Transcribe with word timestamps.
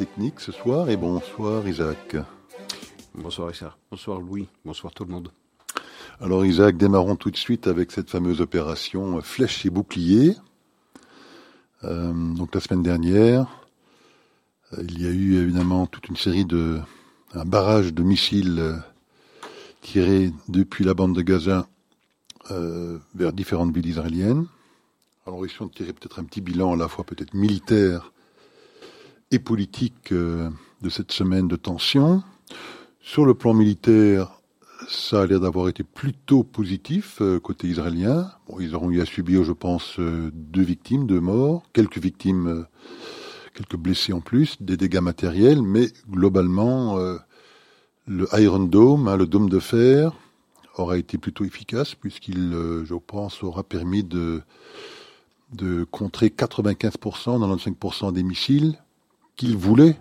technique 0.00 0.40
ce 0.40 0.50
soir 0.50 0.88
et 0.88 0.96
bonsoir 0.96 1.68
Isaac. 1.68 2.16
Bonsoir 3.14 3.48
Richard, 3.48 3.76
bonsoir 3.90 4.18
Louis, 4.18 4.48
bonsoir 4.64 4.94
tout 4.94 5.04
le 5.04 5.12
monde. 5.12 5.30
Alors 6.22 6.46
Isaac, 6.46 6.78
démarrons 6.78 7.16
tout 7.16 7.30
de 7.30 7.36
suite 7.36 7.66
avec 7.66 7.92
cette 7.92 8.08
fameuse 8.08 8.40
opération 8.40 9.20
flèche 9.20 9.66
et 9.66 9.68
bouclier. 9.68 10.36
Euh, 11.84 12.14
donc 12.32 12.54
la 12.54 12.62
semaine 12.62 12.82
dernière, 12.82 13.46
euh, 14.72 14.82
il 14.88 15.02
y 15.02 15.06
a 15.06 15.10
eu 15.10 15.34
évidemment 15.34 15.86
toute 15.86 16.08
une 16.08 16.16
série 16.16 16.46
de 16.46 16.80
un 17.34 17.44
barrage 17.44 17.92
de 17.92 18.02
missiles 18.02 18.58
euh, 18.58 18.76
tirés 19.82 20.32
depuis 20.48 20.82
la 20.82 20.94
bande 20.94 21.14
de 21.14 21.20
Gaza 21.20 21.68
vers 23.14 23.34
différentes 23.34 23.74
villes 23.74 23.86
israéliennes. 23.88 24.46
Alors 25.26 25.44
ils 25.44 25.52
sont 25.52 25.66
de 25.66 25.72
tirer 25.72 25.92
peut-être 25.92 26.20
un 26.20 26.24
petit 26.24 26.40
bilan 26.40 26.72
à 26.72 26.76
la 26.76 26.88
fois 26.88 27.04
peut-être 27.04 27.34
militaire 27.34 28.12
et 29.30 29.38
politique 29.38 30.12
de 30.12 30.88
cette 30.88 31.12
semaine 31.12 31.48
de 31.48 31.56
tension. 31.56 32.22
Sur 33.00 33.26
le 33.26 33.34
plan 33.34 33.54
militaire, 33.54 34.40
ça 34.88 35.22
a 35.22 35.26
l'air 35.26 35.40
d'avoir 35.40 35.68
été 35.68 35.82
plutôt 35.82 36.42
positif 36.42 37.18
euh, 37.20 37.38
côté 37.38 37.68
israélien. 37.68 38.30
Bon, 38.48 38.58
ils 38.60 38.74
auront 38.74 38.90
eu 38.90 39.00
à 39.00 39.06
subir, 39.06 39.44
je 39.44 39.52
pense, 39.52 39.98
euh, 39.98 40.30
deux 40.34 40.62
victimes, 40.62 41.06
deux 41.06 41.20
morts, 41.20 41.62
quelques 41.72 41.98
victimes, 41.98 42.46
euh, 42.46 42.64
quelques 43.54 43.76
blessés 43.76 44.12
en 44.12 44.20
plus, 44.20 44.56
des 44.60 44.76
dégâts 44.76 45.00
matériels, 45.00 45.62
mais 45.62 45.88
globalement, 46.08 46.98
le 48.06 48.28
Iron 48.38 48.60
Dome, 48.60 49.08
hein, 49.08 49.16
le 49.16 49.26
dôme 49.26 49.48
de 49.48 49.58
fer, 49.58 50.12
aura 50.76 50.96
été 50.96 51.18
plutôt 51.18 51.44
efficace 51.44 51.94
puisqu'il, 51.94 52.52
je 52.84 52.94
pense, 52.94 53.42
aura 53.42 53.62
permis 53.62 54.02
de 54.04 54.42
de 55.52 55.82
contrer 55.82 56.28
95%, 56.28 57.40
95% 57.40 58.12
des 58.12 58.22
missiles 58.22 58.78
qu'ils 59.40 59.56
voulaient 59.56 59.96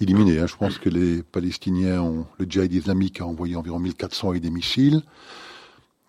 éliminé. 0.00 0.38
Hein. 0.38 0.46
Je 0.46 0.54
pense 0.54 0.76
que 0.76 0.90
les 0.90 1.22
Palestiniens 1.22 2.02
ont, 2.02 2.26
le 2.38 2.44
djihad 2.44 2.70
islamique 2.70 3.22
a 3.22 3.26
envoyé 3.26 3.56
environ 3.56 3.78
1400 3.78 4.34
et 4.34 4.40
des 4.40 4.50
missiles. 4.50 5.02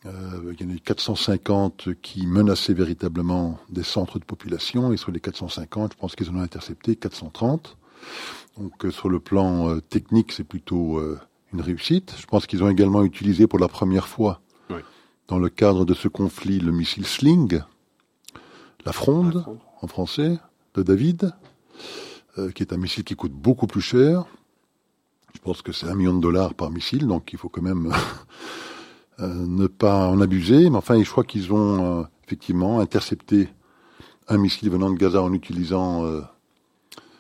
Euh, 0.06 0.54
il 0.54 0.62
y 0.62 0.68
en 0.68 0.72
a 0.72 0.74
eu 0.74 0.82
450 0.82 1.94
qui 2.02 2.28
menaçaient 2.28 2.74
véritablement 2.74 3.58
des 3.70 3.84
centres 3.84 4.20
de 4.20 4.26
population 4.26 4.92
et 4.92 4.98
sur 4.98 5.14
les 5.14 5.22
450, 5.22 5.94
je 5.94 5.98
pense 5.98 6.18
qu'ils 6.18 6.30
en 6.30 6.36
ont 6.36 6.42
intercepté 6.42 6.98
430. 6.98 7.78
Donc 8.58 8.84
euh, 8.84 8.92
sur 8.92 9.08
le 9.08 9.22
plan 9.22 9.70
euh, 9.70 9.80
technique, 9.80 10.34
c'est 10.34 10.44
plutôt 10.44 11.02
une 11.54 11.62
réussite. 11.62 12.16
Je 12.20 12.26
pense 12.26 12.48
qu'ils 12.48 12.66
ont 12.66 12.70
également 12.70 13.06
utilisé 13.06 13.48
pour 13.48 13.60
la 13.60 13.70
première 13.70 14.10
fois, 14.10 14.42
dans 15.30 15.40
le 15.40 15.48
cadre 15.48 15.86
de 15.86 15.94
ce 15.94 16.10
conflit, 16.10 16.60
le 16.60 16.74
missile 16.74 17.06
Sling, 17.06 17.62
la 18.86 18.92
fronde, 18.92 19.46
en 19.82 19.88
français, 19.88 20.38
de 20.74 20.84
David. 20.84 21.32
Euh, 22.38 22.52
qui 22.52 22.62
est 22.62 22.74
un 22.74 22.78
missile 22.78 23.04
qui 23.04 23.16
coûte 23.16 23.32
beaucoup 23.32 23.68
plus 23.68 23.82
cher. 23.82 24.26
Je 25.34 25.40
pense 25.40 25.62
que 25.62 25.72
c'est 25.72 25.88
un 25.88 25.96
million 25.96 26.14
de 26.14 26.22
dollars 26.22 26.54
par 26.54 26.70
missile, 26.70 27.08
donc 27.08 27.34
il 27.34 27.40
faut 27.40 27.50
quand 27.50 27.62
même 27.62 27.92
euh, 29.20 29.46
ne 29.48 29.68
pas 29.68 30.08
en 30.08 30.22
abuser. 30.22 30.70
Mais 30.70 30.78
enfin, 30.78 31.02
je 31.02 31.10
crois 31.10 31.24
qu'ils 31.24 31.52
ont 31.54 32.02
euh, 32.02 32.04
effectivement 32.26 32.80
intercepté 32.80 33.50
un 34.28 34.38
missile 34.38 34.70
venant 34.70 34.92
de 34.92 34.98
Gaza 34.98 35.22
en 35.22 35.34
utilisant 35.34 36.04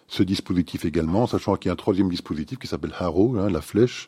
ce 0.10 0.24
dispositif 0.24 0.84
également, 0.84 1.26
sachant 1.26 1.56
qu'il 1.56 1.70
y 1.70 1.72
a 1.72 1.74
un 1.74 1.78
troisième 1.78 2.10
dispositif 2.10 2.60
qui 2.60 2.68
s'appelle 2.68 2.94
Harrow, 3.00 3.38
hein, 3.38 3.50
la 3.50 3.62
flèche, 3.62 4.08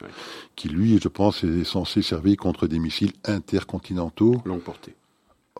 qui 0.58 0.68
lui, 0.68 1.00
je 1.02 1.08
pense, 1.08 1.46
est 1.46 1.64
censé 1.64 2.02
servir 2.02 2.36
contre 2.36 2.68
des 2.68 2.78
missiles 2.78 3.14
intercontinentaux. 3.24 4.42
Longue 4.44 4.60
portée. 4.60 4.96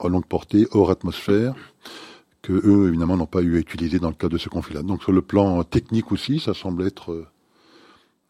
À 0.02 0.10
longue 0.10 0.26
portée, 0.26 0.68
hors 0.72 0.92
atmosphère 0.92 1.56
que 2.42 2.54
eux, 2.54 2.88
évidemment, 2.88 3.18
n'ont 3.18 3.26
pas 3.26 3.42
eu 3.42 3.58
à 3.58 3.60
utiliser 3.60 4.00
dans 4.00 4.10
le 4.10 4.16
cadre 4.16 4.34
de 4.34 4.38
ce 4.38 4.50
conflit-là. 4.50 4.84
Donc 4.84 5.04
sur 5.04 5.12
le 5.12 5.22
plan 5.22 5.64
technique 5.64 6.12
aussi, 6.12 6.40
ça 6.40 6.54
semble 6.54 6.86
être 6.86 7.28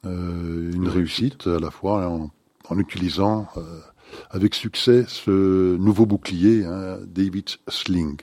euh, 0.05 0.71
une 0.73 0.87
réussite 0.87 1.47
à 1.47 1.59
la 1.59 1.71
fois 1.71 2.07
en, 2.07 2.79
utilisant 2.79 3.47
euh, 3.57 3.79
avec 4.29 4.55
succès 4.55 5.05
ce 5.07 5.75
nouveau 5.77 6.05
bouclier, 6.05 6.65
hein, 6.65 6.99
David 7.05 7.49
Sling. 7.67 8.17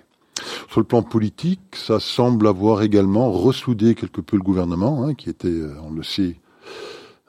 Sur 0.68 0.80
le 0.80 0.86
plan 0.86 1.02
politique, 1.02 1.60
ça 1.74 2.00
semble 2.00 2.46
avoir 2.46 2.82
également 2.82 3.30
ressoudé 3.30 3.94
quelque 3.94 4.20
peu 4.20 4.36
le 4.36 4.42
gouvernement, 4.42 5.04
hein, 5.04 5.14
qui 5.14 5.30
était, 5.30 5.48
euh, 5.48 5.74
on 5.82 5.90
le 5.90 6.02
sait, 6.02 6.36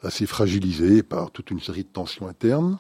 assez 0.03 0.25
fragilisé 0.25 1.03
par 1.03 1.31
toute 1.31 1.51
une 1.51 1.59
série 1.59 1.83
de 1.83 1.89
tensions 1.89 2.27
internes. 2.27 2.77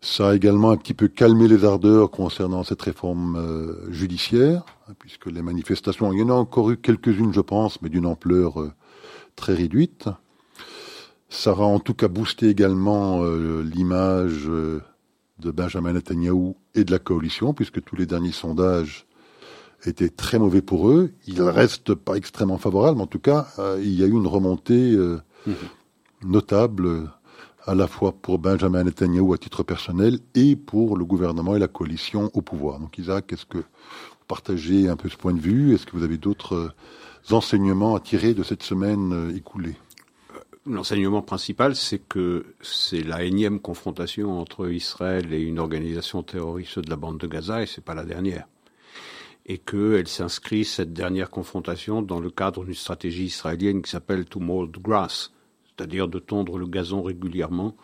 Ça 0.00 0.30
a 0.30 0.34
également 0.34 0.70
un 0.70 0.76
petit 0.76 0.94
peu 0.94 1.08
calmé 1.08 1.48
les 1.48 1.64
ardeurs 1.64 2.10
concernant 2.10 2.62
cette 2.62 2.82
réforme 2.82 3.36
euh, 3.36 3.92
judiciaire, 3.92 4.64
hein, 4.88 4.92
puisque 4.98 5.26
les 5.26 5.42
manifestations, 5.42 6.12
il 6.12 6.20
y 6.20 6.22
en 6.22 6.30
a 6.30 6.34
encore 6.34 6.70
eu 6.70 6.76
quelques-unes, 6.76 7.32
je 7.32 7.40
pense, 7.40 7.82
mais 7.82 7.88
d'une 7.88 8.06
ampleur 8.06 8.60
euh, 8.60 8.72
très 9.34 9.54
réduite. 9.54 10.08
Ça 11.28 11.50
a 11.50 11.62
en 11.62 11.80
tout 11.80 11.94
cas 11.94 12.06
boosté 12.06 12.48
également 12.48 13.24
euh, 13.24 13.62
l'image 13.62 14.44
de 14.46 15.50
Benjamin 15.50 15.92
Netanyahu 15.92 16.54
et 16.74 16.84
de 16.84 16.92
la 16.92 17.00
coalition, 17.00 17.52
puisque 17.52 17.82
tous 17.82 17.96
les 17.96 18.06
derniers 18.06 18.32
sondages 18.32 19.04
étaient 19.84 20.08
très 20.08 20.38
mauvais 20.38 20.62
pour 20.62 20.90
eux. 20.90 21.10
Ils 21.26 21.42
restent 21.42 21.94
pas 21.94 22.14
extrêmement 22.14 22.58
favorables, 22.58 22.98
mais 22.98 23.04
en 23.04 23.08
tout 23.08 23.18
cas, 23.18 23.48
il 23.78 23.92
y 23.92 24.02
a 24.02 24.06
eu 24.06 24.12
une 24.12 24.26
remontée 24.26 24.96
mmh. 25.46 25.52
notable 26.24 27.10
à 27.68 27.74
la 27.74 27.86
fois 27.86 28.12
pour 28.12 28.38
Benjamin 28.38 28.82
Netanyahu 28.82 29.34
à 29.34 29.36
titre 29.36 29.62
personnel 29.62 30.20
et 30.34 30.56
pour 30.56 30.96
le 30.96 31.04
gouvernement 31.04 31.54
et 31.54 31.58
la 31.58 31.68
coalition 31.68 32.30
au 32.32 32.40
pouvoir. 32.40 32.80
Donc 32.80 32.96
Isaac, 32.96 33.30
est-ce 33.30 33.44
que 33.44 33.58
vous 33.58 34.26
partagez 34.26 34.88
un 34.88 34.96
peu 34.96 35.10
ce 35.10 35.18
point 35.18 35.34
de 35.34 35.40
vue? 35.40 35.74
Est-ce 35.74 35.84
que 35.84 35.94
vous 35.94 36.02
avez 36.02 36.16
d'autres 36.16 36.54
euh, 36.54 37.34
enseignements 37.34 37.94
à 37.94 38.00
tirer 38.00 38.32
de 38.32 38.42
cette 38.42 38.62
semaine 38.62 39.12
euh, 39.12 39.36
écoulée? 39.36 39.76
Euh, 40.34 40.38
L'enseignement 40.64 41.20
principal, 41.20 41.76
c'est 41.76 41.98
que 41.98 42.46
c'est 42.62 43.02
la 43.02 43.22
énième 43.22 43.60
confrontation 43.60 44.40
entre 44.40 44.70
Israël 44.70 45.30
et 45.34 45.42
une 45.42 45.58
organisation 45.58 46.22
terroriste 46.22 46.78
de 46.78 46.88
la 46.88 46.96
bande 46.96 47.18
de 47.18 47.26
Gaza, 47.26 47.62
et 47.62 47.66
c'est 47.66 47.84
pas 47.84 47.94
la 47.94 48.04
dernière. 48.04 48.48
Et 49.44 49.58
qu'elle 49.58 50.08
s'inscrit, 50.08 50.64
cette 50.64 50.94
dernière 50.94 51.28
confrontation, 51.28 52.00
dans 52.00 52.20
le 52.20 52.30
cadre 52.30 52.64
d'une 52.64 52.72
stratégie 52.72 53.26
israélienne 53.26 53.82
qui 53.82 53.90
s'appelle 53.90 54.24
To 54.24 54.40
Mold 54.40 54.74
Grass, 54.80 55.32
c'est-à-dire 55.78 56.08
de 56.08 56.18
tondre 56.18 56.58
le 56.58 56.66
gazon 56.66 57.02
régulièrement 57.02 57.76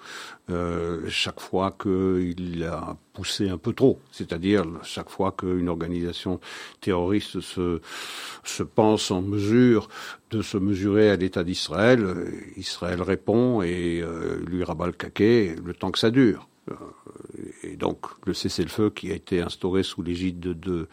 euh, 0.51 1.03
chaque 1.09 1.41
fois 1.41 1.77
qu'il 1.81 2.65
a 2.65 2.97
poussé 3.13 3.49
un 3.49 3.59
peu 3.59 3.73
trop, 3.73 4.01
c'est-à-dire 4.11 4.65
chaque 4.83 5.11
fois 5.11 5.33
qu'une 5.33 5.69
organisation 5.69 6.41
terroriste 6.81 7.41
se, 7.41 7.81
se 8.43 8.63
pense 8.65 9.11
en 9.13 9.23
mesure 9.23 9.89
de 10.31 10.43
se 10.43 10.59
mesurer 10.59 11.11
à 11.11 11.17
l'État 11.17 11.45
d'Israël, 11.45 12.33
Israël 12.57 13.01
répond 13.01 13.63
et 13.63 14.01
euh, 14.03 14.41
lui 14.45 14.65
rabat 14.65 14.87
le 14.87 14.93
caquet 14.93 15.55
le 15.65 15.73
temps 15.73 15.93
que 15.93 15.99
ça 15.99 16.11
dure. 16.11 16.49
Euh, 16.71 16.75
et 17.63 17.77
donc 17.77 18.07
le 18.27 18.35
cessez-le-feu 18.35 18.91
qui 18.91 19.13
a 19.13 19.15
été 19.15 19.41
instauré 19.41 19.83
sous 19.83 20.03
l'égide 20.03 20.41
de, 20.41 20.53
de, 20.55 20.89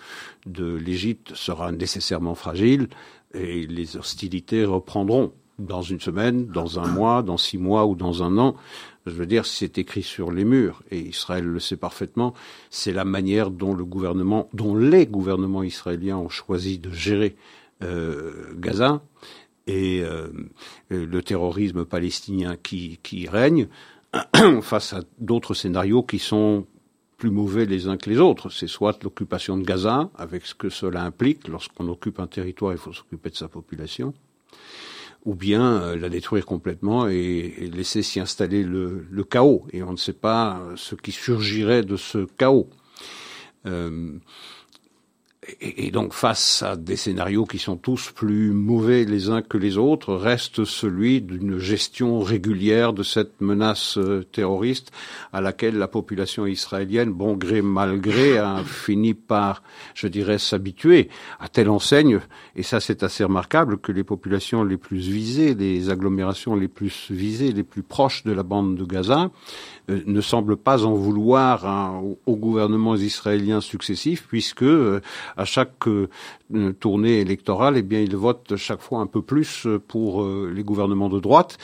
de 0.45 0.75
l'Égypte 0.75 1.33
sera 1.33 1.71
nécessairement 1.71 2.35
fragile 2.35 2.89
et 3.33 3.65
les 3.65 3.97
hostilités 3.97 4.65
reprendront 4.65 5.33
dans 5.65 5.81
une 5.81 5.99
semaine, 5.99 6.47
dans 6.47 6.79
un 6.79 6.87
mois, 6.87 7.21
dans 7.23 7.37
six 7.37 7.57
mois 7.57 7.85
ou 7.85 7.95
dans 7.95 8.23
un 8.23 8.37
an. 8.37 8.55
Je 9.05 9.11
veux 9.11 9.25
dire, 9.25 9.45
c'est 9.45 9.77
écrit 9.77 10.03
sur 10.03 10.31
les 10.31 10.45
murs, 10.45 10.83
et 10.91 10.99
Israël 10.99 11.45
le 11.45 11.59
sait 11.59 11.77
parfaitement, 11.77 12.33
c'est 12.69 12.93
la 12.93 13.05
manière 13.05 13.49
dont 13.49 13.73
le 13.73 13.83
gouvernement, 13.83 14.47
dont 14.53 14.75
les 14.75 15.07
gouvernements 15.07 15.63
israéliens 15.63 16.17
ont 16.17 16.29
choisi 16.29 16.77
de 16.77 16.91
gérer 16.91 17.35
euh, 17.83 18.53
Gaza 18.55 19.01
et 19.65 20.01
euh, 20.03 20.27
le 20.89 21.21
terrorisme 21.23 21.85
palestinien 21.85 22.57
qui, 22.61 22.99
qui 23.01 23.27
règne 23.27 23.67
face 24.61 24.93
à 24.93 25.01
d'autres 25.17 25.55
scénarios 25.55 26.03
qui 26.03 26.19
sont 26.19 26.65
plus 27.17 27.29
mauvais 27.29 27.65
les 27.65 27.87
uns 27.87 27.97
que 27.97 28.09
les 28.09 28.19
autres. 28.19 28.49
C'est 28.49 28.67
soit 28.67 29.03
l'occupation 29.03 29.57
de 29.57 29.63
Gaza, 29.63 30.09
avec 30.15 30.45
ce 30.45 30.55
que 30.55 30.69
cela 30.69 31.03
implique. 31.03 31.47
Lorsqu'on 31.47 31.87
occupe 31.87 32.19
un 32.19 32.27
territoire, 32.27 32.71
il 32.71 32.79
faut 32.79 32.93
s'occuper 32.93 33.29
de 33.29 33.35
sa 33.35 33.47
population 33.47 34.13
ou 35.23 35.35
bien 35.35 35.81
euh, 35.81 35.95
la 35.95 36.09
détruire 36.09 36.45
complètement 36.45 37.07
et, 37.07 37.69
laisser 37.73 38.01
s'y 38.01 38.19
installer 38.19 38.63
le, 38.63 39.23
chaos. 39.29 39.65
Et 39.71 39.83
on 39.83 39.91
ne 39.91 39.97
sait 39.97 40.13
pas 40.13 40.59
euh, 40.59 40.73
ce 40.75 40.95
qui 40.95 41.11
surgirait 41.11 41.83
de 41.83 41.95
ce 41.95 42.25
chaos. 42.37 42.69
Euh, 43.65 44.17
et, 45.59 45.89
donc 45.89 46.13
face 46.13 46.61
à 46.61 46.75
des 46.75 46.95
scénarios 46.95 47.45
qui 47.45 47.57
sont 47.57 47.75
tous 47.75 48.11
plus 48.11 48.51
mauvais 48.51 49.05
les 49.05 49.29
uns 49.29 49.41
que 49.41 49.57
les 49.57 49.77
autres, 49.77 50.13
reste 50.13 50.65
celui 50.65 51.21
d'une 51.21 51.57
gestion 51.57 52.19
régulière 52.19 52.93
de 52.93 53.01
cette 53.01 53.41
menace 53.41 53.97
euh, 53.97 54.23
terroriste 54.31 54.91
à 55.33 55.41
laquelle 55.41 55.77
la 55.77 55.87
population 55.87 56.45
israélienne, 56.45 57.11
bon 57.11 57.33
gré 57.33 57.63
mal 57.63 57.99
gré, 57.99 58.37
a 58.37 58.63
fini 58.63 59.15
par, 59.15 59.63
je 59.95 60.07
dirais, 60.07 60.37
s'habituer 60.37 61.09
à 61.39 61.49
telle 61.49 61.69
enseigne, 61.69 62.19
et 62.55 62.61
ça 62.61 62.79
c'est 62.79 63.01
assez 63.01 63.23
remarquable, 63.23 63.79
que 63.79 63.91
les 63.91 64.03
populations 64.03 64.63
les 64.63 64.77
plus 64.77 64.99
visées, 64.99 65.55
les 65.55 65.89
agglomérations 65.89 66.55
les 66.55 66.67
plus 66.67 67.07
visées, 67.09 67.51
les 67.51 67.63
plus 67.63 67.83
proches 67.83 68.23
de 68.23 68.31
la 68.31 68.43
bande 68.43 68.75
de 68.75 68.85
Gaza, 68.85 69.31
euh, 69.89 70.01
ne 70.05 70.21
semblent 70.21 70.57
pas 70.57 70.85
en 70.85 70.93
vouloir 70.93 71.65
hein, 71.65 72.03
aux 72.27 72.35
gouvernements 72.35 72.95
israéliens 72.95 73.61
successifs, 73.61 74.27
puisque 74.27 74.61
euh, 74.61 75.01
à 75.37 75.45
chaque 75.45 75.87
euh, 75.87 76.09
tournée 76.79 77.19
électorale, 77.19 77.75
eh 77.77 77.81
bien, 77.81 77.99
ils 77.99 78.15
votent 78.15 78.55
chaque 78.55 78.81
fois 78.81 78.99
un 78.99 79.07
peu 79.07 79.21
plus 79.21 79.67
pour 79.87 80.27
les 80.27 80.63
gouvernements 80.63 81.09
de 81.09 81.19
droite. 81.19 81.57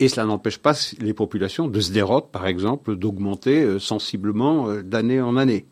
Et 0.00 0.08
cela 0.08 0.26
n'empêche 0.26 0.58
pas 0.58 0.74
les 0.98 1.14
populations 1.14 1.68
de 1.68 1.80
Sderot, 1.80 2.22
par 2.22 2.46
exemple, 2.46 2.96
d'augmenter 2.96 3.78
sensiblement 3.78 4.68
d'année 4.82 5.20
en 5.20 5.36
année. 5.36 5.66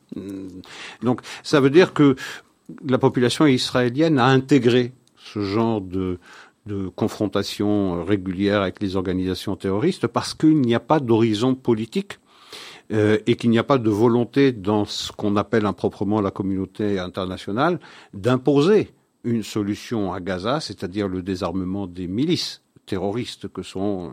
Donc, 1.02 1.20
ça 1.42 1.60
veut 1.60 1.70
dire 1.70 1.92
que 1.92 2.16
la 2.86 2.98
population 2.98 3.46
israélienne 3.46 4.18
a 4.18 4.26
intégré 4.26 4.92
ce 5.16 5.40
genre 5.40 5.80
de, 5.80 6.18
de 6.66 6.88
confrontation 6.88 8.04
régulière 8.04 8.62
avec 8.62 8.80
les 8.80 8.96
organisations 8.96 9.56
terroristes 9.56 10.06
parce 10.06 10.34
qu'il 10.34 10.60
n'y 10.60 10.74
a 10.74 10.80
pas 10.80 11.00
d'horizon 11.00 11.54
politique 11.54 12.18
euh, 12.92 13.18
et 13.26 13.36
qu'il 13.36 13.50
n'y 13.50 13.58
a 13.58 13.64
pas 13.64 13.78
de 13.78 13.90
volonté 13.90 14.52
dans 14.52 14.84
ce 14.84 15.12
qu'on 15.12 15.36
appelle 15.36 15.64
improprement 15.64 16.20
la 16.20 16.30
communauté 16.30 16.98
internationale 16.98 17.80
d'imposer 18.12 18.92
une 19.24 19.42
solution 19.42 20.12
à 20.12 20.20
Gaza, 20.20 20.60
c'est-à-dire 20.60 21.08
le 21.08 21.22
désarmement 21.22 21.86
des 21.86 22.06
milices 22.06 22.60
terroristes 22.84 23.48
que 23.48 23.62
sont 23.62 24.08
euh, 24.08 24.10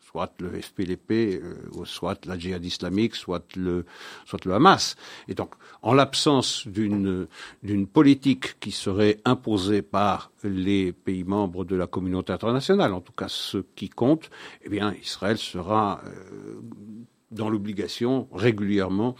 soit 0.00 0.32
le 0.38 0.58
FPLP, 0.58 1.10
euh, 1.42 1.84
soit 1.84 2.24
la 2.24 2.38
djihad 2.38 2.64
islamique, 2.64 3.14
soit 3.14 3.44
le, 3.56 3.84
soit 4.24 4.42
le 4.46 4.54
Hamas. 4.54 4.96
Et 5.28 5.34
donc, 5.34 5.50
en 5.82 5.92
l'absence 5.92 6.66
d'une, 6.66 7.26
politique 7.92 8.58
qui 8.60 8.70
serait 8.70 9.18
imposée 9.26 9.82
par 9.82 10.30
les 10.44 10.92
pays 10.92 11.24
membres 11.24 11.64
de 11.64 11.76
la 11.76 11.86
communauté 11.86 12.32
internationale, 12.32 12.94
en 12.94 13.00
tout 13.00 13.12
cas 13.12 13.28
ceux 13.28 13.66
qui 13.74 13.90
comptent, 13.90 14.30
eh 14.62 14.70
bien, 14.70 14.94
Israël 15.02 15.36
sera 15.36 16.00
dans 17.34 17.50
l'obligation 17.50 18.28
régulièrement 18.32 19.14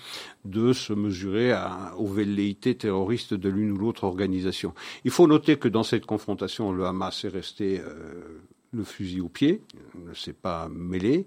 de 0.45 0.73
se 0.73 0.93
mesurer 0.93 1.53
aux 1.97 2.07
velléités 2.07 2.75
terroristes 2.75 3.35
de 3.35 3.49
l'une 3.49 3.73
ou 3.73 3.77
l'autre 3.77 4.05
organisation. 4.05 4.73
Il 5.05 5.11
faut 5.11 5.27
noter 5.27 5.57
que 5.57 5.69
dans 5.69 5.83
cette 5.83 6.07
confrontation, 6.07 6.73
le 6.73 6.87
Hamas 6.87 7.25
est 7.25 7.29
resté 7.29 7.81
euh, 7.81 8.41
le 8.73 8.85
fusil 8.85 9.21
au 9.21 9.29
pied, 9.29 9.63
ne 10.07 10.15
s'est 10.15 10.33
pas 10.33 10.69
mêlé 10.69 11.27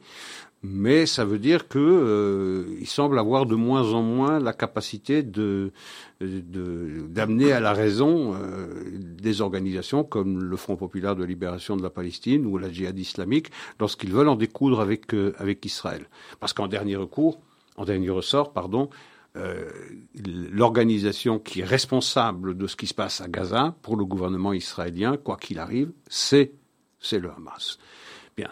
mais 0.69 1.05
ça 1.05 1.23
veut 1.23 1.39
dire 1.39 1.67
que 1.67 1.79
euh, 1.79 2.85
semble 2.85 3.19
avoir 3.19 3.45
de 3.45 3.55
moins 3.55 3.93
en 3.93 4.01
moins 4.01 4.39
la 4.39 4.53
capacité 4.53 5.23
de 5.23 5.71
d'amener 6.19 7.51
à 7.51 7.59
la 7.59 7.73
raison 7.73 8.33
euh, 8.33 8.67
des 8.93 9.41
organisations 9.41 10.03
comme 10.03 10.43
le 10.43 10.57
Front 10.57 10.75
populaire 10.75 11.15
de 11.15 11.23
libération 11.23 11.77
de 11.77 11.83
la 11.83 11.89
Palestine 11.89 12.45
ou 12.45 12.57
la 12.57 12.71
djihad 12.71 12.97
islamique 12.97 13.51
lorsqu'ils 13.79 14.11
veulent 14.11 14.27
en 14.27 14.35
découdre 14.35 14.81
avec 14.81 15.13
euh, 15.13 15.33
avec 15.37 15.63
Israël. 15.65 16.07
Parce 16.39 16.53
qu'en 16.53 16.67
dernier 16.67 16.95
recours, 16.95 17.39
en 17.77 17.85
dernier 17.85 18.09
ressort, 18.09 18.51
pardon, 18.51 18.89
l'organisation 20.51 21.37
qui 21.37 21.59
est 21.59 21.63
responsable 21.63 22.57
de 22.57 22.65
ce 22.65 22.75
qui 22.75 22.87
se 22.87 22.95
passe 22.95 23.21
à 23.21 23.27
Gaza 23.27 23.75
pour 23.83 23.95
le 23.95 24.03
gouvernement 24.03 24.51
israélien, 24.51 25.15
quoi 25.15 25.37
qu'il 25.37 25.59
arrive, 25.59 25.91
c'est 26.07 26.53
c'est 26.99 27.19
le 27.19 27.29
Hamas. 27.29 27.77
Bien. 28.35 28.49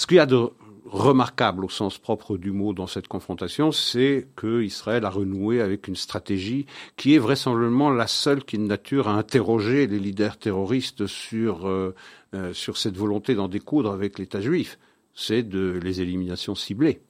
Ce 0.00 0.06
qu'il 0.06 0.16
y 0.16 0.20
a 0.20 0.24
de 0.24 0.48
remarquable 0.86 1.62
au 1.62 1.68
sens 1.68 1.98
propre 1.98 2.38
du 2.38 2.52
mot 2.52 2.72
dans 2.72 2.86
cette 2.86 3.06
confrontation, 3.06 3.70
c'est 3.70 4.28
que 4.34 4.62
Israël 4.62 5.04
a 5.04 5.10
renoué 5.10 5.60
avec 5.60 5.88
une 5.88 5.94
stratégie 5.94 6.64
qui 6.96 7.14
est 7.14 7.18
vraisemblablement 7.18 7.90
la 7.90 8.06
seule 8.06 8.42
qui 8.42 8.56
de 8.56 8.62
nature 8.62 9.08
à 9.08 9.12
interroger 9.12 9.86
les 9.86 9.98
leaders 9.98 10.38
terroristes 10.38 11.06
sur, 11.06 11.68
euh, 11.68 11.94
euh, 12.32 12.54
sur 12.54 12.78
cette 12.78 12.96
volonté 12.96 13.34
d'en 13.34 13.48
découdre 13.48 13.92
avec 13.92 14.18
l'État 14.18 14.40
juif. 14.40 14.78
C'est 15.12 15.42
de 15.42 15.78
les 15.82 16.00
éliminations 16.00 16.54
ciblées. 16.54 17.02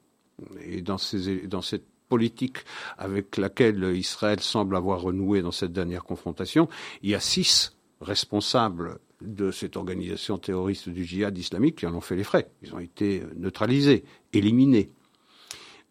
Et 0.65 0.83
dans, 0.83 0.97
dans 1.45 1.63
cette 1.63 1.87
politique 2.09 2.59
avec 2.99 3.37
laquelle 3.37 3.93
Israël 3.95 4.41
semble 4.41 4.75
avoir 4.75 5.03
renoué 5.03 5.43
dans 5.43 5.53
cette 5.53 5.73
dernière 5.73 6.03
confrontation, 6.03 6.69
il 7.05 7.11
y 7.11 7.15
a 7.15 7.21
six 7.21 7.73
responsables 8.01 8.99
de 9.21 9.51
cette 9.51 9.77
organisation 9.77 10.39
terroriste 10.39 10.89
du 10.89 11.05
djihad 11.05 11.37
islamique 11.37 11.77
qui 11.77 11.87
en 11.87 11.95
ont 11.95 12.01
fait 12.01 12.17
les 12.17 12.25
frais. 12.25 12.51
Ils 12.63 12.75
ont 12.75 12.79
été 12.79 13.23
neutralisés, 13.37 14.05
éliminés. 14.33 14.91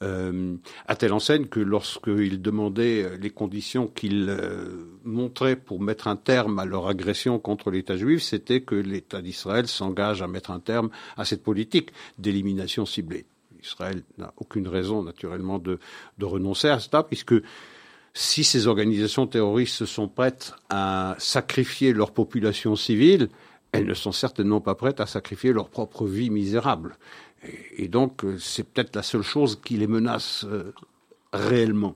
Euh, 0.02 0.56
à 0.88 0.96
telle 0.96 1.12
enseigne 1.12 1.48
que 1.48 1.60
lorsqu'ils 1.60 2.42
demandaient 2.42 3.18
les 3.18 3.30
conditions 3.30 3.88
qu'ils 3.88 4.28
euh, 4.30 4.86
montraient 5.04 5.58
pour 5.58 5.81
mettre 5.81 6.08
un 6.08 6.16
terme 6.16 6.58
à 6.58 6.66
leur 6.66 6.88
agression 6.88 7.38
contre 7.38 7.70
l'État 7.70 7.98
juif, 7.98 8.24
c'était 8.24 8.62
que 8.62 8.76
l'État 8.76 9.22
d'Israël 9.22 9.68
s'engage 9.68 10.22
à 10.22 10.28
mettre 10.28 10.52
un 10.52 10.62
terme 10.62 10.90
à 11.18 11.26
cette 11.26 11.44
politique 11.44 11.92
d'élimination 12.18 12.86
ciblée. 12.86 13.26
Israël 13.62 14.04
n'a 14.18 14.34
aucune 14.38 14.70
raison, 14.70 15.04
naturellement, 15.04 15.60
de, 15.60 15.80
de 16.18 16.26
renoncer 16.26 16.70
à 16.70 16.80
cela, 16.80 17.04
puisque 17.04 17.36
si 18.14 18.44
ces 18.44 18.68
organisations 18.68 19.28
terroristes 19.28 19.86
sont 19.86 20.08
prêtes 20.08 20.54
à 20.70 21.16
sacrifier 21.20 21.94
leur 21.94 22.12
population 22.12 22.76
civile, 22.76 23.30
elles 23.72 23.86
ne 23.86 23.94
sont 23.94 24.12
certainement 24.12 24.62
pas 24.62 24.76
prêtes 24.76 25.00
à 25.00 25.06
sacrifier 25.06 25.54
leur 25.54 25.70
propre 25.70 26.06
vie 26.06 26.30
misérable. 26.30 26.98
Et, 27.78 27.88
donc, 27.88 28.26
euh, 28.26 28.38
c'est 28.40 28.64
peut-être 28.64 28.96
la 28.96 29.04
seule 29.04 29.22
chose 29.22 29.60
qui 29.64 29.78
les 29.78 29.88
menace 29.88 30.46
euh, 30.46 30.74
réellement. 31.32 31.96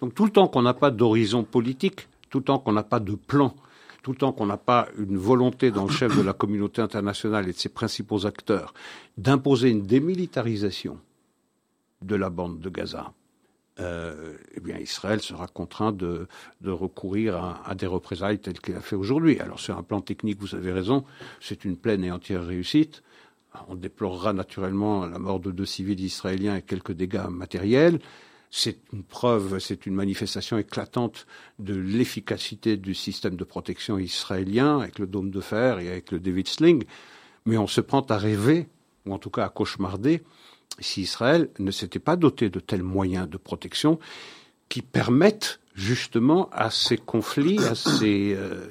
Donc, 0.00 0.14
tout 0.14 0.24
le 0.24 0.30
temps 0.30 0.46
qu'on 0.46 0.62
n'a 0.62 0.74
pas 0.74 0.90
d'horizon 0.90 1.42
politique, 1.42 2.08
tout 2.30 2.38
le 2.38 2.44
temps 2.44 2.58
qu'on 2.58 2.72
n'a 2.72 2.84
pas 2.84 3.00
de 3.00 3.14
plan, 3.14 3.54
tout 4.02 4.12
le 4.12 4.18
temps 4.18 4.32
qu'on 4.32 4.46
n'a 4.46 4.56
pas 4.56 4.88
une 4.96 5.16
volonté 5.16 5.70
dans 5.70 5.84
le 5.84 5.92
chef 5.92 6.16
de 6.16 6.22
la 6.22 6.32
communauté 6.32 6.80
internationale 6.80 7.48
et 7.48 7.52
de 7.52 7.58
ses 7.58 7.68
principaux 7.68 8.26
acteurs 8.26 8.72
d'imposer 9.16 9.70
une 9.70 9.82
démilitarisation 9.82 10.98
de 12.02 12.14
la 12.14 12.30
bande 12.30 12.60
de 12.60 12.70
Gaza, 12.70 13.12
euh, 13.80 14.36
eh 14.54 14.60
bien 14.60 14.78
Israël 14.78 15.20
sera 15.20 15.46
contraint 15.46 15.92
de, 15.92 16.26
de 16.60 16.70
recourir 16.70 17.36
à, 17.36 17.62
à, 17.68 17.74
des 17.74 17.86
représailles 17.86 18.38
telles 18.38 18.60
qu'il 18.60 18.74
a 18.74 18.80
fait 18.80 18.96
aujourd'hui. 18.96 19.38
Alors 19.40 19.60
sur 19.60 19.76
un 19.78 19.82
plan 19.82 20.00
technique, 20.00 20.40
vous 20.40 20.54
avez 20.54 20.72
raison, 20.72 21.04
c'est 21.40 21.64
une 21.64 21.76
pleine 21.76 22.04
et 22.04 22.10
entière 22.10 22.44
réussite. 22.44 23.02
On 23.68 23.74
déplorera 23.74 24.32
naturellement 24.32 25.06
la 25.06 25.18
mort 25.18 25.40
de 25.40 25.50
deux 25.50 25.66
civils 25.66 26.00
israéliens 26.00 26.56
et 26.56 26.62
quelques 26.62 26.92
dégâts 26.92 27.28
matériels. 27.30 27.98
C'est 28.50 28.78
une 28.92 29.02
preuve, 29.02 29.58
c'est 29.58 29.84
une 29.86 29.94
manifestation 29.94 30.56
éclatante 30.56 31.26
de 31.58 31.74
l'efficacité 31.74 32.76
du 32.76 32.94
système 32.94 33.36
de 33.36 33.44
protection 33.44 33.98
israélien 33.98 34.80
avec 34.80 34.98
le 34.98 35.06
dôme 35.06 35.30
de 35.30 35.40
fer 35.40 35.80
et 35.80 35.88
avec 35.88 36.12
le 36.12 36.20
David 36.20 36.48
Sling. 36.48 36.84
Mais 37.44 37.58
on 37.58 37.66
se 37.66 37.80
prend 37.80 38.00
à 38.00 38.16
rêver, 38.16 38.68
ou 39.06 39.12
en 39.12 39.18
tout 39.18 39.30
cas 39.30 39.44
à 39.44 39.48
cauchemarder, 39.50 40.22
si 40.80 41.02
Israël 41.02 41.48
ne 41.58 41.70
s'était 41.70 41.98
pas 41.98 42.16
doté 42.16 42.50
de 42.50 42.60
tels 42.60 42.82
moyens 42.82 43.28
de 43.28 43.36
protection 43.36 43.98
qui 44.68 44.82
permettent 44.82 45.60
justement 45.74 46.50
à 46.52 46.70
ces 46.70 46.96
conflits, 46.98 47.58
à 47.58 47.74
ces, 47.74 48.34
euh, 48.36 48.66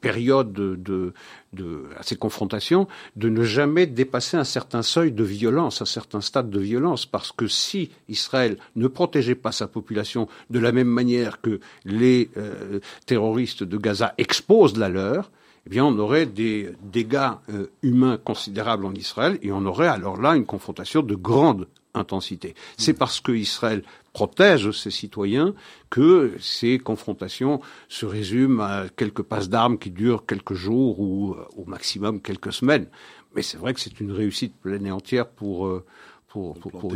périodes 0.00 0.52
de, 0.52 1.12
de, 1.52 1.84
à 1.96 2.02
ces 2.02 2.16
confrontations, 2.16 2.88
de 3.14 3.28
ne 3.28 3.44
jamais 3.44 3.86
dépasser 3.86 4.36
un 4.36 4.44
certain 4.44 4.82
seuil 4.82 5.12
de 5.12 5.22
violence, 5.22 5.80
un 5.82 5.86
certain 5.86 6.20
stade 6.20 6.50
de 6.50 6.58
violence, 6.58 7.06
parce 7.06 7.30
que 7.30 7.46
si 7.46 7.90
Israël 8.08 8.58
ne 8.74 8.88
protégeait 8.88 9.34
pas 9.34 9.52
sa 9.52 9.68
population 9.68 10.28
de 10.50 10.58
la 10.58 10.72
même 10.72 10.88
manière 10.88 11.40
que 11.40 11.60
les 11.84 12.30
euh, 12.36 12.80
terroristes 13.06 13.62
de 13.62 13.76
Gaza 13.76 14.14
exposent 14.18 14.76
la 14.76 14.88
leur, 14.88 15.30
eh 15.68 15.70
bien, 15.70 15.84
on 15.84 15.98
aurait 15.98 16.24
des 16.24 16.70
dégâts 16.82 17.32
euh, 17.50 17.66
humains 17.82 18.16
considérables 18.16 18.86
en 18.86 18.94
Israël 18.94 19.38
et 19.42 19.52
on 19.52 19.66
aurait 19.66 19.88
alors 19.88 20.18
là 20.18 20.34
une 20.34 20.46
confrontation 20.46 21.02
de 21.02 21.14
grande 21.14 21.68
intensité. 21.92 22.54
C'est 22.78 22.94
parce 22.94 23.20
que 23.20 23.32
Israël 23.32 23.82
protège 24.14 24.70
ses 24.70 24.90
citoyens 24.90 25.52
que 25.90 26.32
ces 26.40 26.78
confrontations 26.78 27.60
se 27.90 28.06
résument 28.06 28.62
à 28.62 28.84
quelques 28.96 29.20
passes 29.20 29.50
d'armes 29.50 29.76
qui 29.76 29.90
durent 29.90 30.24
quelques 30.24 30.54
jours 30.54 31.00
ou 31.00 31.34
euh, 31.34 31.44
au 31.54 31.66
maximum 31.66 32.22
quelques 32.22 32.54
semaines. 32.54 32.86
Mais 33.34 33.42
c'est 33.42 33.58
vrai 33.58 33.74
que 33.74 33.80
c'est 33.80 34.00
une 34.00 34.12
réussite 34.12 34.56
pleine 34.56 34.86
et 34.86 34.90
entière 34.90 35.28
pour 35.28 35.66
euh, 35.66 35.84
pour, 36.28 36.58
pour, 36.58 36.92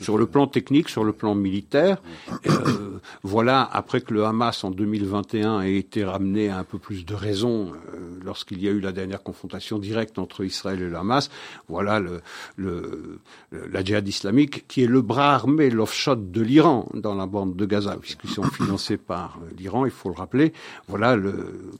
sur 0.00 0.16
le 0.16 0.26
plan 0.26 0.46
technique, 0.46 0.88
sur 0.88 1.04
le 1.04 1.12
plan 1.12 1.34
militaire. 1.34 2.00
Euh, 2.46 3.00
voilà, 3.22 3.68
après 3.72 4.00
que 4.00 4.14
le 4.14 4.24
Hamas 4.24 4.62
en 4.64 4.70
2021 4.70 5.62
ait 5.62 5.76
été 5.76 6.04
ramené 6.04 6.48
à 6.48 6.58
un 6.58 6.64
peu 6.64 6.78
plus 6.78 7.04
de 7.04 7.14
raison 7.14 7.72
euh, 7.72 8.18
lorsqu'il 8.24 8.62
y 8.62 8.68
a 8.68 8.70
eu 8.70 8.80
la 8.80 8.92
dernière 8.92 9.22
confrontation 9.22 9.78
directe 9.78 10.18
entre 10.18 10.44
Israël 10.44 10.80
et 10.80 10.88
le 10.88 10.96
Hamas, 10.96 11.30
voilà 11.68 11.98
le, 11.98 12.20
le, 12.56 13.20
la 13.50 13.84
djihad 13.84 14.06
islamique 14.06 14.66
qui 14.68 14.82
est 14.82 14.86
le 14.86 15.02
bras 15.02 15.34
armé, 15.34 15.68
l'offshot 15.70 16.16
de 16.16 16.40
l'Iran 16.40 16.88
dans 16.94 17.14
la 17.14 17.26
bande 17.26 17.56
de 17.56 17.66
Gaza, 17.66 17.96
puisqu'ils 18.00 18.30
sont 18.30 18.44
financés 18.44 18.96
par 18.98 19.38
euh, 19.42 19.50
l'Iran, 19.58 19.84
il 19.84 19.90
faut 19.90 20.08
le 20.08 20.16
rappeler. 20.16 20.52
Voilà 20.86 21.16
le, 21.16 21.72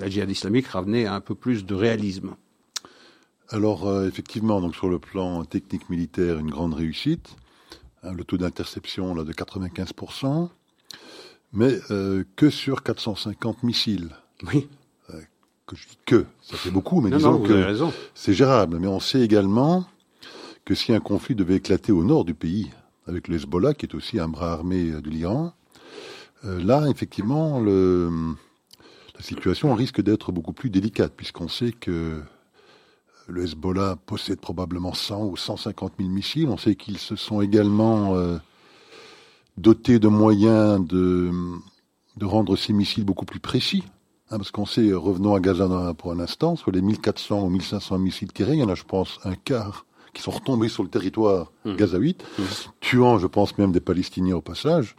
la 0.00 0.08
djihad 0.08 0.30
islamique 0.30 0.66
ramenée 0.66 1.06
à 1.06 1.14
un 1.14 1.20
peu 1.20 1.34
plus 1.34 1.64
de 1.64 1.74
réalisme. 1.74 2.34
Alors 3.50 3.86
euh, 3.86 4.08
effectivement, 4.08 4.60
donc 4.60 4.74
sur 4.74 4.88
le 4.88 4.98
plan 4.98 5.44
technique 5.44 5.90
militaire, 5.90 6.38
une 6.38 6.50
grande 6.50 6.74
réussite. 6.74 7.36
Hein, 8.02 8.12
le 8.12 8.24
taux 8.24 8.36
d'interception 8.36 9.14
là 9.14 9.24
de 9.24 9.32
95%, 9.32 10.48
mais 11.52 11.78
euh, 11.90 12.24
que 12.36 12.50
sur 12.50 12.82
450 12.82 13.62
missiles. 13.62 14.10
Oui. 14.44 14.68
Euh, 15.10 15.20
que 15.66 15.76
je 15.76 15.88
dis 15.88 15.98
que, 16.04 16.26
ça 16.42 16.56
fait 16.56 16.70
beaucoup, 16.70 17.00
mais 17.00 17.10
disons 17.10 17.40
que 17.40 17.74
c'est 18.14 18.34
gérable. 18.34 18.78
Mais 18.78 18.88
on 18.88 19.00
sait 19.00 19.20
également 19.20 19.86
que 20.64 20.74
si 20.74 20.92
un 20.92 21.00
conflit 21.00 21.34
devait 21.34 21.56
éclater 21.56 21.92
au 21.92 22.04
nord 22.04 22.24
du 22.24 22.34
pays, 22.34 22.70
avec 23.06 23.28
le 23.28 23.36
Hezbollah, 23.36 23.74
qui 23.74 23.86
est 23.86 23.94
aussi 23.94 24.18
un 24.18 24.28
bras 24.28 24.52
armé 24.52 24.90
de 24.90 25.10
l'Iran, 25.10 25.52
là, 26.42 26.86
effectivement, 26.88 27.60
le, 27.60 28.10
la 29.14 29.22
situation 29.22 29.74
risque 29.74 30.02
d'être 30.02 30.32
beaucoup 30.32 30.52
plus 30.52 30.68
délicate, 30.68 31.14
puisqu'on 31.16 31.48
sait 31.48 31.72
que 31.72 32.20
le 33.28 33.44
Hezbollah 33.44 33.96
possède 34.06 34.40
probablement 34.40 34.92
100 34.92 35.24
ou 35.24 35.36
150 35.36 35.94
000 35.98 36.10
missiles. 36.10 36.48
On 36.48 36.56
sait 36.56 36.74
qu'ils 36.74 36.98
se 36.98 37.16
sont 37.16 37.40
également 37.40 38.14
euh, 38.14 38.36
dotés 39.56 39.98
de 39.98 40.08
moyens 40.08 40.84
de, 40.86 41.30
de 42.16 42.24
rendre 42.24 42.56
ces 42.56 42.72
missiles 42.72 43.04
beaucoup 43.04 43.24
plus 43.24 43.40
précis. 43.40 43.84
Hein, 44.30 44.38
parce 44.38 44.50
qu'on 44.50 44.66
sait, 44.66 44.92
revenons 44.92 45.34
à 45.34 45.40
Gaza 45.40 45.94
pour 45.96 46.12
un 46.12 46.20
instant, 46.20 46.56
sur 46.56 46.70
les 46.70 46.82
1400 46.82 47.42
ou 47.42 47.50
1500 47.50 47.98
missiles 47.98 48.32
tirés, 48.32 48.54
il 48.54 48.60
y 48.60 48.62
en 48.62 48.68
a, 48.68 48.74
je 48.74 48.84
pense, 48.84 49.18
un 49.24 49.34
quart 49.34 49.86
qui 50.14 50.22
sont 50.22 50.30
retombés 50.30 50.68
sur 50.68 50.82
le 50.82 50.88
territoire 50.88 51.52
mmh. 51.64 51.76
gazaouite, 51.76 52.24
mmh. 52.38 52.42
tuant, 52.80 53.18
je 53.18 53.26
pense, 53.26 53.58
même 53.58 53.72
des 53.72 53.80
Palestiniens 53.80 54.36
au 54.36 54.40
passage. 54.40 54.96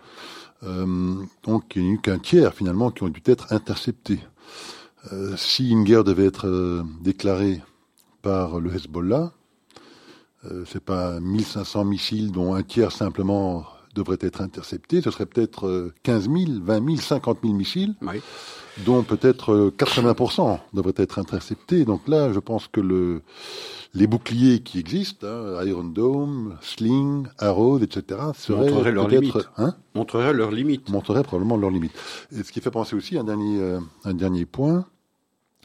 Euh, 0.64 1.16
donc 1.44 1.76
il 1.76 1.84
n'y 1.84 1.90
a 1.90 1.92
eu 1.94 2.00
qu'un 2.00 2.18
tiers 2.18 2.54
finalement 2.54 2.92
qui 2.92 3.04
ont 3.04 3.10
dû 3.10 3.22
être 3.26 3.52
interceptés. 3.52 4.20
Euh, 5.12 5.36
si 5.38 5.70
une 5.70 5.84
guerre 5.84 6.04
devait 6.04 6.26
être 6.26 6.84
déclarée 7.02 7.62
par 8.26 8.60
le 8.60 8.74
Hezbollah, 8.74 9.32
euh, 10.46 10.64
c'est 10.66 10.84
pas 10.84 11.20
1500 11.20 11.86
missiles 11.86 12.32
dont 12.32 12.56
un 12.56 12.64
tiers 12.64 12.92
simplement 12.92 13.66
devrait 13.94 14.18
être 14.20 14.42
intercepté, 14.42 15.02
ce 15.02 15.12
serait 15.12 15.28
peut-être 15.28 15.94
15 16.02 16.24
000, 16.24 16.36
20 16.60 16.86
000, 16.86 16.98
50 16.98 17.38
000 17.44 17.54
missiles, 17.54 17.96
dont 18.84 19.04
peut-être 19.04 19.72
80% 19.78 20.60
devraient 20.74 20.94
être 20.98 21.20
interceptés. 21.20 21.86
Donc 21.86 22.08
là, 22.08 22.34
je 22.34 22.40
pense 22.40 22.68
que 22.68 22.82
le, 22.82 23.22
les 23.94 24.08
boucliers 24.08 24.60
qui 24.60 24.80
existent, 24.80 25.28
hein, 25.28 25.64
Iron 25.64 25.86
Dome, 25.86 26.58
Sling, 26.62 27.28
Arrow, 27.38 27.80
etc., 27.80 28.20
seraient 28.38 28.72
montreraient 28.72 28.92
leurs 28.92 29.08
limites. 29.08 29.48
Hein 29.58 29.76
montreraient 29.94 30.34
leurs 30.34 30.52
limites. 30.52 30.90
Montreraient 30.90 31.24
probablement 31.24 31.58
leurs 31.58 31.72
limites. 31.72 31.94
Et 32.32 32.44
ce 32.44 32.52
qui 32.52 32.60
fait 32.60 32.72
penser 32.72 32.96
aussi 32.96 33.18
à 33.18 33.22
un 33.22 33.24
dernier, 33.24 33.62
euh, 33.62 33.80
un 34.04 34.14
dernier 34.14 34.46
point, 34.46 34.86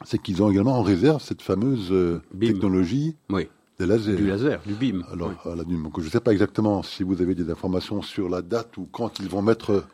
c'est 0.03 0.21
qu'ils 0.21 0.41
ont 0.43 0.49
également 0.49 0.77
en 0.77 0.83
réserve 0.83 1.21
cette 1.21 1.41
fameuse 1.41 1.91
euh, 1.91 2.21
technologie 2.39 3.15
oui. 3.29 3.47
des 3.79 3.85
lasers. 3.85 4.15
Du 4.15 4.27
laser, 4.27 4.61
du 4.65 4.73
BIM. 4.73 5.03
Alors, 5.11 5.33
je 5.45 6.03
ne 6.03 6.09
sais 6.09 6.19
pas 6.19 6.31
exactement 6.31 6.83
si 6.83 7.03
vous 7.03 7.21
avez 7.21 7.35
des 7.35 7.49
informations 7.49 8.01
sur 8.01 8.29
la 8.29 8.41
date 8.41 8.77
ou 8.77 8.87
quand 8.91 9.19
ils 9.19 9.29
vont 9.29 9.41
mettre 9.41 9.85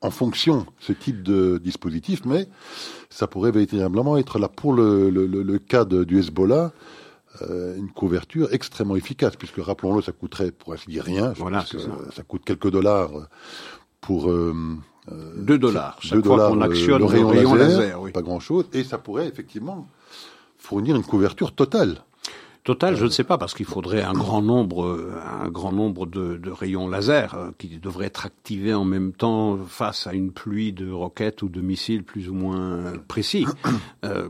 en 0.00 0.10
fonction 0.10 0.66
ce 0.80 0.92
type 0.92 1.22
de 1.22 1.58
dispositif, 1.58 2.24
mais 2.24 2.48
ça 3.08 3.26
pourrait 3.26 3.52
véritablement 3.52 4.16
être 4.16 4.38
là 4.38 4.48
pour 4.48 4.72
le, 4.72 5.10
le, 5.10 5.26
le 5.26 5.58
cas 5.58 5.84
de, 5.84 6.02
du 6.02 6.18
Hezbollah 6.18 6.72
euh, 7.40 7.76
une 7.76 7.90
couverture 7.90 8.52
extrêmement 8.52 8.96
efficace, 8.96 9.36
puisque 9.36 9.56
rappelons-le, 9.56 10.02
ça 10.02 10.12
coûterait 10.12 10.52
pour 10.52 10.74
ainsi 10.74 10.90
dire 10.90 11.04
rien. 11.04 11.32
Voilà, 11.36 11.64
ça. 11.64 12.22
coûte 12.24 12.42
quelques 12.44 12.70
dollars 12.70 13.10
pour 14.02 14.30
euh, 14.30 14.54
2 15.10 15.54
euh, 15.54 15.58
dollars 15.58 15.98
chaque 16.00 16.24
fois 16.24 16.48
qu'on 16.48 16.60
actionne 16.60 16.98
le 16.98 17.04
rayon, 17.04 17.54
laser, 17.54 18.00
pas 18.12 18.22
grand-chose, 18.22 18.66
et 18.72 18.84
ça 18.84 18.98
pourrait 18.98 19.26
effectivement 19.26 19.86
fournir 20.58 20.96
une 20.96 21.02
couverture 21.02 21.54
totale. 21.54 21.98
Total, 22.64 22.94
je 22.94 23.04
ne 23.04 23.10
sais 23.10 23.24
pas, 23.24 23.38
parce 23.38 23.54
qu'il 23.54 23.66
faudrait 23.66 24.02
un 24.02 24.12
grand 24.12 24.40
nombre, 24.40 25.10
un 25.42 25.48
grand 25.48 25.72
nombre 25.72 26.06
de, 26.06 26.36
de, 26.36 26.48
rayons 26.48 26.86
laser 26.86 27.34
euh, 27.34 27.50
qui 27.58 27.66
devraient 27.78 28.06
être 28.06 28.24
activés 28.24 28.72
en 28.72 28.84
même 28.84 29.12
temps 29.12 29.58
face 29.66 30.06
à 30.06 30.12
une 30.12 30.30
pluie 30.30 30.72
de 30.72 30.88
roquettes 30.88 31.42
ou 31.42 31.48
de 31.48 31.60
missiles 31.60 32.04
plus 32.04 32.28
ou 32.28 32.34
moins 32.34 32.92
précis. 33.08 33.46
Euh, 34.04 34.28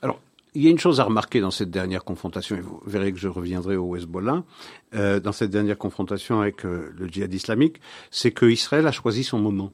alors, 0.00 0.18
il 0.54 0.62
y 0.62 0.66
a 0.66 0.70
une 0.70 0.78
chose 0.78 1.00
à 1.00 1.04
remarquer 1.04 1.40
dans 1.40 1.50
cette 1.50 1.70
dernière 1.70 2.04
confrontation, 2.04 2.56
et 2.56 2.60
vous 2.60 2.80
verrez 2.86 3.12
que 3.12 3.18
je 3.18 3.28
reviendrai 3.28 3.76
au 3.76 3.96
Hezbollah, 3.96 4.42
euh, 4.94 5.20
dans 5.20 5.32
cette 5.32 5.50
dernière 5.50 5.78
confrontation 5.78 6.40
avec 6.40 6.66
euh, 6.66 6.92
le 6.96 7.08
djihad 7.08 7.32
islamique, 7.32 7.80
c'est 8.10 8.32
que 8.32 8.46
Israël 8.46 8.86
a 8.86 8.92
choisi 8.92 9.24
son 9.24 9.38
moment. 9.38 9.72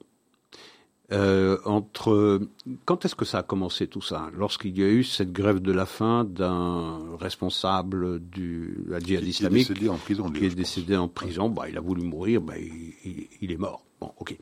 Euh, 1.10 1.56
entre 1.64 2.38
quand 2.84 3.06
est-ce 3.06 3.14
que 3.14 3.24
ça 3.24 3.38
a 3.38 3.42
commencé 3.42 3.86
tout 3.86 4.02
ça 4.02 4.30
Lorsqu'il 4.36 4.78
y 4.78 4.82
a 4.82 4.88
eu 4.88 5.04
cette 5.04 5.32
grève 5.32 5.60
de 5.60 5.72
la 5.72 5.86
faim 5.86 6.24
d'un 6.24 7.16
responsable 7.18 8.20
du 8.20 8.84
la 8.86 9.00
djihad 9.00 9.24
islamique 9.24 9.68
qui 9.68 9.72
est 9.72 9.74
décédé 9.74 9.88
en 9.88 9.96
prison, 9.96 10.30
qui 10.30 10.44
est 10.44 10.54
décédé 10.54 10.96
en 10.96 11.08
prison, 11.08 11.48
bah, 11.48 11.66
il 11.66 11.78
a 11.78 11.80
voulu 11.80 12.02
mourir, 12.02 12.42
bah, 12.42 12.58
il, 12.58 13.26
il 13.40 13.50
est 13.50 13.56
mort. 13.56 13.87
Bon, 14.00 14.12
ok. 14.18 14.36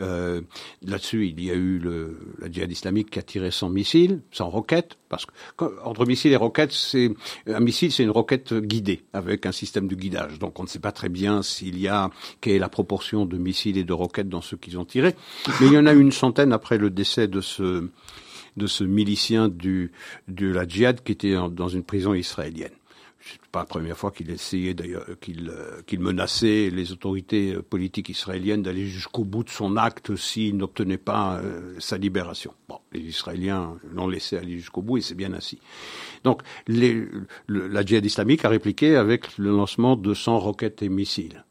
Euh, 0.00 0.40
Là-dessus, 0.82 1.26
il 1.26 1.42
y 1.42 1.50
a 1.50 1.54
eu 1.54 1.78
le, 1.78 2.18
la 2.38 2.50
djihad 2.50 2.70
islamique 2.70 3.10
qui 3.10 3.18
a 3.18 3.22
tiré 3.22 3.50
sans 3.50 3.68
missiles, 3.68 4.20
sans 4.30 4.48
roquettes, 4.48 4.98
parce 5.08 5.26
que 5.56 5.64
entre 5.84 6.06
missiles 6.06 6.32
et 6.32 6.36
roquettes, 6.36 6.72
c'est 6.72 7.12
un 7.46 7.60
missile, 7.60 7.90
c'est 7.90 8.04
une 8.04 8.10
roquette 8.10 8.54
guidée 8.54 9.02
avec 9.12 9.46
un 9.46 9.52
système 9.52 9.88
de 9.88 9.94
guidage. 9.96 10.38
Donc, 10.38 10.58
on 10.60 10.62
ne 10.62 10.68
sait 10.68 10.78
pas 10.78 10.92
très 10.92 11.08
bien 11.08 11.42
s'il 11.42 11.78
y 11.78 11.88
a 11.88 12.10
quelle 12.40 12.54
est 12.54 12.58
la 12.60 12.68
proportion 12.68 13.26
de 13.26 13.36
missiles 13.36 13.78
et 13.78 13.84
de 13.84 13.92
roquettes 13.92 14.28
dans 14.28 14.42
ceux 14.42 14.56
qu'ils 14.56 14.78
ont 14.78 14.84
tirés, 14.84 15.14
mais 15.60 15.66
il 15.66 15.72
y 15.72 15.78
en 15.78 15.86
a 15.86 15.92
une 15.92 16.12
centaine 16.12 16.52
après 16.52 16.78
le 16.78 16.90
décès 16.90 17.26
de 17.28 17.40
ce 17.40 17.88
de 18.56 18.66
ce 18.66 18.82
milicien 18.82 19.48
du 19.48 19.92
de 20.26 20.48
la 20.50 20.66
djihad 20.66 21.02
qui 21.04 21.12
était 21.12 21.36
dans 21.52 21.68
une 21.68 21.84
prison 21.84 22.14
israélienne 22.14 22.72
c'est 23.20 23.40
pas 23.52 23.60
la 23.60 23.66
première 23.66 23.96
fois 23.98 24.10
qu'il 24.10 24.30
essayait 24.30 24.72
d'ailleurs, 24.72 25.04
qu'il 25.20 25.50
euh, 25.50 25.82
qu'il 25.86 26.00
menaçait 26.00 26.70
les 26.70 26.92
autorités 26.92 27.54
euh, 27.54 27.62
politiques 27.62 28.08
israéliennes 28.08 28.62
d'aller 28.62 28.86
jusqu'au 28.86 29.24
bout 29.24 29.44
de 29.44 29.50
son 29.50 29.76
acte 29.76 30.16
s'il 30.16 30.56
n'obtenait 30.56 30.98
pas 30.98 31.36
euh, 31.36 31.74
sa 31.78 31.98
libération. 31.98 32.54
Bon, 32.68 32.78
les 32.92 33.00
Israéliens 33.00 33.76
l'ont 33.92 34.08
laissé 34.08 34.38
aller 34.38 34.56
jusqu'au 34.56 34.80
bout 34.80 34.98
et 34.98 35.00
c'est 35.02 35.14
bien 35.14 35.34
ainsi. 35.34 35.58
Donc, 36.24 36.42
les, 36.66 37.06
la 37.48 37.84
djihad 37.84 38.04
islamique 38.04 38.44
a 38.44 38.48
répliqué 38.48 38.96
avec 38.96 39.36
le 39.36 39.50
lancement 39.50 39.96
de 39.96 40.14
100 40.14 40.38
roquettes 40.38 40.82
et 40.82 40.88
missiles. 40.88 41.44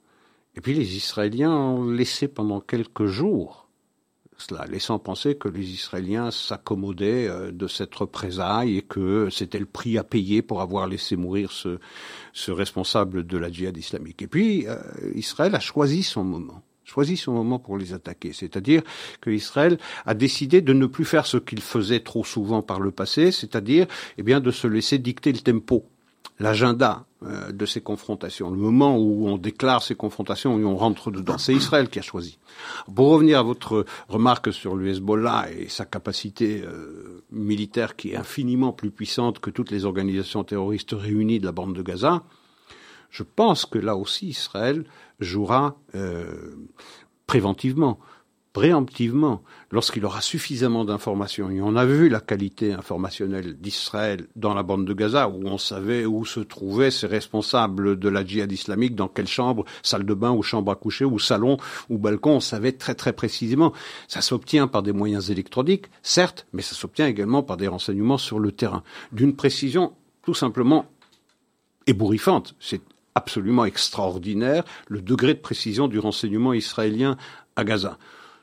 Et 0.55 0.61
puis 0.61 0.73
les 0.73 0.95
Israéliens 0.95 1.51
ont 1.51 1.89
laissé 1.89 2.27
pendant 2.27 2.59
quelques 2.59 3.05
jours 3.05 3.68
cela, 4.41 4.65
laissant 4.67 4.99
penser 4.99 5.35
que 5.35 5.49
les 5.49 5.69
Israéliens 5.71 6.31
s'accommodaient 6.31 7.27
euh, 7.27 7.51
de 7.51 7.67
cette 7.67 7.93
représaille 7.93 8.77
et 8.77 8.81
que 8.81 9.29
c'était 9.29 9.59
le 9.59 9.65
prix 9.65 9.97
à 9.97 10.03
payer 10.03 10.41
pour 10.41 10.61
avoir 10.61 10.87
laissé 10.87 11.15
mourir 11.15 11.51
ce, 11.51 11.79
ce 12.33 12.51
responsable 12.51 13.27
de 13.27 13.37
la 13.37 13.51
djihad 13.51 13.75
islamique. 13.75 14.21
Et 14.21 14.27
puis, 14.27 14.67
euh, 14.67 14.77
Israël 15.15 15.53
a 15.55 15.59
choisi 15.59 16.03
son 16.03 16.23
moment 16.23 16.63
choisi 16.85 17.17
son 17.17 17.33
moment 17.33 17.59
pour 17.59 17.77
les 17.77 17.93
attaquer. 17.93 18.33
C'est-à-dire 18.33 18.81
que 19.21 19.29
Israël 19.29 19.77
a 20.07 20.15
décidé 20.15 20.61
de 20.61 20.73
ne 20.73 20.87
plus 20.87 21.05
faire 21.05 21.27
ce 21.27 21.37
qu'il 21.37 21.61
faisait 21.61 21.99
trop 21.99 22.23
souvent 22.23 22.63
par 22.63 22.79
le 22.79 22.89
passé, 22.89 23.31
c'est-à-dire 23.31 23.85
eh 24.17 24.23
bien 24.23 24.39
de 24.39 24.49
se 24.49 24.65
laisser 24.65 24.97
dicter 24.97 25.31
le 25.31 25.37
tempo 25.37 25.85
l'agenda 26.39 27.05
euh, 27.23 27.51
de 27.51 27.65
ces 27.65 27.81
confrontations, 27.81 28.49
le 28.49 28.57
moment 28.57 28.97
où 28.97 29.27
on 29.27 29.37
déclare 29.37 29.83
ces 29.83 29.95
confrontations, 29.95 30.55
où 30.55 30.65
on 30.65 30.77
rentre 30.77 31.11
dedans. 31.11 31.37
C'est 31.37 31.53
Israël 31.53 31.89
qui 31.89 31.99
a 31.99 32.01
choisi. 32.01 32.37
Pour 32.93 33.09
revenir 33.09 33.39
à 33.39 33.43
votre 33.43 33.85
remarque 34.07 34.53
sur 34.53 34.75
le 34.75 34.87
Hezbollah 34.87 35.47
et 35.51 35.67
sa 35.67 35.85
capacité 35.85 36.61
euh, 36.63 37.23
militaire 37.31 37.95
qui 37.95 38.11
est 38.11 38.15
infiniment 38.15 38.71
plus 38.71 38.91
puissante 38.91 39.39
que 39.39 39.49
toutes 39.49 39.71
les 39.71 39.85
organisations 39.85 40.43
terroristes 40.43 40.95
réunies 40.97 41.39
de 41.39 41.45
la 41.45 41.51
bande 41.51 41.75
de 41.75 41.81
Gaza, 41.81 42.23
je 43.09 43.23
pense 43.23 43.65
que 43.65 43.79
là 43.79 43.95
aussi 43.95 44.27
Israël 44.27 44.85
jouera 45.19 45.77
euh, 45.95 46.55
préventivement 47.27 47.99
préemptivement, 48.53 49.43
lorsqu'il 49.71 50.03
aura 50.05 50.21
suffisamment 50.21 50.83
d'informations, 50.83 51.51
et 51.51 51.61
on 51.61 51.75
a 51.75 51.85
vu 51.85 52.09
la 52.09 52.19
qualité 52.19 52.73
informationnelle 52.73 53.55
d'Israël 53.59 54.25
dans 54.35 54.53
la 54.53 54.63
bande 54.63 54.85
de 54.85 54.93
Gaza, 54.93 55.29
où 55.29 55.45
on 55.45 55.57
savait 55.57 56.05
où 56.05 56.25
se 56.25 56.39
trouvaient 56.39 56.89
ces 56.89 57.05
responsables 57.05 57.99
de 57.99 58.09
la 58.09 58.25
djihad 58.25 58.51
islamique, 58.51 58.95
dans 58.95 59.07
quelle 59.07 59.27
chambre, 59.27 59.65
salle 59.83 60.05
de 60.05 60.13
bain 60.13 60.31
ou 60.31 60.41
chambre 60.41 60.71
à 60.71 60.75
coucher, 60.75 61.05
ou 61.05 61.19
salon 61.19 61.57
ou 61.89 61.99
balcon, 61.99 62.37
on 62.37 62.39
savait 62.39 62.71
très 62.71 62.95
très 62.95 63.13
précisément. 63.13 63.71
Ça 64.07 64.21
s'obtient 64.21 64.67
par 64.67 64.81
des 64.81 64.93
moyens 64.93 65.29
électroniques, 65.29 65.85
certes, 66.01 66.47
mais 66.51 66.63
ça 66.63 66.75
s'obtient 66.75 67.07
également 67.07 67.43
par 67.43 67.57
des 67.57 67.67
renseignements 67.67 68.17
sur 68.17 68.39
le 68.39 68.51
terrain, 68.51 68.83
d'une 69.11 69.35
précision 69.35 69.93
tout 70.23 70.33
simplement 70.33 70.85
ébouriffante. 71.85 72.55
C'est 72.59 72.81
absolument 73.13 73.65
extraordinaire 73.65 74.63
le 74.87 75.01
degré 75.01 75.33
de 75.33 75.39
précision 75.39 75.87
du 75.87 75.99
renseignement 75.99 76.53
israélien 76.53 77.17
à 77.55 77.63
Gaza 77.63 77.97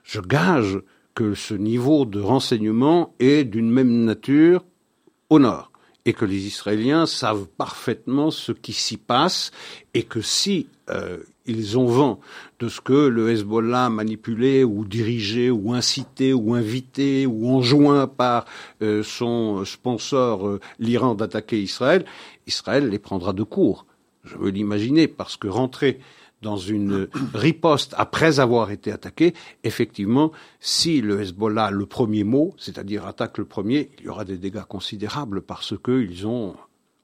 je 0.06 0.20
gage 0.20 0.78
que 1.14 1.34
ce 1.34 1.54
niveau 1.54 2.04
de 2.04 2.20
renseignement 2.20 3.14
est 3.18 3.44
d'une 3.44 3.70
même 3.70 4.04
nature 4.04 4.64
au 5.28 5.38
nord 5.38 5.72
et 6.04 6.12
que 6.12 6.24
les 6.24 6.46
Israéliens 6.46 7.06
savent 7.06 7.48
parfaitement 7.58 8.30
ce 8.30 8.52
qui 8.52 8.72
s'y 8.72 8.96
passe 8.96 9.50
et 9.92 10.04
que 10.04 10.20
si 10.20 10.68
euh, 10.88 11.18
ils 11.46 11.76
ont 11.76 11.86
vent 11.86 12.20
de 12.60 12.68
ce 12.68 12.80
que 12.80 12.92
le 12.92 13.30
Hezbollah 13.30 13.90
manipulé 13.90 14.62
ou 14.62 14.84
dirigé 14.84 15.50
ou 15.50 15.72
incité 15.72 16.32
ou 16.32 16.54
invité 16.54 17.26
ou 17.26 17.48
enjoint 17.50 18.06
par 18.06 18.44
euh, 18.82 19.02
son 19.02 19.64
sponsor 19.64 20.46
euh, 20.46 20.60
l'Iran 20.78 21.16
d'attaquer 21.16 21.60
Israël, 21.60 22.04
Israël 22.46 22.88
les 22.88 23.00
prendra 23.00 23.32
de 23.32 23.42
court. 23.42 23.86
Je 24.22 24.36
veux 24.36 24.50
l'imaginer 24.50 25.08
parce 25.08 25.36
que 25.36 25.48
rentrer 25.48 25.98
dans 26.42 26.56
une 26.56 27.08
riposte 27.34 27.94
après 27.96 28.40
avoir 28.40 28.70
été 28.70 28.92
attaqué, 28.92 29.34
effectivement, 29.64 30.32
si 30.60 31.00
le 31.00 31.22
Hezbollah 31.22 31.70
le 31.70 31.86
premier 31.86 32.24
mot, 32.24 32.54
c'est-à-dire 32.58 33.06
attaque 33.06 33.38
le 33.38 33.44
premier, 33.44 33.90
il 33.98 34.04
y 34.04 34.08
aura 34.08 34.24
des 34.24 34.38
dégâts 34.38 34.62
considérables 34.62 35.42
parce 35.42 35.74
qu'ils 35.82 36.26
ont, 36.26 36.54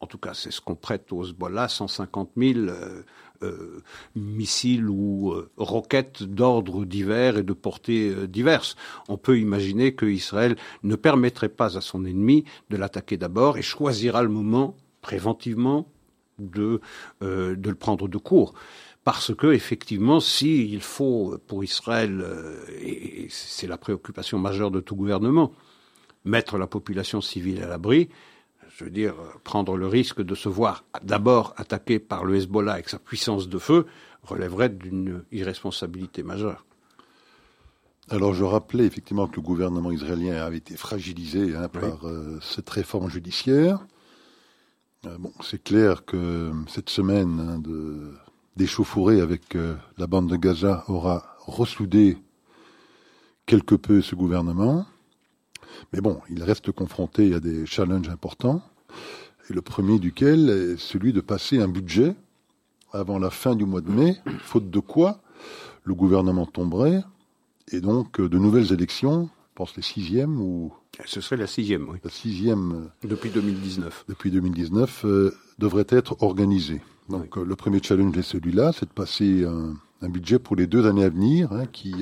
en 0.01 0.07
tout 0.07 0.19
cas 0.19 0.35
c'est 0.35 0.53
ce 0.53 0.61
qu'on 0.61 0.75
prête 0.75 1.13
au 1.13 1.25
Hezbollah, 1.25 1.69
150 1.69 2.31
000 2.37 2.59
euh, 2.59 3.03
euh, 3.43 3.83
missiles 4.15 4.89
ou 4.89 5.33
euh, 5.33 5.51
roquettes 5.57 6.23
d'ordre 6.23 6.85
divers 6.85 7.39
et 7.39 7.43
de 7.43 7.53
portées 7.53 8.11
euh, 8.11 8.29
diverses. 8.29 8.77
On 9.09 9.17
peut 9.17 9.39
imaginer 9.39 9.95
que 9.95 10.07
Israël 10.07 10.57
ne 10.85 10.95
permettrait 10.95 11.49
pas 11.49 11.77
à 11.77 11.81
son 11.81 12.05
ennemi 12.05 12.45
de 12.71 12.77
l'attaquer 12.77 13.17
d'abord 13.17 13.59
et 13.59 13.63
choisira 13.63 14.23
le 14.23 14.29
moment 14.29 14.77
préventivement 15.01 15.89
de, 16.39 16.81
de 17.21 17.69
le 17.69 17.75
prendre 17.75 18.09
de 18.09 18.19
court 18.19 18.55
parce 19.05 19.35
que 19.35 19.53
effectivement, 19.53 20.21
s'il 20.21 20.81
faut 20.81 21.39
pour 21.47 21.65
Israël, 21.65 22.25
et 22.81 23.27
c'est 23.31 23.67
la 23.67 23.77
préoccupation 23.77 24.39
majeure 24.39 24.71
de 24.71 24.81
tout 24.81 24.95
gouvernement, 24.95 25.53
mettre 26.25 26.59
la 26.59 26.67
population 26.67 27.21
civile 27.21 27.63
à 27.63 27.69
l'abri, 27.69 28.09
je 28.77 28.85
veux 28.85 28.91
dire, 28.91 29.15
prendre 29.45 29.77
le 29.77 29.87
risque 29.87 30.23
de 30.23 30.35
se 30.35 30.49
voir 30.49 30.85
d'abord 31.03 31.55
attaqué 31.57 31.99
par 31.99 32.25
le 32.25 32.37
Hezbollah 32.37 32.75
avec 32.75 32.89
sa 32.89 32.99
puissance 32.99 33.49
de 33.49 33.59
feu 33.59 33.87
relèverait 34.23 34.71
d'une 34.71 35.25
irresponsabilité 35.33 36.23
majeure. 36.23 36.65
Alors 38.09 38.35
je 38.35 38.45
rappelais 38.45 38.85
effectivement 38.85 39.27
que 39.27 39.37
le 39.37 39.43
gouvernement 39.43 39.91
israélien 39.91 40.35
avait 40.43 40.59
été 40.59 40.77
fragilisé 40.77 41.55
hein, 41.55 41.69
par 41.69 42.07
euh, 42.07 42.39
cette 42.41 42.69
réforme 42.69 43.09
judiciaire. 43.09 43.87
Euh, 45.07 45.17
bon, 45.19 45.33
c'est 45.43 45.63
clair 45.63 46.05
que 46.05 46.53
cette 46.69 46.91
semaine 46.91 47.41
hein, 47.41 47.59
de 47.59 48.13
d'échauffourée 48.57 49.21
avec 49.21 49.57
euh, 49.57 49.75
la 49.99 50.07
bande 50.07 50.29
de 50.29 50.37
Gaza 50.37 50.85
aura 50.89 51.37
ressoudé 51.47 52.19
quelque 53.47 53.75
peu 53.75 54.03
ce 54.03 54.15
gouvernement. 54.15 54.87
Mais 55.93 56.01
bon, 56.01 56.21
il 56.31 56.43
reste 56.43 56.71
confronté 56.71 57.35
à 57.35 57.41
des 57.41 57.67
challenges 57.67 58.09
importants, 58.09 58.63
et 59.51 59.53
le 59.53 59.63
premier 59.63 59.99
duquel 59.99 60.51
est 60.51 60.77
celui 60.77 61.13
de 61.13 61.21
passer 61.21 61.61
un 61.61 61.69
budget 61.69 62.15
avant 62.93 63.19
la 63.19 63.31
fin 63.31 63.55
du 63.57 63.65
mois 63.65 63.81
de 63.81 63.91
mai, 63.91 64.17
faute 64.39 64.71
de 64.71 64.79
quoi 64.81 65.21
le 65.85 65.95
gouvernement 65.95 66.47
tomberait, 66.47 67.03
et 67.73 67.81
donc 67.81 68.21
euh, 68.21 68.29
de 68.29 68.39
nouvelles 68.39 68.73
élections, 68.73 69.29
je 69.51 69.55
pense 69.55 69.77
les 69.77 69.83
sixièmes 69.83 70.41
ou... 70.41 70.73
Ce 71.07 71.21
serait 71.21 71.37
la 71.37 71.47
sixième, 71.47 71.89
oui. 71.89 71.99
La 72.05 72.11
sixième... 72.11 72.91
Euh, 73.05 73.09
depuis 73.09 73.31
2019. 73.31 74.05
Depuis 74.09 74.31
2019, 74.31 75.05
euh, 75.05 75.35
devrait 75.59 75.87
être 75.89 76.23
organisée. 76.23 76.83
Donc 77.09 77.37
le 77.37 77.57
premier 77.57 77.83
challenge 77.83 78.17
est 78.17 78.23
celui-là, 78.23 78.73
c'est 78.73 78.87
de 78.87 78.95
passer 78.95 79.45
un, 79.45 80.09
budget 80.09 80.39
pour 80.39 80.57
les 80.57 80.67
deux 80.67 80.87
années 80.87 81.05
à 81.05 81.09
venir, 81.09 81.53
hein, 81.53 81.67
qui 81.67 81.95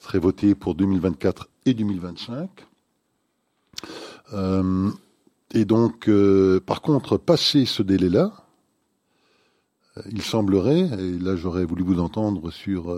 serait 0.00 0.18
voté 0.18 0.54
pour 0.54 0.74
2024 0.74 1.48
et 1.66 1.74
2025. 1.74 2.66
Euh, 4.32 4.90
et 5.52 5.64
donc, 5.64 6.08
euh, 6.08 6.60
par 6.60 6.82
contre, 6.82 7.16
passé 7.16 7.64
ce 7.64 7.82
délai-là, 7.82 8.32
euh, 9.96 10.02
il 10.10 10.22
semblerait, 10.22 10.80
et 10.98 11.18
là 11.18 11.36
j'aurais 11.36 11.64
voulu 11.64 11.82
vous 11.82 12.00
entendre 12.00 12.50
sur, 12.50 12.96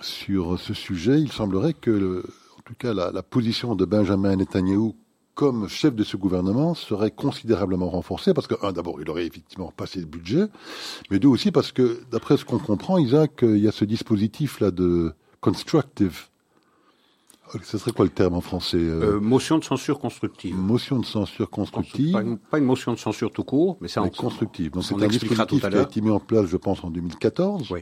sur 0.00 0.58
ce 0.58 0.74
sujet, 0.74 1.20
il 1.20 1.32
semblerait 1.32 1.74
que, 1.74 2.24
en 2.58 2.62
tout 2.62 2.74
cas, 2.74 2.92
la, 2.92 3.22
position 3.22 3.74
de 3.74 3.84
Benjamin 3.84 4.36
Netanyahu 4.36 4.92
comme 5.38 5.68
chef 5.68 5.94
de 5.94 6.02
ce 6.02 6.16
gouvernement 6.16 6.74
serait 6.74 7.12
considérablement 7.12 7.88
renforcée 7.90 8.34
parce 8.34 8.48
que, 8.48 8.56
un, 8.66 8.72
d'abord, 8.72 9.00
il 9.00 9.08
aurait 9.08 9.24
effectivement 9.24 9.70
passé 9.70 10.00
le 10.00 10.06
budget, 10.06 10.46
mais 11.12 11.20
deux 11.20 11.28
aussi 11.28 11.52
parce 11.52 11.70
que, 11.70 12.00
d'après 12.10 12.36
ce 12.36 12.44
qu'on 12.44 12.58
comprend, 12.58 12.98
Isaac, 12.98 13.42
il 13.42 13.58
y 13.58 13.68
a 13.68 13.70
ce 13.70 13.84
dispositif-là 13.84 14.72
de 14.72 15.12
constructive 15.40 16.22
ce 17.62 17.78
serait 17.78 17.92
quoi 17.92 18.04
le 18.04 18.10
terme 18.10 18.34
en 18.34 18.40
français 18.40 18.78
euh 18.78 19.16
euh, 19.16 19.20
Motion 19.20 19.58
de 19.58 19.64
censure 19.64 19.98
constructive. 19.98 20.54
Motion 20.56 20.98
de 20.98 21.06
censure 21.06 21.50
constructive. 21.50 22.12
Pas 22.50 22.58
une, 22.58 22.64
motion 22.64 22.92
de 22.92 22.98
censure 22.98 23.30
tout 23.30 23.44
court, 23.44 23.78
mais 23.80 23.88
c'est 23.88 24.00
en 24.00 24.08
constructive. 24.08 24.72
Donc 24.72 24.84
c'est 24.84 24.94
un 24.94 25.06
dispositif 25.06 25.60
qui 25.60 25.76
a 25.76 25.82
été 25.82 26.00
mis 26.00 26.10
en 26.10 26.20
place, 26.20 26.46
je 26.46 26.56
pense, 26.56 26.84
en 26.84 26.90
2014, 26.90 27.72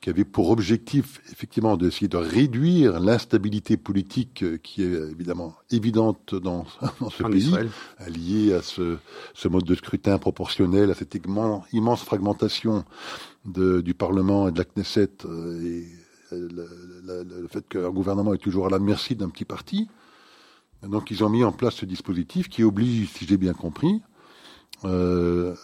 qui 0.00 0.10
avait 0.10 0.24
pour 0.24 0.50
objectif 0.50 1.20
effectivement 1.32 1.76
d'essayer 1.76 2.08
de 2.08 2.16
réduire 2.16 3.00
l'instabilité 3.00 3.76
politique 3.76 4.42
euh, 4.42 4.58
qui 4.62 4.82
est 4.82 5.10
évidemment 5.10 5.54
évidente 5.70 6.34
dans, 6.34 6.66
dans 7.00 7.10
ce 7.10 7.22
pays, 7.24 7.54
liée 8.08 8.54
à 8.54 8.62
ce, 8.62 8.96
ce, 9.34 9.48
mode 9.48 9.64
de 9.64 9.74
scrutin 9.74 10.18
proportionnel, 10.18 10.90
à 10.90 10.94
cette 10.94 11.18
immense 11.72 12.02
fragmentation 12.02 12.84
de, 13.44 13.80
du 13.80 13.94
Parlement 13.94 14.48
et 14.48 14.52
de 14.52 14.58
la 14.58 14.64
Knesset 14.64 15.10
et 15.62 15.86
le, 16.32 17.46
fait 17.48 17.66
qu'un 17.68 17.90
gouvernement 17.90 18.34
est 18.34 18.38
toujours 18.38 18.66
à 18.66 18.70
la 18.70 18.78
merci 18.78 19.16
d'un 19.16 19.28
petit 19.28 19.44
parti. 19.44 19.88
Donc 20.82 21.10
ils 21.10 21.24
ont 21.24 21.28
mis 21.28 21.44
en 21.44 21.52
place 21.52 21.74
ce 21.74 21.86
dispositif 21.86 22.48
qui 22.48 22.62
oblige, 22.62 23.10
si 23.10 23.26
j'ai 23.26 23.36
bien 23.36 23.52
compris, 23.52 24.00
euh, 24.84 25.54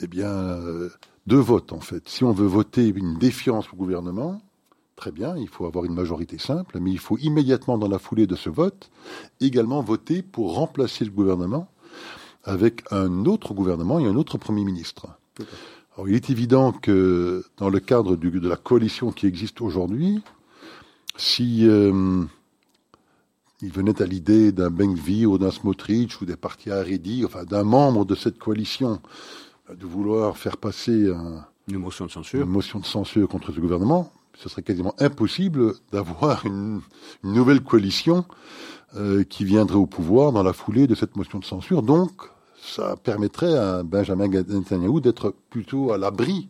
eh 0.00 0.06
bien, 0.06 0.30
euh, 0.30 0.90
deux 1.26 1.38
votes 1.38 1.72
en 1.72 1.80
fait. 1.80 2.08
Si 2.08 2.24
on 2.24 2.32
veut 2.32 2.46
voter 2.46 2.88
une 2.88 3.18
défiance 3.18 3.66
au 3.72 3.76
gouvernement, 3.76 4.42
très 4.96 5.12
bien, 5.12 5.36
il 5.36 5.48
faut 5.48 5.66
avoir 5.66 5.84
une 5.84 5.94
majorité 5.94 6.38
simple, 6.38 6.78
mais 6.80 6.90
il 6.90 6.98
faut 6.98 7.16
immédiatement 7.18 7.78
dans 7.78 7.88
la 7.88 7.98
foulée 7.98 8.26
de 8.26 8.36
ce 8.36 8.50
vote 8.50 8.90
également 9.40 9.80
voter 9.80 10.22
pour 10.22 10.54
remplacer 10.54 11.04
le 11.04 11.10
gouvernement 11.10 11.68
avec 12.44 12.82
un 12.90 13.24
autre 13.24 13.54
gouvernement 13.54 13.98
et 13.98 14.06
un 14.06 14.16
autre 14.16 14.36
Premier 14.36 14.64
ministre 14.64 15.06
il 16.06 16.14
est 16.14 16.30
évident 16.30 16.72
que 16.72 17.44
dans 17.56 17.68
le 17.70 17.80
cadre 17.80 18.16
de 18.16 18.48
la 18.48 18.56
coalition 18.56 19.12
qui 19.12 19.26
existe 19.26 19.60
aujourd'hui, 19.60 20.22
si 21.16 21.66
euh, 21.68 22.24
il 23.62 23.72
venait 23.72 24.02
à 24.02 24.06
l'idée 24.06 24.50
d'un 24.50 24.70
Benkvi 24.70 25.26
ou 25.26 25.38
d'un 25.38 25.50
Smotrich 25.50 26.20
ou 26.20 26.24
des 26.24 26.36
partis 26.36 26.70
Haredi, 26.70 27.24
enfin 27.24 27.44
d'un 27.44 27.62
membre 27.62 28.04
de 28.04 28.14
cette 28.14 28.38
coalition, 28.38 29.00
euh, 29.70 29.76
de 29.76 29.86
vouloir 29.86 30.36
faire 30.36 30.56
passer 30.56 31.10
une 31.68 31.78
motion 31.78 32.06
de 32.06 32.10
censure, 32.10 32.42
une 32.42 32.50
motion 32.50 32.80
de 32.80 32.86
censure 32.86 33.28
contre 33.28 33.52
ce 33.52 33.60
gouvernement, 33.60 34.12
ce 34.36 34.48
serait 34.48 34.62
quasiment 34.62 34.94
impossible 34.98 35.74
d'avoir 35.92 36.44
une, 36.46 36.80
nouvelle 37.22 37.62
coalition 37.62 38.24
euh, 38.96 39.24
qui 39.24 39.44
viendrait 39.44 39.76
au 39.76 39.86
pouvoir 39.86 40.32
dans 40.32 40.42
la 40.42 40.52
foulée 40.52 40.86
de 40.86 40.94
cette 40.94 41.16
motion 41.16 41.38
de 41.38 41.44
censure. 41.44 41.82
Donc, 41.82 42.12
ça 42.64 42.96
permettrait 42.96 43.56
à 43.56 43.82
Benjamin 43.82 44.28
Netanyahu 44.28 45.00
d'être 45.00 45.34
plutôt 45.50 45.92
à 45.92 45.98
l'abri 45.98 46.48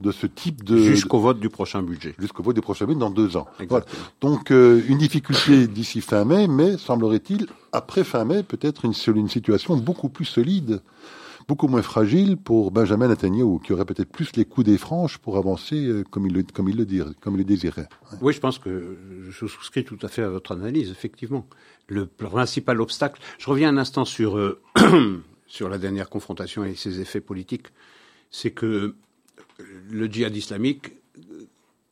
de 0.00 0.12
ce 0.12 0.26
type 0.26 0.62
de... 0.62 0.76
Jusqu'au 0.76 1.18
vote 1.18 1.40
du 1.40 1.48
prochain 1.48 1.82
budget. 1.82 2.14
Jusqu'au 2.18 2.42
vote 2.42 2.54
du 2.54 2.60
prochain 2.60 2.84
budget 2.84 3.00
dans 3.00 3.10
deux 3.10 3.36
ans. 3.36 3.46
Donc 4.20 4.50
euh, 4.50 4.82
une 4.88 4.98
difficulté 4.98 5.66
d'ici 5.66 6.00
fin 6.00 6.24
mai, 6.24 6.46
mais 6.48 6.76
semblerait-il, 6.76 7.46
après 7.72 8.04
fin 8.04 8.24
mai, 8.24 8.42
peut-être 8.42 8.84
une, 8.84 8.92
une 9.16 9.28
situation 9.28 9.76
beaucoup 9.76 10.08
plus 10.08 10.26
solide, 10.26 10.82
beaucoup 11.48 11.66
moins 11.66 11.82
fragile 11.82 12.36
pour 12.36 12.70
Benjamin 12.70 13.08
Netanyahu, 13.08 13.58
qui 13.60 13.72
aurait 13.72 13.86
peut-être 13.86 14.10
plus 14.10 14.36
les 14.36 14.44
coups 14.44 14.66
des 14.66 14.78
franches 14.78 15.18
pour 15.18 15.38
avancer 15.38 15.82
euh, 15.86 16.04
comme, 16.10 16.26
il 16.26 16.34
le, 16.34 16.42
comme, 16.42 16.68
il 16.68 16.76
le 16.76 16.84
dirait, 16.84 17.12
comme 17.20 17.34
il 17.34 17.38
le 17.38 17.44
désirait. 17.44 17.88
Oui, 18.20 18.34
je 18.34 18.40
pense 18.40 18.58
que 18.58 18.98
je 19.30 19.46
souscris 19.46 19.84
tout 19.84 19.98
à 20.02 20.08
fait 20.08 20.22
à 20.22 20.28
votre 20.28 20.52
analyse, 20.52 20.90
effectivement. 20.90 21.46
Le 21.88 22.06
principal 22.06 22.80
obstacle... 22.80 23.20
Je 23.38 23.48
reviens 23.48 23.70
un 23.70 23.78
instant 23.78 24.04
sur... 24.04 24.36
Euh, 24.36 24.60
sur 25.46 25.68
la 25.68 25.78
dernière 25.78 26.08
confrontation 26.08 26.64
et 26.64 26.74
ses 26.74 27.00
effets 27.00 27.20
politiques, 27.20 27.68
c'est 28.30 28.50
que 28.50 28.94
le 29.88 30.06
djihad 30.06 30.36
islamique, 30.36 30.92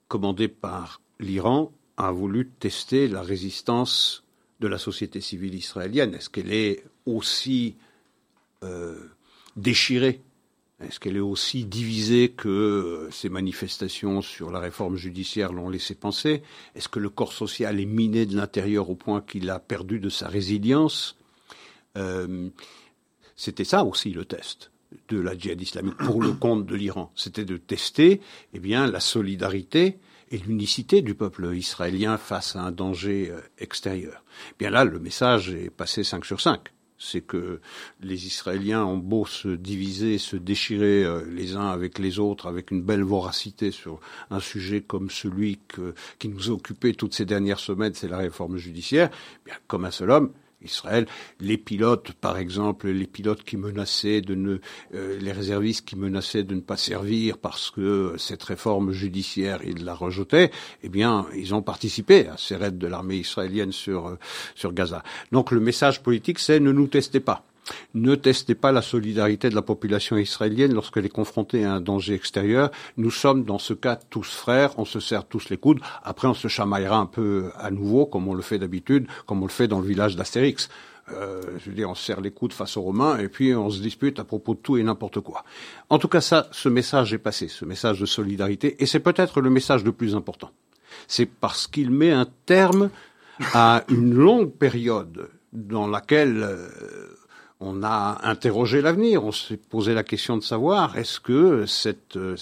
commandé 0.09 0.49
par 0.49 1.01
l'Iran, 1.21 1.73
a 1.97 2.11
voulu 2.11 2.49
tester 2.49 3.09
la 3.09 3.23
résistance 3.23 4.25
de 4.61 4.67
la 4.69 4.79
société 4.79 5.21
civile 5.21 5.55
israélienne. 5.55 6.15
Est-ce 6.15 6.31
qu'elle 6.31 6.53
est 6.53 6.85
aussi 7.07 7.77
euh, 8.63 8.99
déchirée? 9.57 10.21
Est-ce 10.81 10.99
qu'elle 10.99 11.17
est 11.17 11.21
aussi 11.21 11.65
divisée 11.65 12.31
que 12.31 13.09
ces 13.13 13.29
manifestations 13.29 14.23
sur 14.23 14.51
la 14.51 14.59
réforme 14.59 14.97
judiciaire 14.97 15.53
l'ont 15.53 15.69
laissé 15.69 15.95
penser? 15.95 16.43
Est-ce 16.75 16.89
que 16.89 16.99
le 16.99 17.09
corps 17.09 17.33
social 17.33 17.81
est 17.81 17.87
miné 17.87 18.27
de 18.27 18.37
l'intérieur 18.37 18.91
au 18.91 18.97
point 18.97 19.21
qu'il 19.21 19.49
a 19.51 19.61
perdu 19.61 20.01
de 20.01 20.09
sa 20.09 20.29
résilience? 20.29 21.17
Euh, 21.97 22.49
c'était 23.37 23.65
ça 23.65 23.85
aussi 23.85 24.11
le 24.11 24.25
test 24.25 24.71
de 25.09 25.19
la 25.19 25.37
djihad 25.37 25.61
islamique 25.61 25.97
pour 25.97 26.23
le 26.23 26.33
compte 26.33 26.67
de 26.67 26.75
l'Iran. 26.75 27.13
C'était 27.15 27.45
de 27.45 27.57
tester 27.57 28.21
eh 28.53 28.59
bien, 28.59 28.87
la 28.87 29.01
solidarité 29.01 29.99
et 30.31 30.39
l'unicité 30.39 31.03
du 31.03 31.15
peuple 31.15 31.55
israélien 31.55 32.17
face 32.17 32.57
à 32.57 32.63
un 32.63 32.73
danger 32.73 33.31
euh, 33.31 33.41
extérieur. 33.59 34.25
Eh 34.53 34.55
bien 34.59 34.71
là, 34.71 34.85
le 34.85 34.99
message 34.99 35.51
est 35.51 35.71
passé 35.71 36.05
5 36.05 36.25
sur 36.25 36.41
5. 36.41 36.61
C'est 36.97 37.21
que 37.21 37.61
les 38.01 38.27
Israéliens 38.27 38.85
ont 38.85 38.97
beau 38.97 39.27
se 39.27 39.49
diviser, 39.49 40.17
se 40.19 40.37
déchirer 40.37 41.05
euh, 41.05 41.25
les 41.29 41.57
uns 41.57 41.69
avec 41.69 41.99
les 41.99 42.19
autres, 42.19 42.47
avec 42.47 42.71
une 42.71 42.83
belle 42.83 43.03
voracité 43.03 43.71
sur 43.71 44.01
un 44.31 44.41
sujet 44.41 44.81
comme 44.81 45.11
celui 45.11 45.59
qui 46.19 46.29
nous 46.29 46.49
a 46.49 46.53
occupé 46.53 46.95
toutes 46.95 47.15
ces 47.15 47.27
dernières 47.27 47.61
semaines, 47.61 47.95
c'est 47.95 48.09
la 48.09 48.19
réforme 48.19 48.57
judiciaire. 48.57 49.11
Eh 49.13 49.51
bien, 49.51 49.55
comme 49.67 49.85
un 49.85 49.91
seul 49.91 50.11
homme, 50.11 50.33
Israël. 50.65 51.07
Les 51.41 51.59
pilotes, 51.59 52.13
par 52.13 52.39
exemple, 52.39 52.89
les 52.89 53.07
pilotes 53.07 53.45
qui 53.45 53.57
menaçaient 53.57 54.21
de 54.21 54.35
ne, 54.35 54.59
euh, 54.95 55.19
les 55.21 55.33
réservistes 55.33 55.87
qui 55.87 55.97
menaçaient 55.97 56.43
de 56.43 56.55
ne 56.55 56.61
pas 56.61 56.77
servir 56.77 57.39
parce 57.39 57.71
que 57.71 58.15
cette 58.19 58.43
réforme 58.43 58.93
judiciaire, 58.93 59.61
ils 59.65 59.85
la 59.85 59.95
rejetaient, 59.95 60.51
eh 60.83 60.89
bien, 60.89 61.27
ils 61.37 61.55
ont 61.55 61.63
participé 61.63 62.29
à 62.29 62.37
ces 62.37 62.57
raids 62.57 62.73
de 62.73 62.87
l'armée 62.87 63.17
israélienne 63.17 63.73
sur, 63.73 64.09
euh, 64.09 64.19
sur 64.55 64.73
Gaza. 64.73 65.03
Donc 65.33 65.51
le 65.51 65.61
message 65.61 66.03
politique, 66.03 66.39
c'est 66.39 66.61
ne 66.61 66.73
nous 66.73 66.87
testez 66.87 67.21
pas. 67.21 67.45
Ne 67.95 68.15
testez 68.15 68.55
pas 68.55 68.73
la 68.73 68.83
solidarité 68.83 69.51
de 69.51 69.55
la 69.55 69.63
population 69.63 70.17
israélienne 70.17 70.75
lorsqu'elle 70.75 71.07
est 71.07 71.11
confrontée 71.11 71.65
à 71.65 71.75
un 71.75 71.81
danger 71.81 72.15
extérieur. 72.15 72.71
Nous 72.97 73.11
sommes 73.11 73.45
dans 73.45 73.59
ce 73.59 73.75
cas 73.75 73.99
tous 74.11 74.35
frères, 74.35 74.79
on 74.79 74.85
se 74.85 75.01
serre 75.01 75.25
tous 75.25 75.49
les 75.51 75.57
coudes. 75.57 75.81
Après, 76.03 76.29
on 76.29 76.35
se 76.35 76.49
chamaillera 76.49 76.99
un 76.99 77.07
peu 77.07 77.51
à 77.57 77.71
nouveau, 77.71 78.07
comme 78.07 78.29
on 78.29 78.35
le 78.35 78.43
fait 78.43 78.59
d'habitude, 78.59 79.07
comme 79.27 79.43
on 79.43 79.47
le 79.47 79.51
fait 79.51 79.69
dans 79.69 79.81
le 79.81 79.87
village 79.87 80.17
d'Astérix. 80.17 80.69
Euh, 81.13 81.43
je 81.59 81.69
veux 81.69 81.77
dire, 81.77 81.91
on 81.91 81.95
se 81.95 82.03
serre 82.03 82.23
les 82.23 82.31
coudes 82.31 82.55
face 82.55 82.79
aux 82.79 82.83
Romains 82.83 83.19
et 83.19 83.29
puis 83.29 83.55
on 83.55 83.69
se 83.69 83.81
dispute 83.81 84.19
à 84.19 84.25
propos 84.25 84.55
de 84.55 84.61
tout 84.61 84.79
et 84.79 84.83
n'importe 84.83 85.21
quoi. 85.21 85.45
En 85.91 85.99
tout 85.99 86.09
cas, 86.09 86.23
ça, 86.23 86.49
ce 86.51 86.71
message 86.71 87.13
est 87.13 87.19
passé, 87.19 87.49
ce 87.49 87.67
message 87.67 88.01
de 88.01 88.07
solidarité, 88.07 88.83
et 88.83 88.87
c'est 88.87 89.01
peut-être 89.01 89.43
le 89.43 89.51
message 89.51 89.85
le 89.85 89.93
plus 89.93 90.15
important. 90.15 90.51
C'est 91.07 91.27
parce 91.27 91.67
qu'il 91.67 91.91
met 91.91 92.11
un 92.11 92.27
terme 92.47 92.89
à 93.53 93.85
une 93.89 94.15
longue 94.15 94.53
période 94.53 95.29
dans 95.53 95.87
laquelle 95.87 96.43
euh, 96.43 96.69
on 97.65 97.83
a 97.83 98.21
interrogé 98.23 98.83
l'avenir, 98.83 99.25
on 99.25 99.33
s'est 99.33 99.57
posé 99.57 99.95
la 99.95 100.05
question 100.05 100.37
de 100.37 100.43
savoir 100.43 100.99
est-ce 100.99 101.19
que 101.19 101.65
cette, 101.67 102.17
euh, 102.17 102.37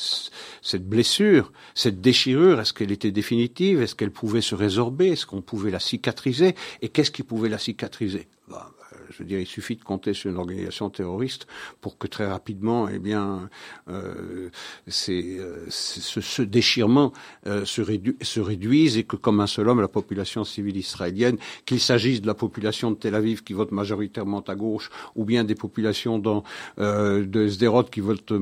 cette 0.60 0.88
blessure, 0.88 1.52
cette 1.74 2.00
déchirure, 2.00 2.60
est-ce 2.60 2.72
qu'elle 2.72 2.92
était 2.92 3.12
définitive, 3.12 3.80
est-ce 3.80 3.94
qu'elle 3.94 4.10
pouvait 4.10 4.40
se 4.40 4.54
résorber, 4.54 5.08
est-ce 5.08 5.26
qu'on 5.26 5.40
pouvait 5.40 5.70
la 5.70 5.80
cicatriser, 5.80 6.56
et 6.80 6.88
qu'est-ce 6.88 7.12
qui 7.12 7.22
pouvait 7.22 7.48
la 7.48 7.58
cicatriser? 7.58 8.26
Bah, 8.48 8.70
je 9.12 9.18
veux 9.18 9.24
dire, 9.24 9.38
il 9.38 9.46
suffit 9.46 9.76
de 9.76 9.84
compter 9.84 10.14
sur 10.14 10.30
une 10.30 10.38
organisation 10.38 10.88
terroriste 10.90 11.46
pour 11.80 11.98
que 11.98 12.06
très 12.06 12.26
rapidement, 12.26 12.88
eh 12.88 12.98
bien, 12.98 13.50
euh, 13.88 14.48
c'est, 14.86 15.38
euh, 15.38 15.66
ce, 15.68 16.42
déchirement 16.42 17.12
euh, 17.46 17.64
se, 17.64 17.82
se, 18.22 18.40
réduise 18.40 18.96
et 18.96 19.04
que, 19.04 19.16
comme 19.16 19.40
un 19.40 19.46
seul 19.46 19.68
homme, 19.68 19.80
la 19.80 19.88
population 19.88 20.44
civile 20.44 20.76
israélienne, 20.76 21.36
qu'il 21.66 21.80
s'agisse 21.80 22.22
de 22.22 22.26
la 22.26 22.34
population 22.34 22.90
de 22.90 22.96
Tel 22.96 23.14
Aviv 23.14 23.42
qui 23.42 23.52
vote 23.52 23.70
majoritairement 23.72 24.40
à 24.40 24.54
gauche, 24.54 24.90
ou 25.14 25.24
bien 25.24 25.44
des 25.44 25.54
populations 25.54 26.18
dans, 26.18 26.42
de 26.78 27.48
Sderot 27.48 27.84
qui 27.84 28.00
votent 28.00 28.32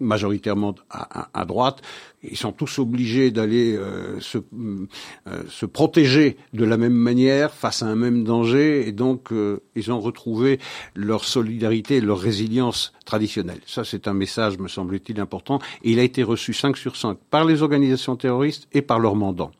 majoritairement 0.00 0.74
à, 0.88 1.28
à, 1.38 1.44
droite, 1.44 1.82
ils 2.22 2.36
sont 2.36 2.52
tous 2.52 2.78
obligés 2.78 3.30
d'aller 3.30 3.78
se, 4.20 4.38
se 5.48 5.66
protéger 5.66 6.36
de 6.52 6.64
la 6.64 6.76
même 6.76 6.94
manière 6.94 7.52
face 7.52 7.82
à 7.82 7.86
un 7.86 7.96
même 7.96 8.24
danger 8.24 8.88
et 8.88 8.92
donc 8.92 9.09
euh, 9.32 9.62
ils 9.74 9.92
ont 9.92 10.00
retrouvé 10.00 10.58
leur 10.94 11.24
solidarité, 11.24 12.00
leur 12.00 12.18
résilience 12.18 12.92
traditionnelle. 13.04 13.60
Ça, 13.66 13.84
c'est 13.84 14.08
un 14.08 14.14
message, 14.14 14.58
me 14.58 14.68
semble-t-il, 14.68 15.20
important. 15.20 15.58
Et 15.82 15.92
il 15.92 15.98
a 15.98 16.02
été 16.02 16.22
reçu 16.22 16.52
5 16.52 16.76
sur 16.76 16.96
5 16.96 17.18
par 17.30 17.44
les 17.44 17.62
organisations 17.62 18.16
terroristes 18.16 18.68
et 18.72 18.82
par 18.82 18.98
leurs 18.98 19.16
mandants. 19.16 19.52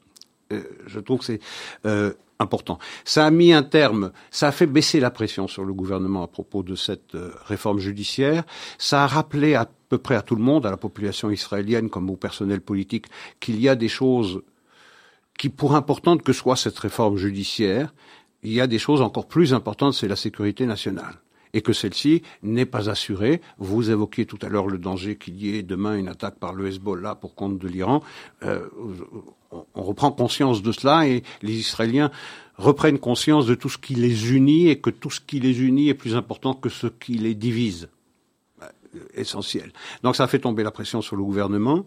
Euh, 0.53 0.63
je 0.87 1.01
trouve 1.01 1.21
que 1.21 1.25
c'est 1.25 1.41
euh, 1.87 2.13
important. 2.39 2.79
Ça 3.05 3.27
a 3.27 3.31
mis 3.31 3.53
un 3.53 3.63
terme, 3.63 4.13
ça 4.31 4.49
a 4.49 4.53
fait 4.53 4.67
baisser 4.67 5.01
la 5.01 5.11
pression 5.11 5.47
sur 5.47 5.65
le 5.65 5.73
gouvernement 5.73 6.23
à 6.23 6.27
propos 6.27 6.63
de 6.63 6.75
cette 6.75 7.17
réforme 7.47 7.79
judiciaire. 7.79 8.45
Ça 8.79 9.05
a 9.05 9.07
rappelé 9.07 9.55
à 9.55 9.69
peu 9.89 9.99
près 9.99 10.15
à 10.15 10.23
tout 10.23 10.37
le 10.37 10.43
monde, 10.43 10.65
à 10.65 10.71
la 10.71 10.77
population 10.77 11.31
israélienne 11.31 11.91
comme 11.91 12.09
au 12.09 12.17
personnel 12.17 12.61
politique, 12.61 13.07
qu'il 13.41 13.61
y 13.61 13.69
a 13.69 13.75
des 13.75 13.89
choses 13.89 14.43
qui, 15.41 15.49
pour 15.49 15.75
importantes 15.75 16.23
que 16.23 16.35
soit 16.35 16.57
cette 16.57 16.79
réforme 16.79 17.17
judiciaire, 17.17 17.95
il 18.43 18.53
y 18.53 18.61
a 18.61 18.67
des 18.67 18.79
choses 18.79 19.03
encore 19.03 19.27
plus 19.27 19.53
importantes, 19.55 19.95
c'est 19.95 20.09
la 20.09 20.17
sécurité 20.17 20.67
nationale. 20.67 21.21
Et 21.53 21.63
que 21.63 21.73
celle-ci 21.73 22.23
n'est 22.45 22.67
pas 22.67 22.89
assurée. 22.89 23.41
Vous 23.59 23.91
évoquiez 23.91 24.25
tout 24.25 24.39
à 24.43 24.49
l'heure 24.49 24.69
le 24.69 24.79
danger 24.79 25.17
qu'il 25.17 25.37
y 25.43 25.57
ait 25.57 25.65
demain 25.65 25.97
une 25.97 26.07
attaque 26.07 26.39
par 26.39 26.55
le 26.55 26.69
Hezbollah 26.69 27.17
pour 27.17 27.35
compte 27.35 27.59
de 27.59 27.67
l'Iran. 27.67 28.05
Euh, 28.45 28.69
on 29.75 29.83
reprend 29.83 30.13
conscience 30.13 30.63
de 30.63 30.71
cela 30.71 31.09
et 31.09 31.25
les 31.43 31.55
Israéliens 31.55 32.13
reprennent 32.57 33.01
conscience 33.01 33.47
de 33.47 33.57
tout 33.57 33.69
ce 33.69 33.79
qui 33.79 33.97
les 33.97 34.33
unit 34.33 34.69
et 34.69 34.79
que 34.79 34.91
tout 34.91 35.11
ce 35.11 35.21
qui 35.21 35.41
les 35.41 35.61
unit 35.63 35.89
est 35.89 35.95
plus 35.95 36.15
important 36.15 36.55
que 36.55 36.69
ce 36.69 36.87
qui 36.87 37.15
les 37.15 37.35
divise. 37.35 37.89
Euh, 38.95 38.99
essentiel. 39.15 39.73
Donc 40.03 40.17
ça 40.17 40.27
fait 40.27 40.41
tomber 40.41 40.63
la 40.63 40.71
pression 40.71 41.01
sur 41.01 41.15
le 41.15 41.23
gouvernement. 41.23 41.85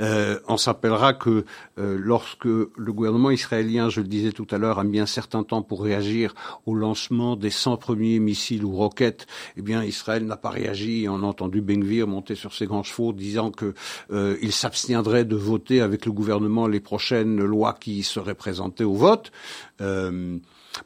Euh, 0.00 0.38
on 0.48 0.56
s'appellera 0.56 1.12
que 1.12 1.44
euh, 1.78 1.98
lorsque 2.00 2.44
le 2.44 2.92
gouvernement 2.92 3.30
israélien, 3.30 3.88
je 3.88 4.00
le 4.00 4.08
disais 4.08 4.32
tout 4.32 4.46
à 4.50 4.58
l'heure, 4.58 4.78
a 4.78 4.84
mis 4.84 4.98
un 4.98 5.06
certain 5.06 5.42
temps 5.42 5.62
pour 5.62 5.82
réagir 5.82 6.34
au 6.66 6.74
lancement 6.74 7.36
des 7.36 7.50
100 7.50 7.76
premiers 7.76 8.18
missiles 8.18 8.64
ou 8.64 8.72
roquettes, 8.72 9.26
eh 9.56 9.62
bien 9.62 9.84
Israël 9.84 10.24
n'a 10.24 10.36
pas 10.36 10.50
réagi. 10.50 11.06
On 11.08 11.22
a 11.22 11.26
entendu 11.26 11.60
Benvir 11.60 12.06
monter 12.06 12.34
sur 12.34 12.54
ses 12.54 12.66
grands 12.66 12.82
chevaux 12.82 13.12
disant 13.12 13.50
que 13.50 13.74
euh, 14.10 14.36
il 14.42 14.52
s'abstiendrait 14.52 15.24
de 15.24 15.36
voter 15.36 15.80
avec 15.80 16.06
le 16.06 16.12
gouvernement 16.12 16.66
les 16.66 16.80
prochaines 16.80 17.42
lois 17.42 17.76
qui 17.78 18.02
seraient 18.02 18.34
présentées 18.34 18.84
au 18.84 18.94
vote, 18.94 19.32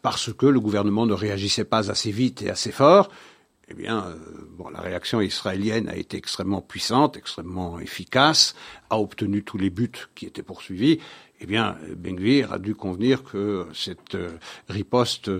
parce 0.02 0.32
que 0.32 0.46
le 0.46 0.60
gouvernement 0.60 1.06
ne 1.06 1.12
réagissait 1.12 1.64
pas 1.64 1.90
assez 1.90 2.10
vite 2.10 2.42
et 2.42 2.50
assez 2.50 2.70
fort 2.70 3.08
eh 3.68 3.74
bien, 3.74 4.04
euh, 4.06 4.16
bon, 4.50 4.68
la 4.68 4.80
réaction 4.80 5.20
israélienne 5.20 5.88
a 5.88 5.96
été 5.96 6.16
extrêmement 6.16 6.60
puissante, 6.60 7.16
extrêmement 7.16 7.78
efficace, 7.78 8.54
a 8.90 8.98
obtenu 8.98 9.42
tous 9.42 9.58
les 9.58 9.70
buts 9.70 9.90
qui 10.14 10.26
étaient 10.26 10.42
poursuivis. 10.42 11.00
Eh 11.40 11.46
bien, 11.46 11.76
Ben 11.96 12.18
a 12.50 12.58
dû 12.58 12.74
convenir 12.74 13.22
que 13.24 13.66
cette 13.74 14.14
euh, 14.14 14.38
riposte 14.68 15.30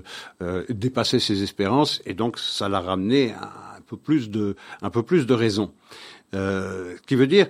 euh, 0.43 0.65
dépassait 0.69 1.21
ses 1.21 1.43
espérances, 1.43 2.03
et 2.05 2.15
donc 2.15 2.39
ça 2.39 2.69
l'a 2.69 2.81
ramené 2.81 3.33
à 3.33 3.77
un 3.79 3.81
peu 3.81 3.97
plus 3.97 4.29
de, 4.29 4.57
un 4.83 4.91
peu 4.91 5.03
plus 5.03 5.27
de 5.27 5.35
raison. 5.35 5.73
Euh, 6.35 6.97
qui 7.07 7.15
veut 7.15 7.27
dire, 7.27 7.47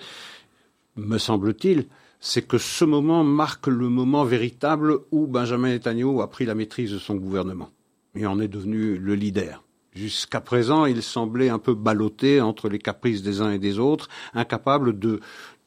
me 0.97 1.19
semble-t-il, 1.19 1.87
c'est 2.21 2.47
que 2.47 2.59
ce 2.59 2.85
moment 2.85 3.25
marque 3.25 3.67
le 3.67 3.89
moment 3.89 4.25
véritable 4.25 4.99
où 5.11 5.27
Benjamin 5.27 5.71
Netanyahu 5.71 6.21
a 6.21 6.27
pris 6.27 6.45
la 6.45 6.55
maîtrise 6.55 6.93
de 6.93 6.99
son 6.99 7.17
gouvernement 7.17 7.71
et 8.15 8.27
en 8.27 8.39
est 8.41 8.49
devenu 8.49 8.99
le 8.99 9.15
leader. 9.15 9.63
Jusqu'à 9.95 10.41
présent, 10.41 10.87
il 10.87 11.03
semblait 11.03 11.49
un 11.49 11.59
peu 11.59 11.75
ballotté 11.75 12.41
entre 12.41 12.69
les 12.69 12.79
caprices 12.79 13.23
des 13.23 13.41
uns 13.41 13.53
et 13.53 13.59
des 13.59 13.79
autres, 13.79 14.09
incapable 14.35 14.99
de 14.99 15.21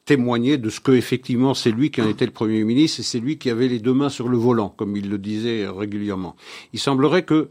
témoigner 0.04 0.56
de 0.56 0.70
ce 0.70 0.80
que 0.80 0.92
effectivement 0.92 1.52
c'est 1.52 1.70
lui 1.70 1.90
qui 1.90 2.00
en 2.00 2.08
était 2.08 2.24
le 2.24 2.32
premier 2.32 2.64
ministre 2.64 3.00
et 3.00 3.02
c'est 3.02 3.20
lui 3.20 3.36
qui 3.36 3.50
avait 3.50 3.68
les 3.68 3.78
deux 3.78 3.92
mains 3.92 4.08
sur 4.08 4.28
le 4.28 4.38
volant, 4.38 4.70
comme 4.70 4.96
il 4.96 5.10
le 5.10 5.18
disait 5.18 5.68
régulièrement. 5.68 6.34
Il 6.72 6.80
semblerait 6.80 7.24
que 7.24 7.50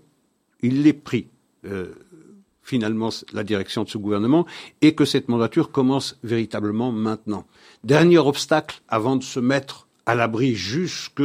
il 0.62 0.84
l'ait 0.84 0.94
pris. 0.94 1.28
Euh, 1.66 1.94
finalement 2.68 3.10
la 3.32 3.44
direction 3.44 3.86
de 3.86 3.90
ce 3.90 3.98
gouvernement 3.98 4.46
et 4.82 4.94
que 4.94 5.06
cette 5.06 5.30
mandature 5.30 5.72
commence 5.72 6.20
véritablement 6.24 6.92
maintenant. 6.92 7.48
Dernier 7.86 8.18
obstacle 8.18 8.82
avant 8.90 9.16
de 9.16 9.24
se 9.24 9.40
mettre 9.40 9.88
à 10.06 10.16
l'abri 10.16 10.54
jusque 10.54 11.24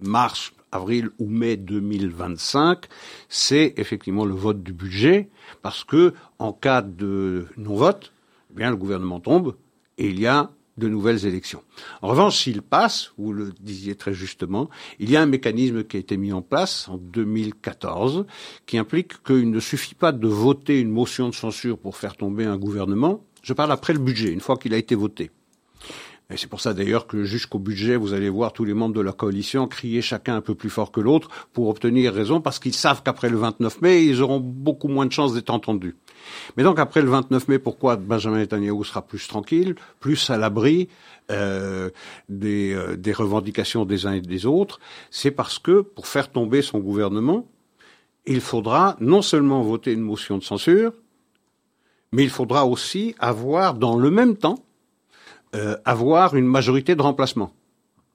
mars 0.00 0.52
avril 0.72 1.10
ou 1.18 1.26
mai 1.26 1.56
2025, 1.56 2.86
c'est 3.28 3.74
effectivement 3.76 4.24
le 4.24 4.34
vote 4.34 4.62
du 4.62 4.72
budget, 4.72 5.28
parce 5.62 5.84
que 5.84 6.12
en 6.38 6.52
cas 6.52 6.82
de 6.82 7.46
non-vote, 7.56 8.12
eh 8.50 8.54
bien 8.56 8.70
le 8.70 8.76
gouvernement 8.76 9.20
tombe 9.20 9.56
et 9.98 10.08
il 10.08 10.20
y 10.20 10.26
a 10.26 10.50
de 10.76 10.88
nouvelles 10.88 11.24
élections. 11.26 11.62
En 12.02 12.08
revanche, 12.08 12.38
s'il 12.42 12.62
passe, 12.62 13.12
vous 13.16 13.32
le 13.32 13.52
disiez 13.60 13.94
très 13.94 14.12
justement, 14.12 14.68
il 14.98 15.10
y 15.10 15.16
a 15.16 15.22
un 15.22 15.26
mécanisme 15.26 15.84
qui 15.84 15.96
a 15.96 16.00
été 16.00 16.16
mis 16.16 16.32
en 16.32 16.42
place 16.42 16.88
en 16.88 16.98
2014 16.98 18.26
qui 18.66 18.76
implique 18.78 19.22
qu'il 19.22 19.50
ne 19.50 19.60
suffit 19.60 19.94
pas 19.94 20.12
de 20.12 20.28
voter 20.28 20.80
une 20.80 20.90
motion 20.90 21.28
de 21.28 21.34
censure 21.34 21.78
pour 21.78 21.96
faire 21.96 22.16
tomber 22.16 22.44
un 22.44 22.58
gouvernement. 22.58 23.24
Je 23.42 23.52
parle 23.52 23.72
après 23.72 23.92
le 23.92 24.00
budget, 24.00 24.32
une 24.32 24.40
fois 24.40 24.56
qu'il 24.56 24.74
a 24.74 24.76
été 24.76 24.94
voté. 24.94 25.30
Et 26.28 26.36
c'est 26.36 26.48
pour 26.48 26.60
ça 26.60 26.74
d'ailleurs 26.74 27.06
que 27.06 27.22
jusqu'au 27.22 27.60
budget, 27.60 27.94
vous 27.94 28.12
allez 28.12 28.28
voir 28.28 28.52
tous 28.52 28.64
les 28.64 28.74
membres 28.74 28.94
de 28.94 29.00
la 29.00 29.12
coalition 29.12 29.68
crier 29.68 30.02
chacun 30.02 30.34
un 30.34 30.40
peu 30.40 30.56
plus 30.56 30.70
fort 30.70 30.90
que 30.90 31.00
l'autre 31.00 31.28
pour 31.52 31.68
obtenir 31.68 32.12
raison, 32.12 32.40
parce 32.40 32.58
qu'ils 32.58 32.74
savent 32.74 33.02
qu'après 33.04 33.30
le 33.30 33.36
29 33.36 33.80
mai, 33.80 34.04
ils 34.04 34.22
auront 34.22 34.40
beaucoup 34.40 34.88
moins 34.88 35.06
de 35.06 35.12
chances 35.12 35.34
d'être 35.34 35.50
entendus. 35.50 35.94
Mais 36.56 36.64
donc 36.64 36.80
après 36.80 37.00
le 37.00 37.08
29 37.10 37.46
mai, 37.46 37.58
pourquoi 37.60 37.94
Benjamin 37.94 38.38
Netanyahu 38.38 38.84
sera 38.84 39.02
plus 39.02 39.28
tranquille, 39.28 39.76
plus 40.00 40.28
à 40.28 40.36
l'abri 40.36 40.88
euh, 41.30 41.90
des, 42.28 42.74
euh, 42.74 42.96
des 42.96 43.12
revendications 43.12 43.84
des 43.84 44.06
uns 44.06 44.14
et 44.14 44.20
des 44.20 44.46
autres? 44.46 44.80
C'est 45.12 45.30
parce 45.30 45.60
que 45.60 45.80
pour 45.80 46.08
faire 46.08 46.32
tomber 46.32 46.60
son 46.60 46.80
gouvernement, 46.80 47.46
il 48.26 48.40
faudra 48.40 48.96
non 48.98 49.22
seulement 49.22 49.62
voter 49.62 49.92
une 49.92 50.00
motion 50.00 50.38
de 50.38 50.42
censure, 50.42 50.92
mais 52.10 52.24
il 52.24 52.30
faudra 52.30 52.66
aussi 52.66 53.14
avoir 53.20 53.74
dans 53.74 53.96
le 53.96 54.10
même 54.10 54.36
temps 54.36 54.65
euh, 55.54 55.76
avoir 55.84 56.34
une 56.34 56.46
majorité 56.46 56.94
de 56.94 57.02
remplacement. 57.02 57.52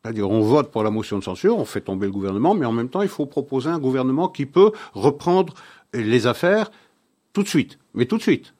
C'est-à-dire, 0.03 0.29
on 0.29 0.41
vote 0.41 0.71
pour 0.71 0.83
la 0.83 0.89
motion 0.89 1.19
de 1.19 1.23
censure, 1.23 1.57
on 1.57 1.65
fait 1.65 1.81
tomber 1.81 2.07
le 2.07 2.11
gouvernement, 2.11 2.55
mais 2.55 2.65
en 2.65 2.71
même 2.71 2.89
temps, 2.89 3.03
il 3.03 3.07
faut 3.07 3.27
proposer 3.27 3.69
un 3.69 3.79
gouvernement 3.79 4.29
qui 4.29 4.45
peut 4.45 4.71
reprendre 4.93 5.53
les 5.93 6.25
affaires 6.25 6.71
tout 7.33 7.43
de 7.43 7.47
suite, 7.47 7.77
mais 7.93 8.05
tout 8.05 8.17
de 8.17 8.21
suite. 8.21 8.53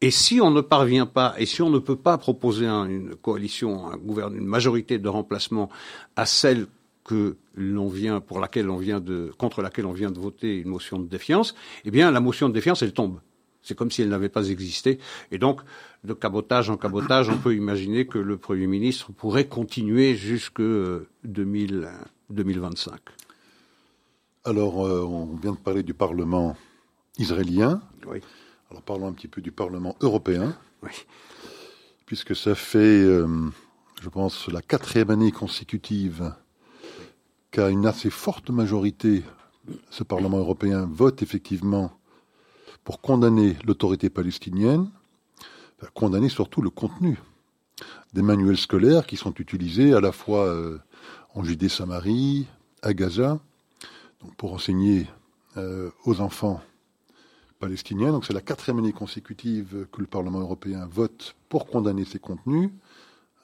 Et 0.00 0.10
si 0.10 0.40
on 0.40 0.50
ne 0.50 0.60
parvient 0.60 1.06
pas, 1.06 1.34
et 1.38 1.46
si 1.46 1.62
on 1.62 1.70
ne 1.70 1.78
peut 1.78 1.96
pas 1.96 2.18
proposer 2.18 2.66
une 2.66 3.14
coalition, 3.14 3.90
une 3.92 4.44
majorité 4.44 4.98
de 4.98 5.08
remplacement 5.08 5.70
à 6.16 6.26
celle 6.26 6.66
que 7.04 7.36
l'on 7.54 7.88
vient, 7.88 8.20
pour 8.20 8.40
laquelle 8.40 8.68
on 8.68 8.76
vient 8.76 9.00
de, 9.00 9.32
contre 9.38 9.62
laquelle 9.62 9.86
on 9.86 9.92
vient 9.92 10.10
de 10.10 10.18
voter 10.18 10.58
une 10.58 10.68
motion 10.68 10.98
de 10.98 11.06
défiance, 11.06 11.54
eh 11.84 11.90
bien, 11.90 12.10
la 12.10 12.20
motion 12.20 12.48
de 12.48 12.54
défiance, 12.54 12.82
elle 12.82 12.92
tombe. 12.92 13.20
C'est 13.64 13.74
comme 13.74 13.90
si 13.90 14.02
elle 14.02 14.10
n'avait 14.10 14.28
pas 14.28 14.48
existé. 14.48 14.98
Et 15.32 15.38
donc, 15.38 15.62
de 16.04 16.12
cabotage 16.12 16.68
en 16.68 16.76
cabotage, 16.76 17.30
on 17.30 17.38
peut 17.38 17.54
imaginer 17.54 18.06
que 18.06 18.18
le 18.18 18.36
Premier 18.36 18.66
ministre 18.66 19.10
pourrait 19.10 19.48
continuer 19.48 20.14
jusque 20.14 20.62
2025. 21.24 23.00
Alors, 24.44 24.86
euh, 24.86 25.00
on 25.00 25.34
vient 25.36 25.52
de 25.52 25.56
parler 25.56 25.82
du 25.82 25.94
Parlement 25.94 26.54
israélien. 27.18 27.80
Oui. 28.06 28.20
Alors 28.70 28.82
parlons 28.82 29.08
un 29.08 29.12
petit 29.12 29.28
peu 29.28 29.40
du 29.40 29.52
Parlement 29.52 29.96
européen. 30.00 30.54
Oui. 30.82 30.90
Puisque 32.06 32.36
ça 32.36 32.54
fait, 32.54 32.78
euh, 32.78 33.26
je 34.02 34.08
pense, 34.10 34.48
la 34.48 34.60
quatrième 34.60 35.10
année 35.10 35.32
consécutive 35.32 36.34
qu'à 37.50 37.70
une 37.70 37.86
assez 37.86 38.10
forte 38.10 38.50
majorité, 38.50 39.22
ce 39.88 40.02
Parlement 40.02 40.38
européen 40.38 40.86
vote 40.90 41.22
effectivement 41.22 41.92
pour 42.84 43.00
condamner 43.00 43.56
l'autorité 43.64 44.10
palestinienne, 44.10 44.90
condamner 45.92 46.28
surtout 46.28 46.62
le 46.62 46.70
contenu 46.70 47.18
des 48.12 48.22
manuels 48.22 48.56
scolaires 48.56 49.06
qui 49.06 49.16
sont 49.16 49.34
utilisés 49.34 49.92
à 49.92 50.00
la 50.00 50.12
fois 50.12 50.46
euh, 50.46 50.78
en 51.34 51.42
Judée-Samarie, 51.42 52.46
à 52.82 52.94
Gaza, 52.94 53.40
donc 54.22 54.34
pour 54.36 54.54
enseigner 54.54 55.06
euh, 55.56 55.90
aux 56.04 56.20
enfants 56.20 56.62
palestiniens. 57.58 58.12
Donc 58.12 58.24
c'est 58.24 58.32
la 58.32 58.40
quatrième 58.40 58.78
année 58.78 58.92
consécutive 58.92 59.86
que 59.90 60.00
le 60.00 60.06
Parlement 60.06 60.40
européen 60.40 60.86
vote 60.90 61.34
pour 61.48 61.66
condamner 61.66 62.04
ces 62.04 62.18
contenus, 62.18 62.70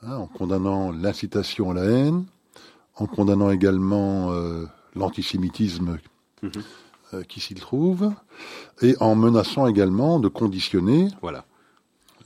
hein, 0.03 0.17
en 0.17 0.27
condamnant 0.27 0.93
l'incitation 0.93 1.71
à 1.71 1.75
la 1.75 1.85
haine, 1.85 2.25
en 2.95 3.07
condamnant 3.07 3.51
également 3.51 4.33
euh, 4.33 4.67
l'antisémitisme 4.95 5.99
Mhm. 6.43 6.63
Euh, 7.15 7.23
qui 7.23 7.41
s'y 7.41 7.55
trouve, 7.55 8.13
et 8.83 8.97
en 9.01 9.15
menaçant 9.15 9.67
également 9.67 10.21
de 10.21 10.29
conditionner 10.29 11.09
Voilà. 11.23 11.45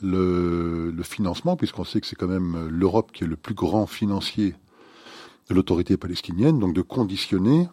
le, 0.02 0.90
le 0.90 1.02
financement, 1.02 1.56
puisqu'on 1.56 1.84
sait 1.84 2.00
que 2.00 2.06
c'est 2.06 2.16
quand 2.16 2.28
même 2.28 2.68
l'Europe 2.68 3.10
qui 3.12 3.24
est 3.24 3.28
le 3.28 3.36
plus 3.36 3.54
grand 3.54 3.86
financier 3.86 4.54
de 5.48 5.54
l'autorité 5.54 5.96
palestinienne, 5.96 6.58
donc 6.58 6.74
de 6.74 6.82
conditionner 6.82 7.68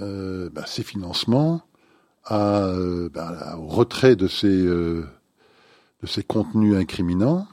euh, 0.00 0.50
bah, 0.52 0.64
ces 0.66 0.82
financements 0.82 1.62
à, 2.24 2.64
euh, 2.66 3.08
bah, 3.08 3.56
au 3.58 3.66
retrait 3.66 4.16
de 4.16 4.26
ces, 4.28 4.46
euh, 4.48 5.04
de 6.02 6.06
ces 6.06 6.22
contenus 6.22 6.76
incriminants. 6.76 7.46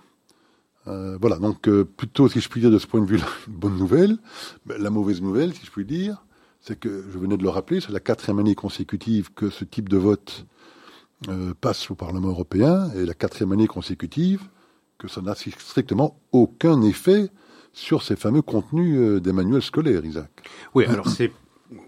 Euh, 0.87 1.17
voilà, 1.21 1.37
donc 1.37 1.69
plutôt, 1.97 2.27
si 2.27 2.41
je 2.41 2.49
puis 2.49 2.59
dire, 2.59 2.71
de 2.71 2.77
ce 2.79 2.87
point 2.87 2.99
de 3.01 3.05
vue, 3.05 3.17
une 3.17 3.23
bonne 3.53 3.77
nouvelle. 3.77 4.17
La 4.65 4.89
mauvaise 4.89 5.21
nouvelle, 5.21 5.53
si 5.53 5.65
je 5.65 5.71
puis 5.71 5.85
dire, 5.85 6.22
c'est 6.63 6.80
que, 6.80 7.04
je 7.12 7.19
venais 7.19 7.38
de 7.38 7.43
le 7.43 7.49
rappeler, 7.49 7.82
c'est 7.82 7.91
la 7.91 7.99
quatrième 7.99 8.39
année 8.39 8.56
consécutive 8.56 9.34
que 9.34 9.49
ce 9.49 9.65
type 9.65 9.89
de 9.89 9.97
vote 9.97 10.45
euh, 11.28 11.54
passe 11.60 11.91
au 11.91 11.95
Parlement 11.95 12.30
européen, 12.30 12.89
et 12.95 13.06
la 13.06 13.13
quatrième 13.13 13.52
année 13.52 13.67
consécutive 13.67 14.41
que 14.97 15.10
ça 15.10 15.21
n'a 15.21 15.36
strictement 15.36 16.17
aucun 16.32 16.82
effet 16.82 17.30
sur 17.73 18.02
ces 18.02 18.15
fameux 18.15 18.41
contenus 18.41 18.97
euh, 18.97 19.19
des 19.19 19.34
manuels 19.34 19.62
scolaires, 19.62 20.06
Isaac. 20.06 20.32
Oui, 20.73 20.86
alors 20.86 21.10
c'est 21.10 21.32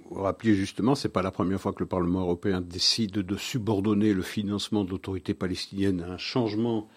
vous 0.09 0.21
rappelez 0.21 0.55
justement, 0.55 0.95
c'est 0.95 1.09
pas 1.09 1.21
la 1.21 1.31
première 1.31 1.59
fois 1.59 1.71
que 1.71 1.79
le 1.79 1.85
Parlement 1.85 2.21
européen 2.21 2.61
décide 2.61 3.11
de 3.11 3.37
subordonner 3.37 4.13
le 4.13 4.21
financement 4.23 4.83
de 4.83 4.89
l'autorité 4.89 5.33
palestinienne 5.33 6.01
à 6.01 6.13
un 6.13 6.17
changement 6.17 6.87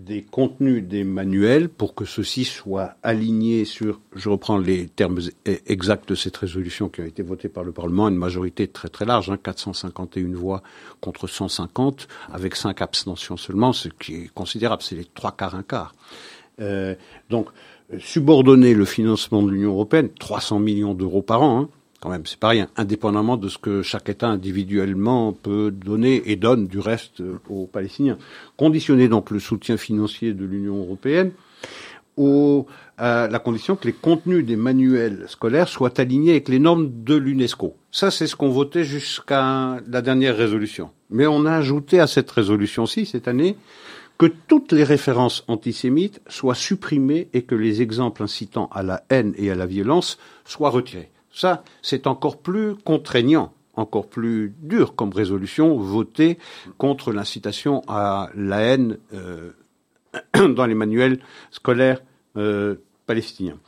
des 0.00 0.22
contenus 0.22 0.82
des 0.82 1.04
manuels 1.04 1.68
pour 1.68 1.94
que 1.94 2.04
ceux-ci 2.04 2.44
soient 2.44 2.94
alignés 3.04 3.64
sur, 3.64 4.00
je 4.16 4.28
reprends 4.28 4.58
les 4.58 4.88
termes 4.88 5.20
exacts 5.44 6.08
de 6.08 6.16
cette 6.16 6.36
résolution 6.36 6.88
qui 6.88 7.00
a 7.00 7.06
été 7.06 7.22
votée 7.22 7.48
par 7.48 7.62
le 7.62 7.70
Parlement, 7.70 8.08
une 8.08 8.16
majorité 8.16 8.66
très 8.66 8.88
très 8.88 9.04
large, 9.04 9.30
hein, 9.30 9.38
451 9.40 10.34
voix 10.34 10.64
contre 11.00 11.28
150, 11.28 12.08
avec 12.32 12.56
cinq 12.56 12.82
abstentions 12.82 13.36
seulement, 13.36 13.72
ce 13.72 13.88
qui 13.88 14.14
est 14.16 14.34
considérable, 14.34 14.82
c'est 14.82 14.96
les 14.96 15.04
trois 15.04 15.30
quarts, 15.30 15.54
un 15.54 15.62
quart. 15.62 15.94
Euh, 16.60 16.96
donc, 17.30 17.46
euh, 17.92 17.98
subordonner 18.00 18.74
le 18.74 18.86
financement 18.86 19.44
de 19.44 19.50
l'Union 19.52 19.70
européenne, 19.70 20.08
300 20.18 20.58
millions 20.58 20.94
d'euros 20.94 21.22
par 21.22 21.42
an, 21.42 21.60
hein, 21.60 21.68
quand 22.04 22.10
même, 22.10 22.26
c'est 22.26 22.38
pas 22.38 22.48
rien, 22.48 22.68
indépendamment 22.76 23.38
de 23.38 23.48
ce 23.48 23.56
que 23.56 23.80
chaque 23.80 24.10
État 24.10 24.28
individuellement 24.28 25.32
peut 25.32 25.70
donner 25.70 26.22
et 26.30 26.36
donne 26.36 26.66
du 26.66 26.78
reste 26.78 27.22
euh, 27.22 27.38
aux 27.48 27.66
Palestiniens. 27.66 28.18
Conditionner 28.58 29.08
donc 29.08 29.30
le 29.30 29.38
soutien 29.38 29.78
financier 29.78 30.34
de 30.34 30.44
l'Union 30.44 30.76
européenne 30.76 31.32
à 32.98 33.26
la 33.28 33.38
condition 33.38 33.74
que 33.74 33.86
les 33.86 33.94
contenus 33.94 34.44
des 34.44 34.54
manuels 34.54 35.24
scolaires 35.28 35.66
soient 35.66 35.98
alignés 35.98 36.32
avec 36.32 36.50
les 36.50 36.58
normes 36.58 36.90
de 37.02 37.14
l'UNESCO. 37.14 37.74
Ça, 37.90 38.10
c'est 38.10 38.26
ce 38.26 38.36
qu'on 38.36 38.50
votait 38.50 38.84
jusqu'à 38.84 39.78
la 39.88 40.02
dernière 40.02 40.36
résolution. 40.36 40.90
Mais 41.08 41.26
on 41.26 41.46
a 41.46 41.52
ajouté 41.52 42.00
à 42.00 42.06
cette 42.06 42.30
résolution-ci, 42.30 43.06
cette 43.06 43.28
année, 43.28 43.56
que 44.18 44.26
toutes 44.26 44.72
les 44.72 44.84
références 44.84 45.42
antisémites 45.48 46.20
soient 46.28 46.54
supprimées 46.54 47.28
et 47.32 47.42
que 47.42 47.54
les 47.54 47.80
exemples 47.80 48.22
incitant 48.22 48.68
à 48.72 48.82
la 48.82 49.02
haine 49.08 49.34
et 49.38 49.50
à 49.50 49.54
la 49.54 49.66
violence 49.66 50.18
soient 50.44 50.70
retirés. 50.70 51.10
Ça, 51.34 51.64
c'est 51.82 52.06
encore 52.06 52.38
plus 52.38 52.76
contraignant, 52.76 53.52
encore 53.74 54.06
plus 54.06 54.54
dur 54.62 54.94
comme 54.94 55.12
résolution 55.12 55.76
votée 55.76 56.38
contre 56.78 57.12
l'incitation 57.12 57.82
à 57.88 58.30
la 58.36 58.60
haine 58.60 58.98
euh, 59.12 59.50
dans 60.54 60.64
les 60.64 60.76
manuels 60.76 61.18
scolaires 61.50 62.00
euh, 62.36 62.76
palestiniens, 63.06 63.58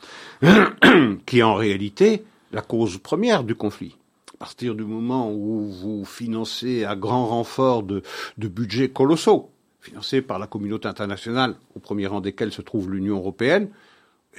qui 1.27 1.41
est 1.41 1.43
en 1.43 1.55
réalité 1.55 2.25
la 2.53 2.63
cause 2.63 2.99
première 2.99 3.43
du 3.43 3.57
conflit. 3.57 3.97
À 4.35 4.39
partir 4.39 4.77
du 4.77 4.85
moment 4.85 5.33
où 5.33 5.67
vous 5.67 6.05
financez 6.05 6.85
à 6.85 6.95
grand 6.95 7.27
renfort 7.27 7.83
de, 7.83 8.03
de 8.39 8.49
budgets 8.49 8.91
colossaux, 8.91 9.51
financés 9.81 10.23
par 10.23 10.39
la 10.39 10.47
communauté 10.47 10.87
internationale, 10.87 11.57
au 11.75 11.81
premier 11.81 12.07
rang 12.07 12.21
desquels 12.21 12.53
se 12.53 12.63
trouve 12.63 12.93
l'Union 12.93 13.17
européenne, 13.17 13.71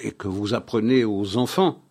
et 0.02 0.12
que 0.12 0.30
vous 0.30 0.54
apprenez 0.54 1.04
aux 1.04 1.36
enfants 1.38 1.82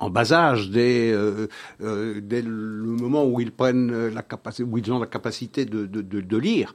en 0.00 0.10
bas 0.10 0.32
âge, 0.32 0.70
dès, 0.70 1.12
euh, 1.12 1.46
euh, 1.82 2.20
dès 2.20 2.42
le 2.42 2.50
moment 2.50 3.24
où 3.24 3.40
ils 3.40 3.52
prennent 3.52 4.08
la 4.08 4.22
capacité, 4.22 4.64
où 4.64 4.78
ils 4.78 4.92
ont 4.92 4.98
la 4.98 5.06
capacité 5.06 5.64
de, 5.64 5.86
de, 5.86 6.00
de, 6.02 6.20
de 6.20 6.36
lire, 6.36 6.74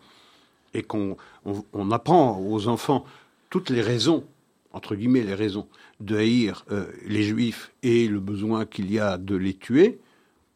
et 0.73 0.83
qu'on 0.83 1.17
on, 1.45 1.63
on 1.73 1.91
apprend 1.91 2.39
aux 2.39 2.67
enfants 2.67 3.05
toutes 3.49 3.69
les 3.69 3.81
raisons, 3.81 4.23
entre 4.73 4.95
guillemets 4.95 5.23
les 5.23 5.33
raisons, 5.33 5.67
de 5.99 6.17
haïr 6.17 6.65
euh, 6.71 6.85
les 7.05 7.23
juifs 7.23 7.71
et 7.83 8.07
le 8.07 8.19
besoin 8.19 8.65
qu'il 8.65 8.91
y 8.91 8.99
a 8.99 9.17
de 9.17 9.35
les 9.35 9.53
tuer, 9.53 9.99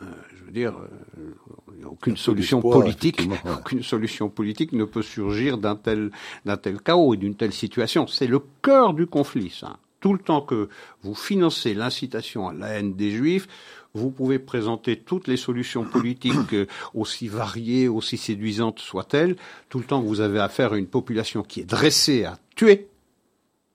euh, 0.02 0.06
je 0.38 0.44
veux 0.44 0.52
dire, 0.52 0.74
euh, 0.78 1.86
aucune 1.86 2.18
solution 2.18 2.62
politique, 2.62 3.22
ouais. 3.22 3.52
aucune 3.60 3.84
solution 3.84 4.30
politique 4.30 4.74
ne 4.74 4.86
peut 4.86 5.02
surgir 5.02 5.58
d'un 5.58 5.76
tel, 5.76 6.12
d'un 6.46 6.58
tel 6.58 6.82
chaos 6.82 7.14
et 7.14 7.18
d'une 7.18 7.36
telle 7.36 7.54
situation. 7.54 8.08
C'est 8.08 8.28
le 8.28 8.42
cœur 8.62 8.94
du 8.94 9.08
conflit, 9.08 9.50
ça. 9.50 9.78
Tout 10.00 10.14
le 10.14 10.20
temps 10.20 10.42
que 10.42 10.70
vous 11.02 11.16
financez 11.16 11.74
l'incitation 11.74 12.48
à 12.48 12.54
la 12.54 12.68
haine 12.70 12.96
des 12.96 13.12
juifs, 13.12 13.48
vous 13.94 14.12
pouvez 14.12 14.40
présenter 14.40 14.98
toutes 14.98 15.28
les 15.28 15.38
solutions 15.38 15.84
politiques 15.84 16.54
euh, 16.54 16.68
aussi 16.94 17.28
variées, 17.28 17.88
aussi 17.88 18.18
séduisantes 18.18 18.80
soient-elles, 18.80 19.36
tout 19.68 19.80
le 19.80 19.86
temps 19.86 20.02
que 20.02 20.08
vous 20.08 20.22
avez 20.22 20.40
affaire 20.40 20.74
à 20.74 20.78
une 20.78 20.88
population 20.88 21.44
qui 21.44 21.62
est 21.62 21.66
dressée 21.66 22.24
à 22.24 22.38
tuer, 22.56 22.88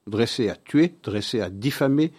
dressée 0.06 0.48
à 0.48 0.56
tuer, 0.56 0.94
dressée 1.02 1.40
à 1.40 1.50
diffamer, 1.50 2.12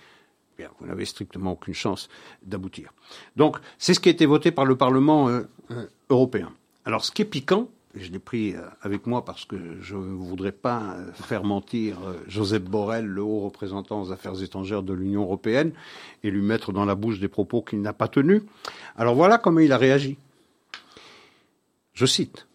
bien, 0.58 0.70
vous 0.80 0.88
n'avez 0.88 1.06
strictement 1.06 1.54
aucune 1.54 1.74
chance 1.74 2.10
d'aboutir. 2.44 2.92
Donc, 3.36 3.58
c'est 3.78 3.94
ce 3.94 4.00
qui 4.00 4.10
a 4.10 4.12
été 4.12 4.26
voté 4.26 4.52
par 4.52 4.66
le 4.66 4.76
Parlement 4.76 5.30
euh, 5.30 5.44
euh, 5.72 5.86
européen. 6.10 6.52
Alors, 6.86 7.04
ce 7.04 7.12
qui 7.12 7.22
est 7.22 7.26
piquant, 7.26 7.70
je 7.96 8.12
l'ai 8.12 8.20
pris 8.20 8.56
avec 8.82 9.08
moi 9.08 9.24
parce 9.24 9.46
que 9.46 9.56
je 9.82 9.96
ne 9.96 10.14
voudrais 10.14 10.52
pas 10.52 10.98
faire 11.14 11.44
mentir 11.44 11.98
Joseph 12.28 12.64
Borrell, 12.64 13.06
le 13.06 13.22
haut 13.22 13.40
représentant 13.40 14.02
aux 14.02 14.12
affaires 14.12 14.42
étrangères 14.42 14.84
de 14.84 14.94
l'Union 14.94 15.24
européenne, 15.24 15.72
et 16.24 16.32
lui 16.32 16.42
mettre 16.42 16.72
dans 16.72 16.86
la 16.86 16.96
bouche 16.96 17.20
des 17.20 17.28
propos 17.28 17.62
qu'il 17.62 17.82
n'a 17.82 17.94
pas 17.94 18.08
tenus. 18.08 18.42
Alors 18.96 19.16
voilà 19.16 19.38
comment 19.38 19.60
il 19.60 19.72
a 19.72 19.78
réagi. 19.78 20.18
Je 21.94 22.06
cite. 22.06 22.48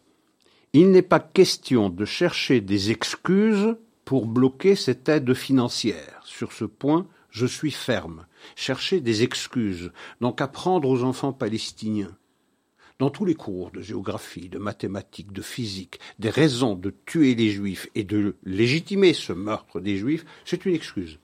Il 0.73 0.91
n'est 0.91 1.03
pas 1.03 1.21
question 1.21 1.89
de 1.89 2.05
chercher 2.05 2.61
des 2.61 2.91
excuses 2.91 3.77
pour 4.05 4.27
bloquer 4.27 4.77
cette 4.77 5.09
aide 5.09 5.35
financière. 5.35 6.21
Sur 6.25 6.53
ce 6.53 6.65
point, 6.65 7.07
je 7.31 7.47
suis 7.47 7.71
ferme. 7.71 8.27
Chercher 8.55 9.01
des 9.01 9.23
excuses, 9.23 9.93
donc 10.21 10.41
apprendre 10.41 10.89
aux 10.89 11.03
enfants 11.03 11.33
palestiniens 11.33 12.17
dans 13.01 13.11
tous 13.11 13.25
les 13.25 13.35
cours 13.35 13.71
de 13.71 13.81
géographie, 13.81 14.51
de 14.51 14.59
mathématiques, 14.59 15.33
de 15.33 15.41
physique, 15.41 15.99
des 16.19 16.29
raisons 16.29 16.75
de 16.75 16.95
tuer 17.07 17.35
les 17.35 17.49
juifs 17.49 17.89
et 17.95 18.05
de 18.05 18.37
légitimer 18.45 19.15
ce 19.15 19.33
meurtre 19.33 19.81
des 19.81 19.97
juifs, 19.97 20.27
c'est 20.45 20.67
une 20.67 20.75
excuse. 20.75 21.19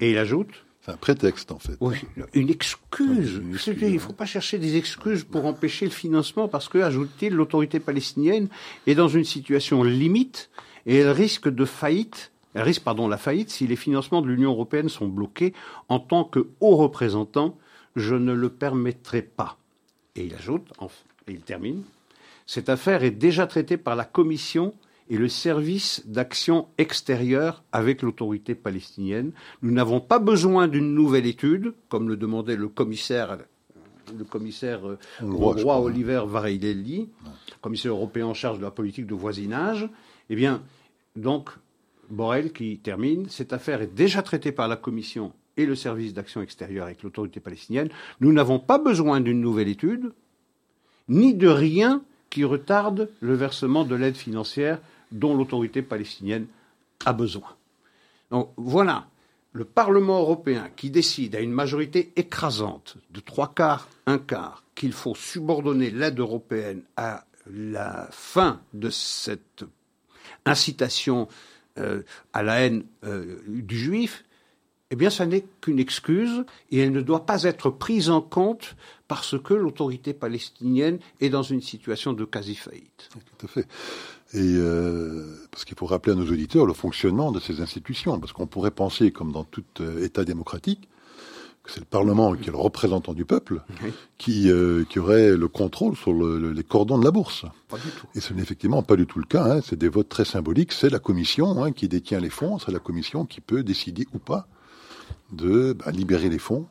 Et 0.00 0.10
il 0.10 0.18
ajoute. 0.18 0.50
C'est 0.82 0.92
un 0.92 0.96
prétexte, 0.96 1.52
en 1.52 1.58
fait. 1.58 1.76
Oui, 1.80 1.96
une 2.34 2.50
excuse. 2.50 3.36
Une 3.36 3.54
excuse 3.54 3.76
il 3.80 3.94
ne 3.94 3.98
faut 3.98 4.12
pas 4.12 4.26
chercher 4.26 4.58
des 4.58 4.76
excuses 4.76 5.24
pour 5.24 5.46
empêcher 5.46 5.86
le 5.86 5.90
financement 5.90 6.48
parce 6.48 6.68
que, 6.68 6.78
ajoute-t-il, 6.78 7.32
l'autorité 7.32 7.80
palestinienne 7.80 8.48
est 8.86 8.94
dans 8.94 9.08
une 9.08 9.24
situation 9.24 9.82
limite 9.82 10.50
et 10.84 10.96
elle 10.96 11.10
risque 11.10 11.48
de 11.48 11.64
faillite 11.64 12.30
elle 12.54 12.64
risque, 12.64 12.82
pardon, 12.82 13.08
la 13.08 13.16
faillite 13.16 13.48
si 13.48 13.66
les 13.66 13.76
financements 13.76 14.20
de 14.20 14.28
l'Union 14.28 14.50
européenne 14.50 14.90
sont 14.90 15.08
bloqués. 15.08 15.54
En 15.88 16.00
tant 16.00 16.24
que 16.24 16.48
haut 16.60 16.76
représentant, 16.76 17.56
je 17.96 18.14
ne 18.14 18.34
le 18.34 18.50
permettrai 18.50 19.22
pas. 19.22 19.56
Et 20.16 20.24
il 20.24 20.34
ajoute, 20.34 20.68
et 21.26 21.32
il 21.32 21.40
termine, 21.40 21.82
cette 22.46 22.68
affaire 22.68 23.02
est 23.02 23.10
déjà 23.10 23.46
traitée 23.46 23.76
par 23.76 23.96
la 23.96 24.04
Commission 24.04 24.74
et 25.08 25.16
le 25.16 25.28
service 25.28 26.02
d'action 26.06 26.68
extérieure 26.78 27.62
avec 27.72 28.02
l'autorité 28.02 28.54
palestinienne. 28.54 29.32
Nous 29.62 29.72
n'avons 29.72 30.00
pas 30.00 30.18
besoin 30.18 30.68
d'une 30.68 30.94
nouvelle 30.94 31.26
étude, 31.26 31.74
comme 31.88 32.08
le 32.08 32.16
demandait 32.16 32.56
le 32.56 32.68
commissaire 32.68 33.38
le 34.18 34.24
commissaire 34.24 34.80
hongrois, 35.22 35.80
Oliver 35.80 36.24
Varelli, 36.26 37.08
commissaire 37.60 37.92
européen 37.92 38.26
en 38.26 38.34
charge 38.34 38.58
de 38.58 38.62
la 38.62 38.70
politique 38.70 39.06
de 39.06 39.14
voisinage. 39.14 39.88
Eh 40.28 40.34
bien, 40.34 40.62
donc, 41.16 41.50
Borrell 42.10 42.52
qui 42.52 42.78
termine, 42.78 43.28
cette 43.28 43.52
affaire 43.52 43.80
est 43.80 43.94
déjà 43.94 44.22
traitée 44.22 44.52
par 44.52 44.68
la 44.68 44.76
Commission 44.76 45.32
et 45.56 45.66
le 45.66 45.74
service 45.74 46.14
d'action 46.14 46.42
extérieure 46.42 46.86
avec 46.86 47.02
l'autorité 47.02 47.40
palestinienne. 47.40 47.88
Nous 48.20 48.32
n'avons 48.32 48.58
pas 48.58 48.78
besoin 48.78 49.20
d'une 49.20 49.40
nouvelle 49.40 49.68
étude, 49.68 50.12
ni 51.08 51.34
de 51.34 51.48
rien 51.48 52.02
qui 52.30 52.44
retarde 52.44 53.10
le 53.20 53.34
versement 53.34 53.84
de 53.84 53.94
l'aide 53.94 54.16
financière 54.16 54.80
dont 55.10 55.36
l'autorité 55.36 55.82
palestinienne 55.82 56.46
a 57.04 57.12
besoin. 57.12 57.54
Donc 58.30 58.50
voilà, 58.56 59.06
le 59.52 59.64
Parlement 59.66 60.20
européen 60.20 60.70
qui 60.74 60.90
décide 60.90 61.36
à 61.36 61.40
une 61.40 61.52
majorité 61.52 62.12
écrasante 62.16 62.96
de 63.10 63.20
trois 63.20 63.52
quarts, 63.54 63.88
un 64.06 64.18
quart, 64.18 64.64
qu'il 64.74 64.92
faut 64.92 65.14
subordonner 65.14 65.90
l'aide 65.90 66.18
européenne 66.18 66.82
à 66.96 67.26
la 67.46 68.08
fin 68.10 68.60
de 68.72 68.88
cette 68.88 69.64
incitation 70.46 71.28
euh, 71.78 72.02
à 72.32 72.42
la 72.42 72.60
haine 72.60 72.84
euh, 73.04 73.40
du 73.46 73.78
juif, 73.78 74.24
eh 74.92 74.96
bien, 74.96 75.08
ça 75.08 75.24
n'est 75.24 75.46
qu'une 75.62 75.78
excuse 75.78 76.44
et 76.70 76.80
elle 76.80 76.92
ne 76.92 77.00
doit 77.00 77.24
pas 77.24 77.44
être 77.44 77.70
prise 77.70 78.10
en 78.10 78.20
compte 78.20 78.76
parce 79.08 79.40
que 79.42 79.54
l'autorité 79.54 80.12
palestinienne 80.12 80.98
est 81.22 81.30
dans 81.30 81.42
une 81.42 81.62
situation 81.62 82.12
de 82.12 82.26
quasi-faillite. 82.26 83.08
Tout 83.38 83.46
à 83.46 83.48
fait. 83.48 83.66
Et 84.34 84.54
euh, 84.54 85.34
parce 85.50 85.64
qu'il 85.64 85.78
faut 85.78 85.86
rappeler 85.86 86.12
à 86.12 86.14
nos 86.14 86.30
auditeurs 86.30 86.66
le 86.66 86.74
fonctionnement 86.74 87.32
de 87.32 87.40
ces 87.40 87.62
institutions, 87.62 88.20
parce 88.20 88.34
qu'on 88.34 88.46
pourrait 88.46 88.70
penser, 88.70 89.12
comme 89.12 89.32
dans 89.32 89.44
tout 89.44 89.64
euh, 89.80 90.04
État 90.04 90.24
démocratique, 90.24 90.90
que 91.62 91.70
c'est 91.70 91.80
le 91.80 91.86
Parlement 91.86 92.34
qui 92.34 92.50
est 92.50 92.52
le 92.52 92.58
représentant 92.58 93.14
du 93.14 93.24
peuple, 93.24 93.62
qui, 94.18 94.50
euh, 94.50 94.84
qui 94.84 94.98
aurait 94.98 95.34
le 95.34 95.48
contrôle 95.48 95.96
sur 95.96 96.12
le, 96.12 96.52
les 96.52 96.64
cordons 96.64 96.98
de 96.98 97.04
la 97.04 97.12
bourse. 97.12 97.46
Pas 97.68 97.78
du 97.78 97.88
tout. 97.88 98.06
Et 98.14 98.20
ce 98.20 98.34
n'est 98.34 98.42
effectivement 98.42 98.82
pas 98.82 98.96
du 98.96 99.06
tout 99.06 99.20
le 99.20 99.24
cas. 99.24 99.44
Hein. 99.44 99.60
C'est 99.64 99.78
des 99.78 99.88
votes 99.88 100.10
très 100.10 100.26
symboliques. 100.26 100.72
C'est 100.72 100.90
la 100.90 100.98
Commission 100.98 101.64
hein, 101.64 101.72
qui 101.72 101.88
détient 101.88 102.20
les 102.20 102.30
fonds. 102.30 102.58
C'est 102.58 102.72
la 102.72 102.78
Commission 102.78 103.24
qui 103.24 103.40
peut 103.40 103.62
décider 103.62 104.06
ou 104.12 104.18
pas 104.18 104.48
de 105.32 105.72
bah, 105.72 105.90
libérer 105.90 106.28
les 106.28 106.38
fonds. 106.38 106.66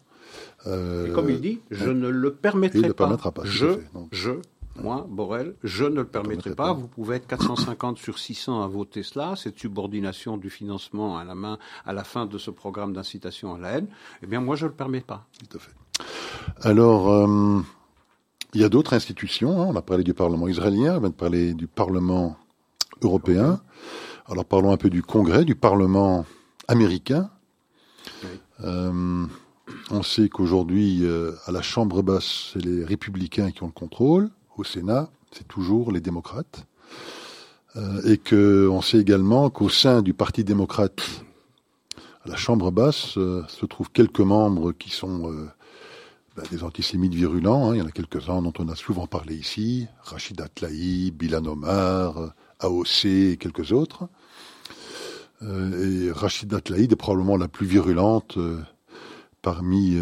Euh, 0.68 1.14
comme 1.14 1.30
il 1.30 1.42
dit, 1.42 1.60
je 1.72 1.90
ne 1.90 2.08
le 2.08 2.34
permettrai 2.34 2.80
il 2.80 2.86
ne 2.86 2.92
pas. 2.92 3.06
Permettra 3.06 3.32
pas. 3.32 3.42
Je, 3.46 3.80
je, 4.12 4.32
moi, 4.76 5.06
Borrell, 5.10 5.56
je 5.64 5.84
ne 5.86 5.96
le 5.96 6.06
permettrai 6.06 6.56
pas. 6.56 6.74
Vous 6.74 6.88
pouvez 6.88 7.18
être 7.18 7.28
450 7.28 7.98
sur 7.98 8.18
600 8.18 8.64
à 8.64 8.68
voter 8.68 9.04
cela, 9.04 9.36
cette 9.36 9.60
subordination 9.60 10.38
du 10.38 10.50
financement 10.50 11.18
à 11.18 11.24
la 11.24 11.36
main 11.36 11.58
à 11.86 11.94
la 11.94 12.04
fin 12.04 12.26
de 12.26 12.38
ce 12.38 12.52
programme 12.52 12.94
d'incitation 12.94 13.54
à 13.56 13.60
la 13.60 13.70
haine. 13.72 13.88
Eh 14.24 14.28
bien, 14.28 14.40
moi, 14.40 14.56
je 14.56 14.66
ne 14.66 14.70
le 14.70 14.76
permets 14.76 15.02
pas. 15.02 15.26
Tout 15.40 15.58
à 15.58 15.60
fait. 15.60 15.72
Alors, 16.62 17.12
euh, 17.12 17.60
il 18.54 18.62
y 18.62 18.64
a 18.64 18.70
d'autres 18.70 18.94
institutions. 18.94 19.62
Hein. 19.62 19.68
On 19.70 19.76
a 19.76 19.82
parlé 19.82 20.04
du 20.04 20.14
Parlement 20.14 20.48
israélien, 20.48 20.96
on 20.98 21.00
vient 21.00 21.10
de 21.10 21.16
parler 21.16 21.54
du 21.54 21.68
Parlement 21.68 22.38
européen. 23.02 23.62
Alors, 24.28 24.46
parlons 24.46 24.72
un 24.72 24.78
peu 24.78 24.90
du 24.90 25.04
Congrès, 25.04 25.44
du 25.44 25.56
Parlement 25.56 26.26
américain. 26.68 27.30
Euh, 28.64 29.26
on 29.90 30.04
sait 30.04 30.30
qu'aujourd'hui, 30.30 31.00
euh, 31.04 31.34
à 31.46 31.52
la 31.52 31.62
Chambre 31.62 32.02
basse, 32.02 32.52
c'est 32.54 32.64
les 32.64 32.84
républicains 32.84 33.52
qui 33.52 33.64
ont 33.64 33.68
le 33.68 33.72
contrôle 33.72 34.30
au 34.58 34.64
Sénat, 34.64 35.10
c'est 35.32 35.48
toujours 35.48 35.92
les 35.92 36.02
démocrates. 36.02 36.66
Euh, 37.78 38.02
et 38.04 38.18
qu'on 38.18 38.82
sait 38.82 39.00
également 39.00 39.50
qu'au 39.50 39.70
sein 39.70 40.02
du 40.02 40.14
Parti 40.14 40.44
démocrate, 40.44 41.02
à 42.26 42.30
la 42.30 42.36
Chambre 42.36 42.70
basse, 42.72 43.14
se 43.14 43.66
trouvent 43.66 43.92
quelques 43.92 44.20
membres 44.20 44.74
qui 44.74 44.92
sont 44.92 45.32
ben, 46.36 46.44
des 46.52 46.64
antisémites 46.64 47.16
virulents. 47.16 47.70
Hein. 47.70 47.76
Il 47.76 47.80
y 47.80 47.82
en 47.82 47.88
a 47.88 47.92
quelques-uns 47.92 48.42
dont 48.44 48.54
on 48.60 48.68
a 48.68 48.76
souvent 48.76 49.08
parlé 49.08 49.36
ici. 49.36 49.88
Rachida 50.04 50.48
Tlaïb, 50.50 51.16
Bilan 51.16 51.46
Omar, 51.46 52.34
AOC 52.60 53.06
et 53.06 53.38
quelques 53.38 53.72
autres. 53.72 54.08
Et 55.42 56.12
Rachida 56.12 56.62
Tlaïb 56.62 56.92
est 56.92 56.96
probablement 56.96 57.38
la 57.38 57.48
plus 57.48 57.66
virulente 57.66 58.38
parmi 59.42 59.98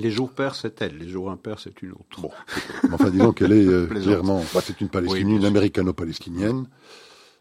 les 0.00 0.10
jours 0.10 0.30
pairs, 0.30 0.54
c'est 0.54 0.80
elle. 0.80 0.96
Les 0.98 1.08
jours 1.08 1.30
impairs, 1.30 1.58
c'est 1.60 1.82
une 1.82 1.92
autre. 1.92 2.20
Bon. 2.20 2.30
enfin, 2.92 3.10
disons 3.10 3.32
qu'elle 3.32 3.52
est 3.52 3.66
euh, 3.66 3.86
clairement. 3.86 4.42
Bah, 4.54 4.60
c'est 4.62 4.80
une 4.80 4.88
Palestinienne, 4.88 5.36
une 5.36 5.44
américano-palestinienne. 5.44 6.66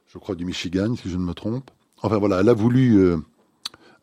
Je 0.08 0.18
crois 0.18 0.36
du 0.36 0.46
Michigan, 0.46 0.96
si 0.96 1.10
je 1.10 1.18
ne 1.18 1.24
me 1.24 1.34
trompe. 1.34 1.72
Enfin 2.02 2.18
voilà, 2.18 2.42
elle 2.42 2.50
a 2.50 2.54
voulu 2.54 2.98
euh, 2.98 3.18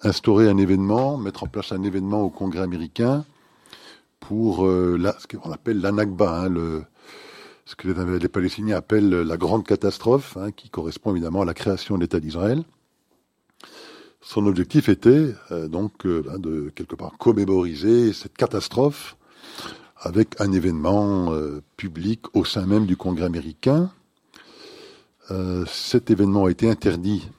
instaurer 0.02 0.48
un 0.48 0.56
événement, 0.56 1.18
mettre 1.18 1.44
en 1.44 1.48
place 1.48 1.72
un 1.72 1.82
événement 1.82 2.22
au 2.22 2.30
Congrès 2.30 2.62
américain 2.62 3.24
pour 4.20 4.66
euh, 4.66 4.96
la, 4.98 5.16
ce 5.18 5.26
qu'on 5.26 5.50
appelle 5.50 5.80
l'Anakba, 5.80 6.42
hein, 6.42 6.48
le, 6.48 6.84
ce 7.64 7.74
que 7.74 7.88
les, 7.88 8.28
Palestiniens 8.28 8.76
appellent 8.76 9.10
la 9.10 9.36
grande 9.36 9.66
catastrophe, 9.66 10.36
hein, 10.36 10.50
qui 10.50 10.70
correspond 10.70 11.12
évidemment 11.12 11.42
à 11.42 11.44
la 11.44 11.54
création 11.54 11.96
de 11.96 12.02
l'État 12.02 12.20
d'Israël. 12.20 12.64
Son 14.26 14.44
objectif 14.46 14.88
était 14.88 15.34
euh, 15.52 15.68
donc 15.68 16.04
euh, 16.04 16.20
ben, 16.26 16.40
de 16.40 16.72
quelque 16.74 16.96
part 16.96 17.16
commémoriser 17.16 18.12
cette 18.12 18.36
catastrophe 18.36 19.16
avec 19.98 20.40
un 20.40 20.50
événement 20.50 21.32
euh, 21.32 21.62
public 21.76 22.22
au 22.34 22.44
sein 22.44 22.66
même 22.66 22.86
du 22.86 22.96
Congrès 22.96 23.26
américain. 23.26 23.92
cet 25.68 26.10
événement 26.10 26.46
a 26.46 26.50
été 26.50 26.68
interdit 26.68 27.30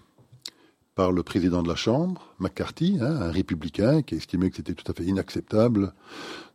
par 0.96 1.12
le 1.12 1.24
président 1.24 1.62
de 1.62 1.68
la 1.68 1.76
Chambre, 1.76 2.34
McCarthy, 2.40 3.00
hein, 3.02 3.18
un 3.22 3.32
républicain 3.32 4.02
qui 4.02 4.16
a 4.16 4.18
estimé 4.18 4.50
que 4.50 4.56
c'était 4.56 4.74
tout 4.74 4.90
à 4.90 4.94
fait 4.94 5.04
inacceptable 5.04 5.94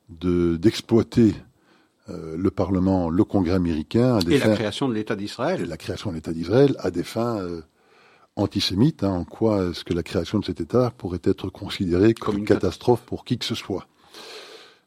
d'exploiter 0.09 1.35
le 2.09 2.51
Parlement, 2.51 3.09
le 3.09 3.25
Congrès 3.25 3.55
américain, 3.55 4.17
à 4.17 4.21
des 4.21 4.35
et 4.35 4.39
la 4.39 4.55
création 4.55 4.89
de 4.89 4.95
l'État 4.95 5.17
d'Israël, 5.17 5.61
et 5.61 5.67
la 5.67 5.77
création 5.77 6.11
de 6.11 6.17
l'État 6.17 6.33
d'Israël 6.33 6.75
à 6.81 6.91
des 6.91 7.05
fins 7.05 7.39
antisémite, 8.37 9.05
hein, 9.05 9.11
en 9.11 9.25
quoi 9.25 9.65
est-ce 9.67 9.85
que 9.85 9.95
la 9.95 10.03
création 10.03 10.39
de 10.39 10.45
cet 10.45 10.61
État 10.61 10.93
pourrait 10.97 11.21
être 11.25 11.49
considérée 11.49 12.15
comme, 12.15 12.39
une 12.39 12.45
catastrophe 12.45 13.03
pour 13.03 13.25
qui 13.25 13.39
que 13.39 13.45
ce 13.45 13.55
soit. 13.55 13.87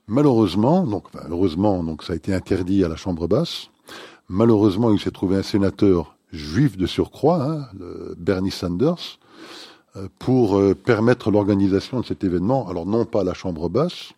Malheureusement, 0.08 0.86
donc 0.86 1.06
heureusement, 1.30 1.84
donc 1.84 2.04
ça 2.04 2.14
a 2.14 2.16
été 2.16 2.34
interdit 2.34 2.84
à 2.84 2.88
la 2.88 2.96
Chambre 2.96 3.28
basse. 3.28 3.70
Malheureusement, 4.30 4.92
il 4.92 5.00
s'est 5.00 5.12
trouvé 5.12 5.38
un 5.38 5.44
sénateur 5.44 6.16
juif 6.32 6.78
de 6.78 6.86
surcroît, 6.86 7.44
hein, 7.44 7.68
Bernie 8.18 8.52
Sanders, 8.52 9.20
euh, 9.96 10.08
pour 10.20 10.58
euh, 10.58 10.76
permettre 10.76 11.32
l'organisation 11.32 12.02
de 12.02 12.06
cet 12.06 12.24
événement. 12.24 12.68
Alors 12.68 12.86
non 12.86 13.06
pas 13.06 13.22
à 13.22 13.24
la 13.24 13.34
Chambre 13.34 13.70
basse, 13.70 14.14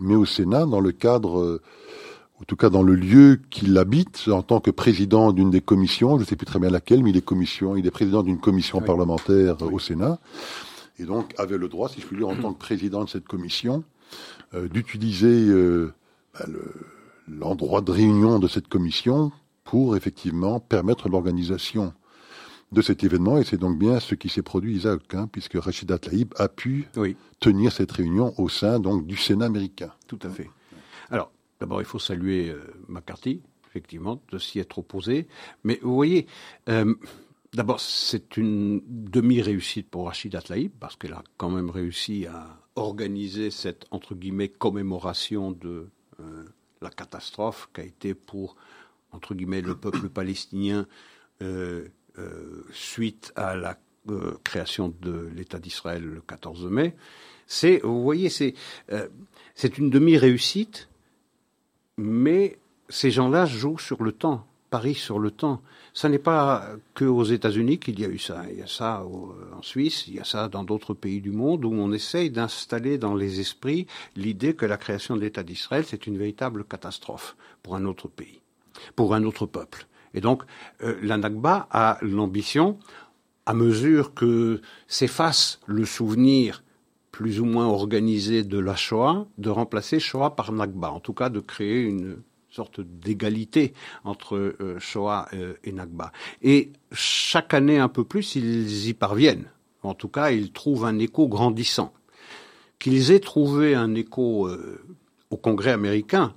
mais 0.00 0.16
au 0.16 0.24
Sénat, 0.24 0.66
dans 0.66 0.80
le 0.80 0.92
cadre 0.92 1.40
euh, 1.40 1.62
en 2.40 2.44
tout 2.44 2.56
cas 2.56 2.70
dans 2.70 2.82
le 2.82 2.94
lieu 2.94 3.40
qu'il 3.50 3.76
habite, 3.76 4.28
en 4.28 4.42
tant 4.42 4.60
que 4.60 4.70
président 4.70 5.32
d'une 5.32 5.50
des 5.50 5.60
commissions, 5.60 6.16
je 6.16 6.22
ne 6.22 6.26
sais 6.26 6.36
plus 6.36 6.46
très 6.46 6.58
bien 6.58 6.70
laquelle, 6.70 7.02
mais 7.02 7.10
il 7.10 7.16
est 7.16 7.24
commission, 7.24 7.76
il 7.76 7.86
est 7.86 7.90
président 7.90 8.22
d'une 8.22 8.40
commission 8.40 8.80
parlementaire 8.80 9.60
au 9.62 9.78
Sénat, 9.78 10.18
et 10.98 11.04
donc 11.04 11.34
avait 11.38 11.58
le 11.58 11.68
droit, 11.68 11.88
si 11.88 12.00
je 12.00 12.06
puis 12.06 12.16
dire, 12.16 12.28
en 12.28 12.36
tant 12.36 12.52
que 12.52 12.58
président 12.58 13.04
de 13.04 13.08
cette 13.10 13.28
commission, 13.28 13.84
euh, 14.54 14.68
d'utiliser 14.68 15.48
euh, 15.48 15.92
bah, 16.34 16.46
l'endroit 17.28 17.82
de 17.82 17.90
réunion 17.90 18.38
de 18.38 18.48
cette 18.48 18.68
commission 18.68 19.32
pour 19.64 19.94
effectivement 19.96 20.60
permettre 20.60 21.08
l'organisation 21.08 21.92
de 22.72 22.82
cet 22.82 23.04
événement, 23.04 23.36
et 23.38 23.44
c'est 23.44 23.58
donc 23.58 23.78
bien 23.78 24.00
ce 24.00 24.14
qui 24.14 24.28
s'est 24.28 24.42
produit, 24.42 24.76
Isaac, 24.76 25.02
hein, 25.14 25.28
puisque 25.30 25.56
Rachida 25.56 25.98
Tlaïb 25.98 26.32
a 26.38 26.48
pu 26.48 26.88
tenir 27.40 27.72
cette 27.72 27.90
réunion 27.92 28.32
au 28.38 28.48
sein 28.48 28.78
donc 28.78 29.06
du 29.06 29.16
Sénat 29.16 29.46
américain. 29.46 29.90
Tout 30.06 30.20
à 30.22 30.30
fait. 30.30 30.48
Alors, 31.10 31.32
D'abord, 31.60 31.82
il 31.82 31.84
faut 31.84 31.98
saluer 31.98 32.48
euh, 32.48 32.58
McCarthy, 32.88 33.42
effectivement, 33.68 34.22
de 34.32 34.38
s'y 34.38 34.58
être 34.58 34.78
opposé. 34.78 35.28
Mais 35.62 35.78
vous 35.82 35.94
voyez, 35.94 36.26
euh, 36.70 36.94
d'abord, 37.52 37.80
c'est 37.80 38.38
une 38.38 38.80
demi-réussite 38.86 39.88
pour 39.90 40.06
Rachida 40.06 40.40
Tlaïb, 40.40 40.72
parce 40.80 40.96
qu'elle 40.96 41.12
a 41.12 41.22
quand 41.36 41.50
même 41.50 41.68
réussi 41.68 42.26
à 42.26 42.58
organiser 42.76 43.50
cette, 43.50 43.84
entre 43.90 44.14
guillemets, 44.14 44.48
commémoration 44.48 45.52
de 45.52 45.90
euh, 46.20 46.44
la 46.80 46.88
catastrophe 46.88 47.68
qu'a 47.74 47.84
été 47.84 48.14
pour, 48.14 48.56
entre 49.12 49.34
guillemets, 49.34 49.60
le 49.60 49.76
peuple 49.76 50.08
palestinien 50.08 50.86
suite 52.70 53.32
à 53.34 53.54
la 53.56 53.78
création 54.44 54.94
de 55.00 55.30
l'État 55.34 55.58
d'Israël 55.58 56.04
le 56.04 56.20
14 56.20 56.66
mai. 56.66 56.94
C'est, 57.46 57.80
vous 57.82 58.02
voyez, 58.02 58.28
c'est 58.28 58.52
c'est 59.54 59.78
une 59.78 59.88
demi-réussite 59.88 60.89
mais 62.00 62.58
ces 62.88 63.10
gens-là 63.10 63.46
jouent 63.46 63.78
sur 63.78 64.02
le 64.02 64.12
temps, 64.12 64.46
parient 64.70 64.94
sur 64.94 65.18
le 65.18 65.30
temps. 65.30 65.62
Ce 65.92 66.06
n'est 66.06 66.18
pas 66.18 66.68
que 66.94 67.04
aux 67.04 67.24
États-Unis 67.24 67.78
qu'il 67.78 68.00
y 68.00 68.04
a 68.04 68.08
eu 68.08 68.18
ça. 68.18 68.42
Il 68.50 68.58
y 68.58 68.62
a 68.62 68.66
ça 68.66 69.04
en 69.04 69.62
Suisse, 69.62 70.06
il 70.08 70.14
y 70.14 70.20
a 70.20 70.24
ça 70.24 70.48
dans 70.48 70.64
d'autres 70.64 70.94
pays 70.94 71.20
du 71.20 71.30
monde 71.30 71.64
où 71.64 71.72
on 71.72 71.92
essaye 71.92 72.30
d'installer 72.30 72.96
dans 72.96 73.14
les 73.14 73.40
esprits 73.40 73.86
l'idée 74.16 74.54
que 74.54 74.66
la 74.66 74.76
création 74.76 75.14
de 75.16 75.20
l'État 75.20 75.42
d'Israël, 75.42 75.84
c'est 75.86 76.06
une 76.06 76.16
véritable 76.16 76.64
catastrophe 76.64 77.36
pour 77.62 77.76
un 77.76 77.84
autre 77.84 78.08
pays, 78.08 78.40
pour 78.96 79.14
un 79.14 79.24
autre 79.24 79.46
peuple. 79.46 79.86
Et 80.14 80.20
donc, 80.20 80.42
euh, 80.82 80.98
la 81.02 81.18
Nakba 81.18 81.68
a 81.70 81.98
l'ambition, 82.02 82.78
à 83.46 83.54
mesure 83.54 84.14
que 84.14 84.60
s'efface 84.88 85.60
le 85.66 85.84
souvenir 85.84 86.62
plus 87.12 87.40
ou 87.40 87.44
moins 87.44 87.66
organisée 87.66 88.44
de 88.44 88.58
la 88.58 88.76
Shoah, 88.76 89.26
de 89.38 89.50
remplacer 89.50 90.00
Shoah 90.00 90.36
par 90.36 90.52
Nakba, 90.52 90.90
en 90.90 91.00
tout 91.00 91.12
cas 91.12 91.28
de 91.28 91.40
créer 91.40 91.82
une 91.82 92.22
sorte 92.50 92.80
d'égalité 92.80 93.74
entre 94.04 94.36
euh, 94.36 94.78
Shoah 94.78 95.28
euh, 95.34 95.54
et 95.64 95.72
Nakba. 95.72 96.12
Et 96.42 96.72
chaque 96.92 97.54
année 97.54 97.78
un 97.78 97.88
peu 97.88 98.04
plus, 98.04 98.36
ils 98.36 98.88
y 98.88 98.94
parviennent. 98.94 99.50
En 99.82 99.94
tout 99.94 100.08
cas, 100.08 100.30
ils 100.30 100.52
trouvent 100.52 100.84
un 100.84 100.98
écho 100.98 101.28
grandissant. 101.28 101.92
Qu'ils 102.78 103.12
aient 103.12 103.20
trouvé 103.20 103.74
un 103.74 103.94
écho 103.94 104.46
euh, 104.46 104.80
au 105.30 105.36
Congrès 105.36 105.70
américain, 105.70 106.34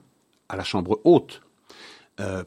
à 0.49 0.55
la 0.55 0.63
Chambre 0.63 0.99
haute, 1.03 1.41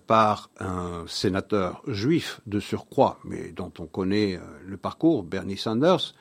par 0.06 0.50
un 0.60 1.04
sénateur 1.08 1.82
juif 1.88 2.40
de 2.46 2.60
surcroît, 2.60 3.18
mais 3.24 3.50
dont 3.50 3.72
on 3.80 3.86
connaît 3.86 4.38
le 4.64 4.76
parcours, 4.76 5.24
Bernie 5.24 5.56
Sanders, 5.56 6.14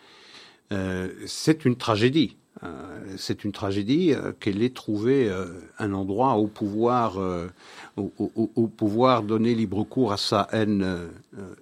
c'est 1.26 1.66
une 1.66 1.76
tragédie. 1.76 2.38
Euh, 2.63 3.16
c'est 3.18 3.43
une 3.43 3.51
tragédie 3.51 4.13
euh, 4.13 4.32
qu'elle 4.39 4.63
ait 4.63 4.70
trouvé 4.70 5.28
euh, 5.28 5.47
un 5.78 5.91
endroit 5.93 6.34
au 6.36 6.47
pouvoir, 6.47 7.18
au, 7.97 8.68
pouvoir 8.68 9.24
donner 9.24 9.55
libre 9.55 9.84
cours 9.84 10.13
à 10.13 10.18
sa 10.18 10.47
haine 10.51 11.09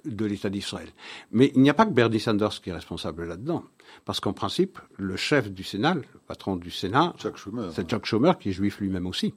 de 0.06 0.26
l'État 0.26 0.50
d'Israël. 0.50 0.90
Mais 1.32 1.52
il 1.56 1.62
n'y 1.62 1.70
a 1.70 1.74
pas 1.74 1.86
que 1.86 1.92
Bernie 1.92 2.20
Sanders 2.20 2.62
qui 2.62 2.70
est 2.70 2.74
responsable 2.74 3.26
là-dedans. 3.26 3.64
Parce 4.06 4.20
qu'en 4.20 4.34
principe, 4.34 4.80
le 4.98 5.16
chef 5.16 5.52
du 5.52 5.64
Sénat, 5.64 5.96
le 5.96 6.04
patron 6.28 6.56
du 6.56 6.72
Sénat, 6.72 7.14
c'est 7.20 7.88
Chuck 7.88 8.06
Schumer 8.06 8.38
qui 8.38 8.50
est 8.50 8.54
juif 8.54 8.80
lui-même 8.80 9.06
aussi. 9.06 9.34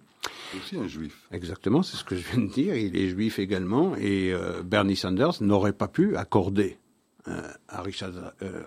Aussi 0.57 0.77
un 0.77 0.89
juif. 0.89 1.27
Exactement, 1.31 1.83
c'est 1.83 1.97
ce 1.97 2.05
que 2.05 2.17
je 2.17 2.25
viens 2.33 2.43
de 2.43 2.51
dire. 2.51 2.75
Il 2.75 2.97
est 2.97 3.09
juif 3.09 3.39
également. 3.39 3.95
Et 3.97 4.35
Bernie 4.65 4.97
Sanders 4.97 5.41
n'aurait 5.41 5.73
pas 5.73 5.89
pu 5.89 6.17
accorder 6.17 6.79
euh, 6.79 6.86
à 7.69 7.83
Richard, 7.83 8.11
euh, 8.43 8.63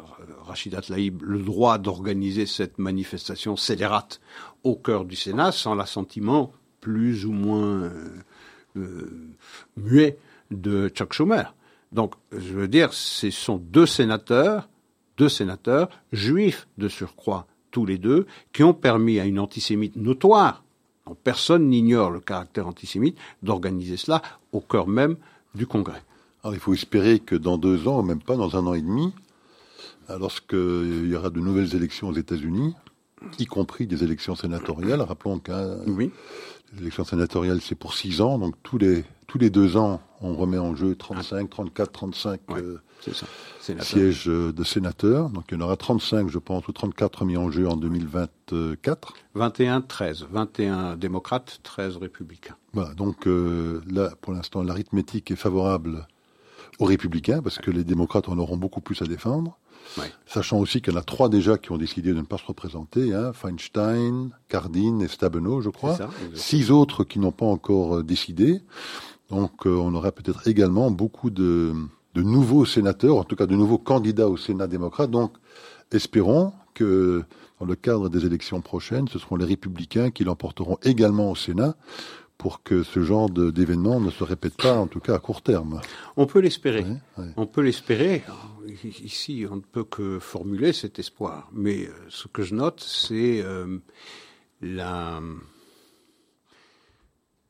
le 1.21 1.39
droit 1.39 1.77
d'organiser 1.77 2.45
cette 2.45 2.77
manifestation 2.77 3.55
scélérate 3.55 4.19
au 4.63 4.75
cœur 4.75 5.05
du 5.05 5.15
Sénat 5.15 5.51
sans 5.51 5.75
l'assentiment 5.75 6.51
plus 6.81 7.25
ou 7.25 7.31
moins 7.31 7.91
euh, 8.75 9.35
muet 9.77 10.17
de 10.51 10.89
Chuck 10.89 11.13
Schumer. 11.13 11.53
Donc, 11.91 12.15
je 12.31 12.53
veux 12.53 12.67
dire, 12.67 12.93
ce 12.93 13.31
sont 13.31 13.57
deux 13.57 13.85
sénateurs, 13.85 14.69
deux 15.17 15.29
sénateurs 15.29 15.89
juifs 16.11 16.67
de 16.77 16.87
surcroît, 16.87 17.47
tous 17.71 17.85
les 17.85 17.97
deux, 17.97 18.27
qui 18.53 18.63
ont 18.63 18.73
permis 18.73 19.19
à 19.19 19.25
une 19.25 19.39
antisémite 19.39 19.95
notoire, 19.95 20.63
dont 21.07 21.15
personne 21.15 21.67
n'ignore 21.69 22.11
le 22.11 22.19
caractère 22.19 22.67
antisémite, 22.67 23.17
d'organiser 23.41 23.97
cela 23.97 24.21
au 24.51 24.61
cœur 24.61 24.87
même 24.87 25.17
du 25.55 25.65
Congrès. 25.65 26.03
Alors 26.43 26.53
il 26.53 26.59
faut 26.59 26.73
espérer 26.73 27.19
que 27.19 27.35
dans 27.35 27.57
deux 27.57 27.87
ans, 27.87 28.01
même 28.03 28.21
pas 28.21 28.35
dans 28.35 28.55
un 28.55 28.65
an 28.65 28.73
et 28.73 28.81
demi, 28.81 29.13
lorsqu'il 30.09 31.07
y 31.07 31.15
aura 31.15 31.29
de 31.29 31.39
nouvelles 31.39 31.75
élections 31.75 32.09
aux 32.09 32.15
États-Unis, 32.15 32.75
y 33.37 33.45
compris 33.45 33.87
des 33.87 34.03
élections 34.03 34.35
sénatoriales, 34.35 35.01
rappelons 35.01 35.39
que 35.39 35.51
oui. 35.89 36.11
les 36.73 36.81
élections 36.81 37.03
sénatoriales 37.03 37.61
c'est 37.61 37.75
pour 37.75 37.93
six 37.93 38.21
ans, 38.21 38.39
donc 38.39 38.55
tous 38.63 38.77
les 38.77 39.03
tous 39.27 39.37
les 39.37 39.49
deux 39.49 39.77
ans 39.77 40.01
on 40.21 40.35
remet 40.35 40.57
en 40.57 40.75
jeu 40.75 40.95
35, 40.95 41.49
34, 41.49 41.91
35 41.91 42.39
sièges 43.81 44.27
euh, 44.27 44.51
de 44.51 44.63
sénateurs. 44.63 45.29
Donc 45.29 45.45
il 45.49 45.55
y 45.55 45.57
en 45.57 45.61
aura 45.61 45.77
35, 45.77 46.29
je 46.29 46.39
pense, 46.39 46.67
ou 46.67 46.71
34 46.71 47.19
remis 47.19 47.37
en 47.37 47.51
jeu 47.51 47.67
en 47.67 47.77
2024. 47.77 49.13
21, 49.35 49.81
13. 49.81 50.27
21 50.31 50.97
démocrates, 50.97 51.59
13 51.63 51.97
républicains. 51.97 52.55
Voilà, 52.73 52.93
donc 52.93 53.27
euh, 53.27 53.81
là, 53.89 54.11
pour 54.21 54.33
l'instant, 54.33 54.63
l'arithmétique 54.63 55.31
est 55.31 55.35
favorable 55.35 56.07
aux 56.79 56.85
républicains, 56.85 57.41
parce 57.41 57.59
que 57.59 57.71
les 57.71 57.83
démocrates 57.83 58.29
en 58.29 58.37
auront 58.37 58.57
beaucoup 58.57 58.81
plus 58.81 59.01
à 59.01 59.05
défendre. 59.05 59.57
Sachant 60.25 60.59
aussi 60.59 60.81
qu'il 60.81 60.93
y 60.93 60.95
en 60.95 60.99
a 60.99 61.03
trois 61.03 61.29
déjà 61.29 61.57
qui 61.57 61.71
ont 61.71 61.77
décidé 61.77 62.11
de 62.11 62.17
ne 62.17 62.21
pas 62.23 62.37
se 62.37 62.45
représenter, 62.45 63.13
hein, 63.13 63.33
Feinstein, 63.33 64.29
Cardin 64.47 64.99
et 64.99 65.07
Stabenow, 65.07 65.61
je 65.61 65.69
crois. 65.69 65.97
Six 66.33 66.71
autres 66.71 67.03
qui 67.03 67.19
n'ont 67.19 67.31
pas 67.31 67.45
encore 67.45 67.97
euh, 67.97 68.03
décidé. 68.03 68.61
Donc 69.29 69.65
euh, 69.65 69.75
on 69.75 69.93
aura 69.93 70.11
peut-être 70.11 70.47
également 70.47 70.91
beaucoup 70.91 71.29
de, 71.29 71.73
de, 72.13 72.21
nouveaux 72.21 72.65
sénateurs, 72.65 73.17
en 73.17 73.23
tout 73.23 73.35
cas 73.35 73.45
de 73.45 73.55
nouveaux 73.55 73.77
candidats 73.77 74.27
au 74.27 74.37
Sénat 74.37 74.67
démocrate. 74.67 75.11
Donc 75.11 75.33
espérons 75.91 76.53
que 76.73 77.23
dans 77.59 77.65
le 77.65 77.75
cadre 77.75 78.09
des 78.09 78.25
élections 78.25 78.61
prochaines, 78.61 79.07
ce 79.07 79.19
seront 79.19 79.35
les 79.35 79.45
républicains 79.45 80.11
qui 80.11 80.23
l'emporteront 80.23 80.77
également 80.83 81.31
au 81.31 81.35
Sénat 81.35 81.75
pour 82.39 82.63
que 82.63 82.83
ce 82.83 83.03
genre 83.03 83.29
d'événement 83.29 83.99
ne 83.99 84.09
se 84.09 84.23
répète 84.23 84.55
pas, 84.55 84.77
en 84.77 84.87
tout 84.87 85.01
cas 85.01 85.13
à 85.13 85.19
court 85.19 85.41
terme. 85.41 85.81
On 86.15 86.25
peut 86.25 86.39
l'espérer. 86.39 86.85
On 87.35 87.45
peut 87.45 87.61
l'espérer. 87.61 88.23
Ici, 88.83 89.45
on 89.51 89.57
ne 89.57 89.61
peut 89.61 89.83
que 89.83 90.19
formuler 90.19 90.71
cet 90.71 90.99
espoir. 90.99 91.49
Mais 91.51 91.87
euh, 91.87 91.91
ce 92.07 92.29
que 92.29 92.43
je 92.43 92.55
note, 92.55 92.79
c'est 92.79 93.41
euh, 93.43 93.79
la... 94.61 95.21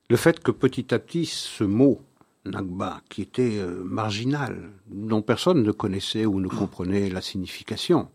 le 0.09 0.15
fait 0.15 0.41
que 0.41 0.49
petit 0.49 0.91
à 0.91 0.97
petit, 0.97 1.27
ce 1.27 1.63
mot 1.63 2.01
Nagba, 2.45 3.01
qui 3.09 3.21
était 3.21 3.59
euh, 3.59 3.83
marginal, 3.83 4.71
dont 4.87 5.21
personne 5.21 5.61
ne 5.61 5.71
connaissait 5.71 6.25
ou 6.25 6.39
ne 6.39 6.47
comprenait 6.47 7.09
la 7.11 7.21
signification, 7.21 8.09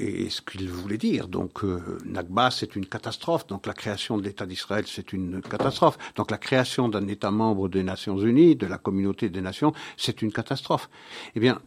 et 0.00 0.30
ce 0.30 0.40
qu'il 0.40 0.68
voulait 0.70 0.98
dire. 0.98 1.28
Donc, 1.28 1.62
euh, 1.62 1.98
Nakba, 2.04 2.50
c'est 2.50 2.74
une 2.76 2.86
catastrophe. 2.86 3.46
Donc, 3.46 3.66
la 3.66 3.74
création 3.74 4.16
de 4.18 4.22
l'État 4.22 4.46
d'Israël, 4.46 4.84
c'est 4.86 5.12
une 5.12 5.42
catastrophe. 5.42 5.98
Donc, 6.16 6.30
la 6.30 6.38
création 6.38 6.88
d'un 6.88 7.06
État 7.06 7.30
membre 7.30 7.68
des 7.68 7.82
Nations 7.82 8.18
Unies, 8.18 8.56
de 8.56 8.66
la 8.66 8.78
communauté 8.78 9.28
des 9.28 9.40
nations, 9.40 9.72
c'est 9.96 10.22
une 10.22 10.32
catastrophe. 10.32 10.88
Eh 11.34 11.40
bien, 11.40 11.60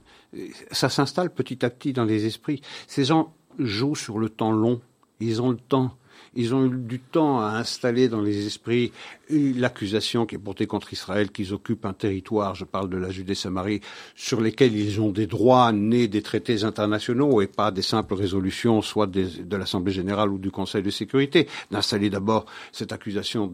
ça 0.72 0.90
s'installe 0.90 1.32
petit 1.32 1.64
à 1.64 1.70
petit 1.70 1.94
dans 1.94 2.06
les 2.06 2.26
esprits. 2.26 2.62
Ces 2.88 3.06
gens 3.06 3.36
jouent 3.60 3.96
sur 3.96 4.18
le 4.18 4.30
temps 4.30 4.52
long. 4.52 4.82
Ils 5.20 5.42
ont 5.42 5.52
le 5.52 5.58
temps 5.58 5.96
ils 6.36 6.54
ont 6.54 6.66
eu 6.66 6.70
du 6.70 7.00
temps 7.00 7.40
à 7.40 7.58
installer 7.58 8.08
dans 8.10 8.22
les 8.22 8.48
esprits 8.48 8.92
l'accusation 9.30 10.26
qui 10.26 10.36
est 10.36 10.40
portée 10.40 10.68
contre 10.68 10.94
Israël 10.94 11.32
qu'ils 11.32 11.54
occupent 11.54 11.86
un 11.86 11.94
territoire, 11.94 12.56
je 12.56 12.66
parle 12.66 12.90
de 12.90 12.98
la 12.98 13.10
Judée-Samarie, 13.10 13.82
sur 14.16 14.42
lesquels 14.42 14.76
ils 14.76 15.00
ont 15.02 15.12
des 15.12 15.28
droits 15.28 15.72
nés 15.72 16.08
des 16.08 16.22
traités 16.22 16.64
internationaux 16.64 17.42
et 17.42 17.48
pas 17.48 17.72
des 17.72 17.82
simples 17.82 18.14
résolutions, 18.14 18.82
soit 18.82 19.08
de 19.08 19.56
l'Assemblée 19.56 19.94
générale 19.94 20.32
ou 20.32 20.38
du 20.38 20.52
Conseil 20.52 20.84
de 20.84 20.90
sécurité. 20.90 21.48
D'installer 21.72 22.10
d'abord 22.10 22.46
cette 22.72 22.92
accusation 22.92 23.52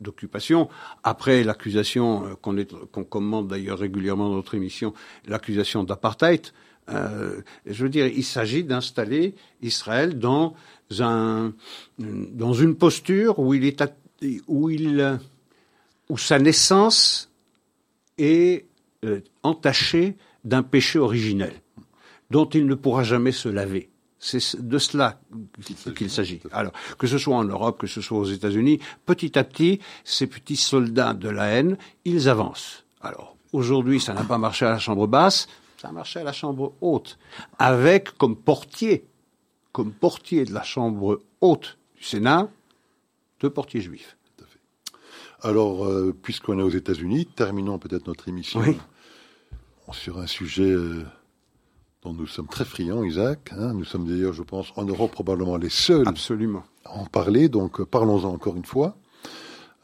d'occupation, 0.00 0.68
après 1.04 1.44
l'accusation 1.44 2.26
euh, 2.26 2.34
qu'on 2.40 2.52
qu'on 2.90 3.04
commande 3.04 3.48
d'ailleurs 3.48 3.78
régulièrement 3.78 4.28
dans 4.28 4.36
notre 4.36 4.54
émission, 4.54 4.92
l'accusation 5.26 5.84
d'apartheid. 5.84 6.52
Euh, 6.88 7.40
je 7.66 7.84
veux 7.84 7.88
dire, 7.88 8.06
il 8.06 8.24
s'agit 8.24 8.64
d'installer 8.64 9.34
Israël 9.62 10.18
dans 10.18 10.54
un, 11.00 11.52
dans 11.98 12.52
une 12.52 12.74
posture 12.74 13.38
où 13.38 13.54
il 13.54 13.64
est, 13.64 13.82
où 14.48 14.68
il, 14.68 15.18
où 16.08 16.18
sa 16.18 16.38
naissance 16.38 17.30
est 18.18 18.66
euh, 19.04 19.20
entachée 19.42 20.16
d'un 20.44 20.62
péché 20.62 20.98
originel 20.98 21.54
dont 22.32 22.46
il 22.46 22.66
ne 22.66 22.74
pourra 22.74 23.04
jamais 23.04 23.30
se 23.30 23.48
laver. 23.48 23.90
C'est 24.18 24.56
de 24.60 24.78
cela 24.78 25.20
qu'il 25.96 26.10
s'agit. 26.10 26.40
Alors, 26.52 26.72
que 26.96 27.06
ce 27.06 27.18
soit 27.18 27.36
en 27.36 27.44
Europe, 27.44 27.78
que 27.78 27.86
ce 27.86 28.00
soit 28.00 28.18
aux 28.18 28.24
États-Unis, 28.24 28.78
petit 29.04 29.38
à 29.38 29.44
petit, 29.44 29.80
ces 30.04 30.26
petits 30.26 30.56
soldats 30.56 31.12
de 31.12 31.28
la 31.28 31.46
haine, 31.46 31.76
ils 32.04 32.28
avancent. 32.28 32.84
Alors, 33.00 33.36
aujourd'hui, 33.52 34.00
ça 34.00 34.14
n'a 34.14 34.22
pas 34.24 34.38
marché 34.38 34.64
à 34.64 34.70
la 34.70 34.78
Chambre 34.78 35.06
basse, 35.06 35.48
ça 35.76 35.88
a 35.88 35.92
marché 35.92 36.20
à 36.20 36.24
la 36.24 36.32
Chambre 36.32 36.72
haute, 36.80 37.18
avec 37.58 38.16
comme 38.16 38.36
portier 38.36 39.04
comme 39.72 39.92
portier 39.92 40.44
de 40.44 40.52
la 40.52 40.62
Chambre 40.62 41.22
haute 41.40 41.78
du 41.96 42.04
Sénat 42.04 42.50
deux 43.40 43.50
portiers 43.50 43.80
juifs. 43.80 44.16
Alors, 45.42 45.84
euh, 45.84 46.14
puisqu'on 46.22 46.58
est 46.60 46.62
aux 46.62 46.70
États-Unis, 46.70 47.26
terminons 47.26 47.78
peut-être 47.78 48.06
notre 48.06 48.28
émission 48.28 48.62
sur 49.90 50.20
un 50.20 50.26
sujet 50.26 50.70
euh, 50.70 51.04
dont 52.02 52.14
nous 52.14 52.28
sommes 52.28 52.46
très 52.46 52.64
friands, 52.64 53.02
Isaac. 53.02 53.52
Hein. 53.52 53.74
nous 53.74 53.84
sommes 53.84 54.06
d'ailleurs, 54.06 54.32
je 54.32 54.42
pense, 54.42 54.72
en 54.76 54.84
Europe 54.84 55.10
probablement 55.10 55.56
les 55.56 55.68
seuls 55.68 56.06
Absolument. 56.06 56.62
à 56.84 56.92
en 56.92 57.04
parler, 57.04 57.48
donc 57.48 57.80
euh, 57.80 57.84
parlons-en 57.84 58.32
encore 58.32 58.56
une 58.56 58.64
fois. 58.64 58.96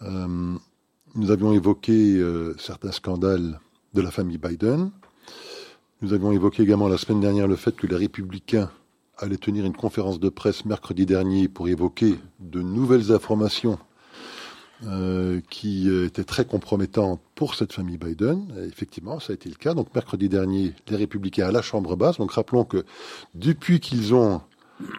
nous 0.01 1.31
avions 1.31 1.53
évoqué 1.53 2.23
certains 2.59 2.93
scandales 2.93 3.61
de 3.93 4.01
la 4.01 4.13
famille 4.13 4.39
Biden. 4.39 4.93
Nous 6.01 6.13
avions 6.13 6.31
évoqué 6.31 6.63
également 6.63 6.89
la 6.89 6.99
semaine 6.99 7.21
dernière 7.21 7.49
le 7.49 7.57
fait 7.57 7.75
que 7.75 7.89
les 7.89 7.97
républicains 7.97 8.71
allait 9.19 9.37
tenir 9.37 9.65
une 9.65 9.75
conférence 9.75 10.21
de 10.21 10.29
presse 10.29 10.65
mercredi 10.65 11.07
dernier 11.07 11.49
pour 11.49 11.69
évoquer 11.69 12.19
de 12.41 12.63
nouvelles 12.63 13.13
informations 13.13 13.79
euh, 14.87 15.41
qui 15.51 15.89
euh, 15.89 16.07
étaient 16.07 16.25
très 16.25 16.45
compromettantes 16.45 17.21
pour 17.35 17.57
cette 17.57 17.73
famille 17.73 17.99
Biden. 17.99 18.47
effectivement, 18.69 19.19
ça 19.19 19.33
a 19.33 19.35
été 19.35 19.49
le 19.49 19.57
cas. 19.57 19.75
Donc 19.75 19.93
mercredi 19.93 20.29
dernier, 20.29 20.73
les 20.89 20.97
républicains 20.97 21.49
à 21.49 21.53
la 21.53 21.63
Chambre 21.63 21.97
basse. 21.97 22.19
Donc 22.19 22.31
rappelons 22.31 22.65
que 22.65 22.85
depuis 23.35 23.81
qu'ils 23.81 24.15
ont 24.15 24.41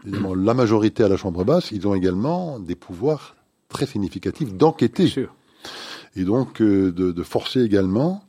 évidemment, 0.06 0.36
la 0.36 0.54
majorité 0.54 1.04
à 1.04 1.08
la 1.08 1.16
Chambre 1.16 1.46
basse, 1.46 1.72
ils 1.72 1.88
ont 1.88 1.96
également 1.96 2.60
des 2.60 2.76
pouvoirs 2.76 3.38
très 3.70 3.86
significatifs 3.86 4.54
d'enquêter. 4.54 5.14
Et 6.18 6.26
donc 6.26 6.62
euh, 6.62 6.92
de, 6.92 7.14
de, 7.14 7.24
forcer 7.24 7.62
également, 7.62 8.24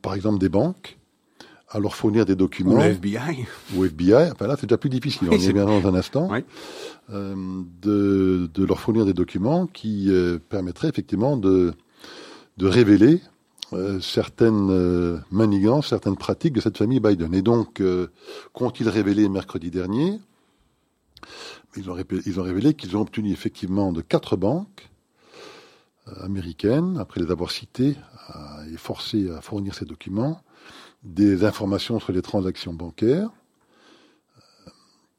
par 0.00 0.14
exemple, 0.14 0.38
des 0.38 0.48
banques 0.48 0.98
à 1.74 1.80
leur 1.80 1.96
fournir 1.96 2.24
des 2.24 2.36
documents. 2.36 2.76
Ou 2.76 2.80
FBI. 2.80 3.46
Ou 3.76 3.84
FBI. 3.84 4.30
Enfin 4.30 4.46
là, 4.46 4.56
c'est 4.58 4.66
déjà 4.66 4.78
plus 4.78 4.90
difficile. 4.90 5.28
on 5.30 5.34
y 5.34 5.48
reviendra 5.48 5.80
dans 5.80 5.88
un 5.88 5.94
instant. 5.94 6.28
Oui. 6.30 6.44
Euh, 7.10 7.34
de, 7.82 8.48
de, 8.54 8.64
leur 8.64 8.80
fournir 8.80 9.04
des 9.04 9.12
documents 9.12 9.66
qui 9.66 10.06
euh, 10.08 10.38
permettraient 10.48 10.88
effectivement 10.88 11.36
de, 11.36 11.74
de 12.56 12.66
révéler 12.66 13.20
euh, 13.72 14.00
certaines 14.00 15.20
manigances, 15.32 15.88
certaines 15.88 16.16
pratiques 16.16 16.54
de 16.54 16.60
cette 16.60 16.78
famille 16.78 17.00
Biden. 17.00 17.34
Et 17.34 17.42
donc, 17.42 17.82
qu'ont-ils 18.52 18.88
révélé 18.88 19.28
mercredi 19.28 19.70
dernier? 19.70 20.20
Ils 21.76 21.90
ont, 21.90 21.96
ils 22.24 22.38
ont 22.40 22.44
révélé 22.44 22.74
qu'ils 22.74 22.96
ont 22.96 23.00
obtenu 23.00 23.32
effectivement 23.32 23.92
de 23.92 24.00
quatre 24.00 24.36
banques 24.36 24.88
américaines, 26.20 26.98
après 27.00 27.20
les 27.20 27.30
avoir 27.32 27.50
citées 27.50 27.96
et 28.72 28.76
forcées 28.76 29.28
à 29.30 29.40
fournir 29.40 29.74
ces 29.74 29.86
documents, 29.86 30.40
des 31.04 31.44
informations 31.44 32.00
sur 32.00 32.12
les 32.12 32.22
transactions 32.22 32.72
bancaires 32.72 33.30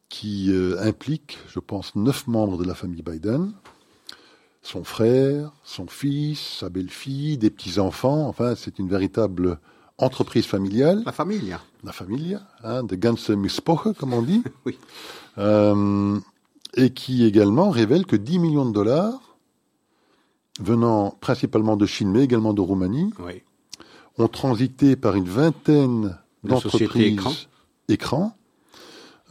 qui 0.09 0.51
euh, 0.51 0.79
implique, 0.81 1.38
je 1.47 1.59
pense, 1.59 1.95
neuf 1.95 2.27
membres 2.27 2.57
de 2.57 2.63
la 2.63 2.73
famille 2.73 3.01
Biden, 3.01 3.53
son 4.61 4.83
frère, 4.83 5.51
son 5.63 5.88
fils, 5.88 6.39
sa 6.59 6.69
belle-fille, 6.69 7.38
des 7.38 7.49
petits-enfants. 7.49 8.27
Enfin, 8.27 8.55
c'est 8.55 8.79
une 8.79 8.88
véritable 8.88 9.59
entreprise 9.97 10.45
familiale. 10.45 11.03
La 11.05 11.11
famille. 11.11 11.55
La 11.83 11.91
famille, 11.91 12.39
hein, 12.63 12.83
de 12.83 12.95
ganze 12.95 13.29
Mispoche, 13.29 13.95
comme 13.99 14.13
on 14.13 14.21
dit. 14.21 14.41
oui. 14.65 14.79
Euh, 15.38 16.19
et 16.75 16.91
qui 16.91 17.25
également 17.25 17.69
révèle 17.69 18.05
que 18.05 18.15
10 18.15 18.39
millions 18.39 18.65
de 18.65 18.73
dollars, 18.73 19.38
venant 20.59 21.11
principalement 21.21 21.77
de 21.77 21.86
Chine, 21.86 22.11
mais 22.11 22.23
également 22.23 22.53
de 22.53 22.61
Roumanie, 22.61 23.13
oui. 23.19 23.43
Ont 24.18 24.28
transité 24.28 24.95
par 24.95 25.16
une 25.16 25.28
vingtaine 25.28 26.18
d'entreprises 26.43 27.47
écrans 27.88 28.36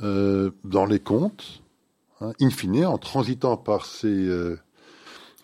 euh, 0.03 0.51
dans 0.65 0.87
les 0.87 0.99
comptes, 1.01 1.63
hein, 2.21 2.33
in 2.41 2.51
fine, 2.51 2.85
en 2.85 2.99
transitant 2.99 3.57
par 3.57 3.87
ces, 3.87 4.09
euh, 4.09 4.59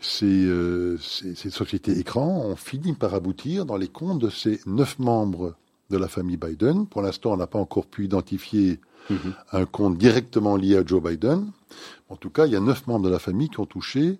ces, 0.00 0.26
euh, 0.26 0.98
ces, 0.98 1.34
ces, 1.34 1.50
sociétés 1.50 1.98
écrans, 1.98 2.42
on 2.44 2.56
finit 2.56 2.94
par 2.94 3.14
aboutir 3.14 3.64
dans 3.64 3.76
les 3.76 3.88
comptes 3.88 4.18
de 4.18 4.28
ces 4.28 4.60
neuf 4.66 4.98
membres 4.98 5.54
de 5.90 5.98
la 5.98 6.08
famille 6.08 6.36
Biden. 6.36 6.86
Pour 6.86 7.02
l'instant, 7.02 7.32
on 7.32 7.36
n'a 7.36 7.46
pas 7.46 7.58
encore 7.58 7.86
pu 7.86 8.04
identifier 8.04 8.80
mm 9.08 9.14
-hmm. 9.14 9.32
un 9.52 9.66
compte 9.66 9.98
directement 9.98 10.56
lié 10.56 10.76
à 10.76 10.84
Joe 10.84 11.02
Biden. 11.02 11.52
En 12.08 12.16
tout 12.16 12.30
cas, 12.30 12.46
il 12.46 12.52
y 12.52 12.56
a 12.56 12.60
neuf 12.60 12.86
membres 12.86 13.06
de 13.06 13.12
la 13.12 13.18
famille 13.18 13.48
qui 13.48 13.60
ont 13.60 13.66
touché 13.66 14.18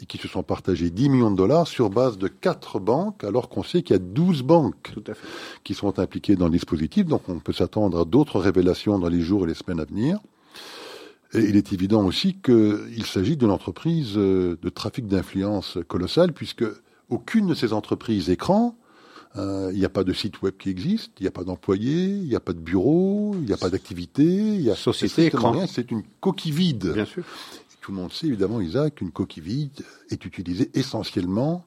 et 0.00 0.06
qui 0.06 0.18
se 0.18 0.28
sont 0.28 0.42
partagés 0.42 0.90
10 0.90 1.08
millions 1.08 1.30
de 1.30 1.36
dollars 1.36 1.66
sur 1.66 1.90
base 1.90 2.18
de 2.18 2.28
quatre 2.28 2.80
banques, 2.80 3.24
alors 3.24 3.48
qu'on 3.48 3.62
sait 3.62 3.82
qu'il 3.82 3.94
y 3.94 3.98
a 3.98 4.02
12 4.02 4.42
banques 4.42 4.94
qui 5.64 5.74
sont 5.74 5.98
impliquées 5.98 6.36
dans 6.36 6.46
le 6.46 6.52
dispositif. 6.52 7.06
Donc 7.06 7.28
on 7.28 7.38
peut 7.38 7.52
s'attendre 7.52 8.00
à 8.00 8.04
d'autres 8.04 8.40
révélations 8.40 8.98
dans 8.98 9.08
les 9.08 9.20
jours 9.20 9.44
et 9.44 9.48
les 9.48 9.54
semaines 9.54 9.80
à 9.80 9.84
venir. 9.84 10.18
Et 11.34 11.40
il 11.40 11.56
est 11.56 11.72
évident 11.72 12.04
aussi 12.04 12.36
qu'il 12.42 13.06
s'agit 13.06 13.36
d'une 13.36 13.50
entreprise 13.50 14.14
euh, 14.16 14.58
de 14.60 14.68
trafic 14.68 15.06
d'influence 15.06 15.78
colossale, 15.88 16.32
puisque 16.32 16.64
aucune 17.08 17.46
de 17.46 17.54
ces 17.54 17.72
entreprises 17.72 18.28
écrans, 18.28 18.76
euh, 19.36 19.70
il 19.72 19.78
n'y 19.78 19.84
a 19.86 19.88
pas 19.88 20.04
de 20.04 20.12
site 20.12 20.42
web 20.42 20.54
qui 20.58 20.68
existe, 20.68 21.12
il 21.20 21.22
n'y 21.22 21.28
a 21.28 21.32
pas 21.32 21.44
d'employés, 21.44 22.04
il 22.04 22.28
n'y 22.28 22.36
a 22.36 22.40
pas 22.40 22.52
de 22.52 22.58
bureau, 22.58 23.34
il 23.34 23.46
n'y 23.46 23.52
a 23.52 23.56
pas 23.56 23.70
d'activité, 23.70 24.24
il 24.24 24.60
y 24.60 24.70
a 24.70 24.76
société 24.76 25.26
écran. 25.26 25.66
C'est 25.66 25.90
une 25.90 26.02
coquille 26.20 26.52
vide. 26.52 26.92
Bien 26.92 27.06
sûr. 27.06 27.24
Tout 27.82 27.90
le 27.90 27.96
monde 27.98 28.12
sait 28.12 28.28
évidemment, 28.28 28.60
Isaac, 28.60 28.94
qu'une 28.94 29.10
coquille 29.10 29.42
vide 29.42 29.84
est 30.10 30.24
utilisée 30.24 30.70
essentiellement 30.74 31.66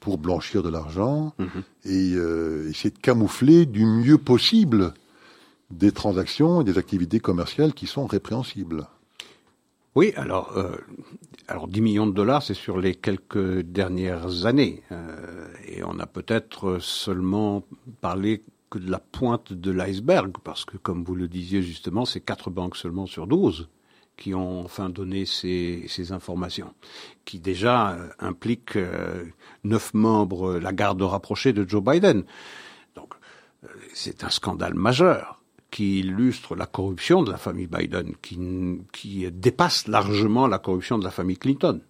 pour 0.00 0.16
blanchir 0.16 0.62
de 0.62 0.68
l'argent 0.68 1.34
Mhm. 1.38 1.62
et 1.84 2.14
euh, 2.14 2.68
essayer 2.70 2.90
de 2.90 2.98
camoufler 2.98 3.66
du 3.66 3.84
mieux 3.84 4.18
possible 4.18 4.94
des 5.70 5.90
transactions 5.92 6.60
et 6.60 6.64
des 6.64 6.78
activités 6.78 7.18
commerciales 7.20 7.74
qui 7.74 7.86
sont 7.88 8.06
répréhensibles. 8.06 8.86
Oui, 9.96 10.12
alors, 10.16 10.56
euh, 10.56 10.76
alors 11.48 11.66
10 11.66 11.80
millions 11.80 12.06
de 12.06 12.12
dollars, 12.12 12.42
c'est 12.44 12.54
sur 12.54 12.78
les 12.78 12.94
quelques 12.94 13.60
dernières 13.62 14.46
années. 14.46 14.84
Euh, 14.92 15.48
et 15.66 15.82
on 15.82 15.98
a 15.98 16.06
peut-être 16.06 16.78
seulement 16.80 17.64
parlé 18.00 18.42
que 18.70 18.78
de 18.78 18.88
la 18.90 19.00
pointe 19.00 19.52
de 19.52 19.70
l'iceberg, 19.72 20.36
parce 20.44 20.64
que, 20.64 20.76
comme 20.76 21.02
vous 21.02 21.16
le 21.16 21.26
disiez 21.26 21.62
justement, 21.62 22.04
c'est 22.04 22.20
quatre 22.20 22.48
banques 22.50 22.76
seulement 22.76 23.06
sur 23.06 23.26
12 23.26 23.68
qui 24.18 24.34
ont 24.34 24.60
enfin 24.64 24.90
donné 24.90 25.24
ces, 25.24 26.12
informations, 26.12 26.74
qui 27.24 27.38
déjà 27.38 27.92
euh, 27.92 28.08
impliquent 28.18 28.76
euh, 28.76 29.24
neuf 29.64 29.94
membres, 29.94 30.58
la 30.58 30.72
garde 30.72 31.00
rapprochée 31.00 31.52
de 31.52 31.66
Joe 31.66 31.82
Biden. 31.82 32.24
Donc, 32.96 33.14
euh, 33.64 33.68
c'est 33.94 34.24
un 34.24 34.30
scandale 34.30 34.74
majeur 34.74 35.40
qui 35.70 36.00
illustre 36.00 36.56
la 36.56 36.66
corruption 36.66 37.22
de 37.22 37.30
la 37.30 37.38
famille 37.38 37.68
Biden, 37.68 38.14
qui, 38.20 38.38
qui 38.92 39.30
dépasse 39.30 39.86
largement 39.86 40.46
la 40.46 40.58
corruption 40.58 40.98
de 40.98 41.04
la 41.04 41.10
famille 41.10 41.38
Clinton. 41.38 41.80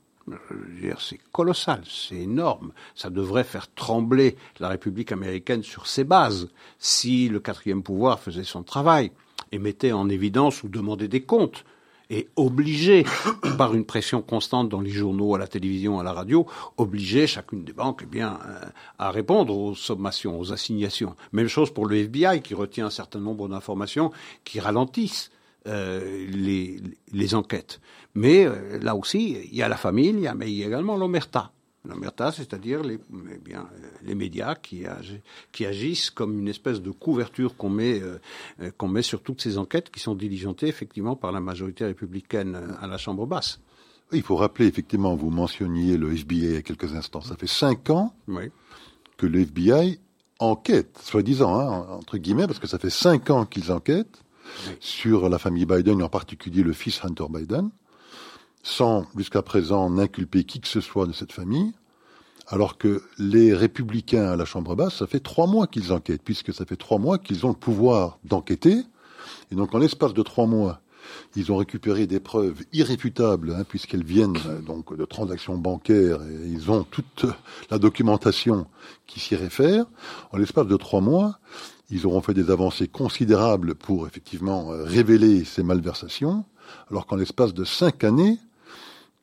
C'est 0.98 1.20
colossal, 1.32 1.82
c'est 1.88 2.16
énorme. 2.16 2.72
Ça 2.94 3.08
devrait 3.08 3.44
faire 3.44 3.72
trembler 3.72 4.36
la 4.60 4.68
République 4.68 5.12
américaine 5.12 5.62
sur 5.62 5.86
ses 5.86 6.04
bases 6.04 6.50
si 6.78 7.30
le 7.30 7.40
quatrième 7.40 7.82
pouvoir 7.82 8.20
faisait 8.20 8.44
son 8.44 8.62
travail 8.62 9.12
et 9.52 9.58
mettait 9.58 9.92
en 9.92 10.10
évidence 10.10 10.62
ou 10.64 10.68
demandait 10.68 11.08
des 11.08 11.22
comptes 11.22 11.64
et 12.10 12.28
obligé, 12.36 13.04
par 13.58 13.74
une 13.74 13.84
pression 13.84 14.22
constante 14.22 14.68
dans 14.68 14.80
les 14.80 14.90
journaux, 14.90 15.34
à 15.34 15.38
la 15.38 15.46
télévision, 15.46 15.98
à 15.98 16.02
la 16.02 16.12
radio, 16.12 16.46
obligé 16.76 17.26
chacune 17.26 17.64
des 17.64 17.72
banques 17.72 18.00
eh 18.04 18.06
bien, 18.06 18.38
euh, 18.46 18.60
à 18.98 19.10
répondre 19.10 19.56
aux 19.56 19.74
sommations, 19.74 20.38
aux 20.38 20.52
assignations. 20.52 21.14
Même 21.32 21.48
chose 21.48 21.72
pour 21.72 21.86
le 21.86 21.96
FBI 21.96 22.40
qui 22.42 22.54
retient 22.54 22.86
un 22.86 22.90
certain 22.90 23.20
nombre 23.20 23.48
d'informations 23.48 24.10
qui 24.44 24.60
ralentissent 24.60 25.30
euh, 25.66 26.26
les, 27.12 27.34
enquêtes. 27.34 27.80
Mais 28.14 28.46
euh, 28.46 28.78
là 28.80 28.94
aussi, 28.94 29.36
il 29.50 29.54
y 29.54 29.62
a 29.62 29.68
la 29.68 29.76
famille, 29.76 30.30
mais 30.34 30.50
il 30.50 30.56
y 30.56 30.64
a 30.64 30.66
également 30.66 30.96
l'omerta. 30.96 31.52
L'omerta, 31.88 32.32
c'est-à-dire 32.32 32.82
les, 32.82 32.98
eh 33.32 33.38
bien, 33.38 33.66
les 34.02 34.14
médias 34.14 34.54
qui, 34.54 34.86
ag 34.86 35.20
qui, 35.52 35.64
agissent 35.64 36.10
comme 36.10 36.38
une 36.38 36.48
espèce 36.48 36.82
de 36.82 36.90
couverture 36.90 37.56
qu'on 37.56 37.70
met, 37.70 38.00
euh, 38.02 38.70
qu'on 38.76 38.88
met 38.88 39.02
sur 39.02 39.22
toutes 39.22 39.40
ces 39.40 39.56
enquêtes 39.56 39.90
qui 39.90 40.00
sont 40.00 40.14
diligentées 40.14 40.68
effectivement 40.68 41.16
par 41.16 41.32
la 41.32 41.40
majorité 41.40 41.84
républicaine 41.84 42.58
à 42.80 42.86
la 42.86 42.98
Chambre 42.98 43.26
basse. 43.26 43.60
Il 44.12 44.22
faut 44.22 44.36
rappeler, 44.36 44.66
effectivement, 44.66 45.14
vous 45.14 45.30
mentionniez 45.30 45.96
le 45.96 46.12
FBI 46.12 46.44
il 46.44 46.54
y 46.54 46.56
a 46.56 46.62
quelques 46.62 46.94
instants. 46.94 47.20
Ça 47.20 47.36
fait 47.36 47.46
cinq 47.46 47.90
ans 47.90 48.14
oui. 48.26 48.50
que 49.16 49.26
le 49.26 49.40
FBI 49.40 50.00
enquête, 50.38 50.98
soi-disant, 51.02 51.58
hein, 51.58 51.86
entre 51.90 52.16
guillemets, 52.16 52.46
parce 52.46 52.58
que 52.58 52.66
ça 52.66 52.78
fait 52.78 52.90
cinq 52.90 53.30
ans 53.30 53.44
qu'ils 53.44 53.72
enquêtent 53.72 54.22
oui. 54.66 54.74
sur 54.80 55.28
la 55.28 55.38
famille 55.38 55.66
Biden, 55.66 56.00
et 56.00 56.02
en 56.02 56.08
particulier 56.08 56.62
le 56.62 56.72
fils 56.72 57.04
Hunter 57.04 57.26
Biden 57.30 57.70
sans 58.62 59.06
jusqu'à 59.16 59.42
présent 59.42 59.90
n'inculper 59.90 60.44
qui 60.44 60.60
que 60.60 60.68
ce 60.68 60.80
soit 60.80 61.06
de 61.06 61.12
cette 61.12 61.32
famille, 61.32 61.72
alors 62.46 62.78
que 62.78 63.02
les 63.18 63.54
républicains 63.54 64.30
à 64.32 64.36
la 64.36 64.44
Chambre 64.44 64.74
basse, 64.74 64.96
ça 64.96 65.06
fait 65.06 65.20
trois 65.20 65.46
mois 65.46 65.66
qu'ils 65.66 65.92
enquêtent, 65.92 66.22
puisque 66.22 66.54
ça 66.54 66.64
fait 66.64 66.76
trois 66.76 66.98
mois 66.98 67.18
qu'ils 67.18 67.44
ont 67.44 67.50
le 67.50 67.54
pouvoir 67.54 68.18
d'enquêter, 68.24 68.82
et 69.50 69.54
donc 69.54 69.74
en 69.74 69.78
l'espace 69.78 70.14
de 70.14 70.22
trois 70.22 70.46
mois, 70.46 70.80
ils 71.36 71.52
ont 71.52 71.56
récupéré 71.56 72.06
des 72.06 72.20
preuves 72.20 72.64
irréfutables, 72.72 73.54
hein, 73.56 73.64
puisqu'elles 73.66 74.04
viennent 74.04 74.36
euh, 74.46 74.60
donc 74.60 74.96
de 74.96 75.04
transactions 75.04 75.56
bancaires, 75.56 76.20
et 76.22 76.48
ils 76.48 76.70
ont 76.70 76.84
toute 76.84 77.26
la 77.70 77.78
documentation 77.78 78.66
qui 79.06 79.20
s'y 79.20 79.36
réfère. 79.36 79.86
En 80.32 80.38
l'espace 80.38 80.66
de 80.66 80.76
trois 80.76 81.00
mois, 81.00 81.38
ils 81.90 82.06
auront 82.06 82.20
fait 82.20 82.34
des 82.34 82.50
avancées 82.50 82.88
considérables 82.88 83.74
pour 83.74 84.06
effectivement 84.06 84.70
euh, 84.72 84.84
révéler 84.84 85.44
ces 85.44 85.62
malversations, 85.62 86.44
alors 86.90 87.06
qu'en 87.06 87.16
l'espace 87.16 87.54
de 87.54 87.64
cinq 87.64 88.04
années, 88.04 88.38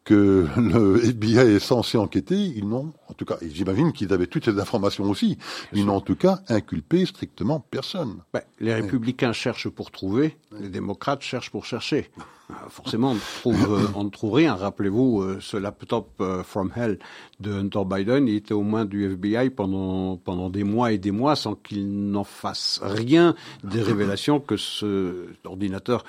que 0.06 0.48
le 0.58 1.04
FBI 1.04 1.56
est 1.56 1.60
censé 1.60 1.98
enquêter, 1.98 2.36
ils 2.36 2.68
n'ont, 2.68 2.94
en 3.10 3.14
tout 3.14 3.26
cas, 3.26 3.38
j'imagine 3.42 3.92
qu'ils 3.92 4.14
avaient 4.14 4.28
toutes 4.28 4.46
ces 4.46 4.60
informations 4.60 5.04
aussi, 5.06 5.38
ils 5.74 5.86
n'ont 5.86 5.98
en 5.98 6.02
tout 6.02 6.16
cas 6.16 6.40
inculpé 6.48 7.06
strictement 7.06 7.60
personne. 7.60 8.22
Ben, 8.34 8.42
les 8.60 8.74
républicains 8.74 9.30
ouais. 9.30 9.34
cherchent 9.34 9.70
pour 9.70 9.92
trouver, 9.92 10.38
les 10.60 10.70
démocrates 10.70 11.22
cherchent 11.22 11.52
pour 11.52 11.66
chercher. 11.66 12.10
Euh, 12.52 12.70
forcément, 12.70 13.14
on, 13.14 13.16
trouve, 13.16 13.74
euh, 13.74 13.88
on 13.96 14.04
ne 14.04 14.10
trouve 14.10 14.34
rien. 14.34 14.54
Rappelez-vous, 14.54 15.22
euh, 15.22 15.38
ce 15.42 15.58
laptop 15.58 16.12
euh, 16.22 16.44
from 16.44 16.72
hell 16.76 17.00
de 17.40 17.52
Hunter 17.52 17.82
Biden, 17.86 18.28
il 18.28 18.36
était 18.36 18.54
aux 18.54 18.62
mains 18.62 18.86
du 18.86 19.04
FBI 19.06 19.50
pendant, 19.50 20.18
pendant 20.18 20.52
des 20.52 20.64
mois 20.64 20.92
et 20.92 21.00
des 21.00 21.10
mois 21.10 21.36
sans 21.36 21.56
qu'il 21.56 22.12
n'en 22.12 22.24
fasse 22.24 22.80
rien 22.84 23.34
des 23.64 23.82
révélations 23.82 24.40
que 24.40 24.58
ce 24.58 25.26
ordinateur 25.44 26.06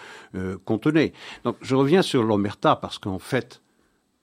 contenait. 0.67 1.15
Donc, 1.45 1.57
je 1.63 1.75
reviens 1.75 2.03
sur 2.03 2.23
l'Omerta 2.23 2.77
parce 2.77 2.99
qu'en 2.99 3.19
fait, 3.19 3.63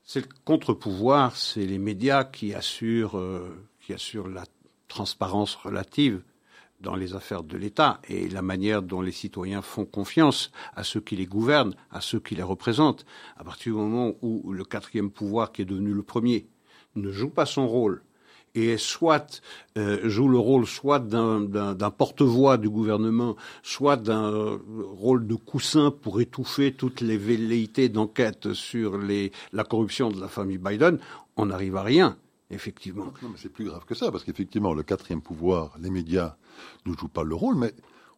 c'est 0.03 0.21
le 0.21 0.27
contre-pouvoir, 0.45 1.35
c'est 1.35 1.65
les 1.65 1.79
médias 1.79 2.23
qui 2.23 2.53
assurent, 2.53 3.17
euh, 3.17 3.67
qui 3.79 3.93
assurent 3.93 4.27
la 4.27 4.43
transparence 4.87 5.55
relative 5.55 6.21
dans 6.81 6.95
les 6.95 7.15
affaires 7.15 7.43
de 7.43 7.57
l'État 7.57 8.01
et 8.09 8.27
la 8.27 8.41
manière 8.41 8.81
dont 8.81 9.01
les 9.01 9.13
citoyens 9.13 9.61
font 9.61 9.85
confiance 9.85 10.51
à 10.75 10.83
ceux 10.83 10.99
qui 10.99 11.15
les 11.15 11.25
gouvernent, 11.25 11.75
à 11.91 12.01
ceux 12.01 12.19
qui 12.19 12.35
les 12.35 12.43
représentent. 12.43 13.05
À 13.37 13.43
partir 13.45 13.73
du 13.73 13.79
moment 13.79 14.13
où 14.21 14.51
le 14.51 14.65
quatrième 14.65 15.09
pouvoir, 15.09 15.53
qui 15.53 15.61
est 15.61 15.65
devenu 15.65 15.93
le 15.93 16.03
premier, 16.03 16.47
ne 16.95 17.11
joue 17.11 17.29
pas 17.29 17.45
son 17.45 17.67
rôle 17.67 18.03
et 18.55 18.77
soit 18.77 19.41
euh, 19.77 20.07
joue 20.09 20.27
le 20.27 20.37
rôle 20.37 20.67
soit 20.67 20.99
d'un 20.99 21.91
porte-voix 21.97 22.57
du 22.57 22.69
gouvernement, 22.69 23.35
soit 23.63 23.97
d'un 23.97 24.59
rôle 24.99 25.27
de 25.27 25.35
coussin 25.35 25.91
pour 25.91 26.21
étouffer 26.21 26.73
toutes 26.73 27.01
les 27.01 27.17
velléités 27.17 27.89
d'enquête 27.89 28.53
sur 28.53 28.97
la 28.97 29.63
corruption 29.63 30.09
de 30.09 30.19
la 30.19 30.27
famille 30.27 30.57
Biden, 30.57 30.99
on 31.35 31.47
n'arrive 31.47 31.77
à 31.77 31.83
rien 31.83 32.17
effectivement. 32.53 33.05
Non, 33.05 33.29
mais 33.29 33.37
c'est 33.37 33.49
plus 33.49 33.65
grave 33.65 33.83
que 33.85 33.95
ça, 33.95 34.11
parce 34.11 34.23
qu'effectivement, 34.23 34.73
le 34.73 34.83
quatrième 34.83 35.21
pouvoir, 35.21 35.75
les 35.79 35.89
médias, 35.89 36.35
ne 36.85 36.93
jouent 36.93 37.07
pas 37.07 37.23
le 37.23 37.35
rôle, 37.35 37.55
mais 37.55 37.73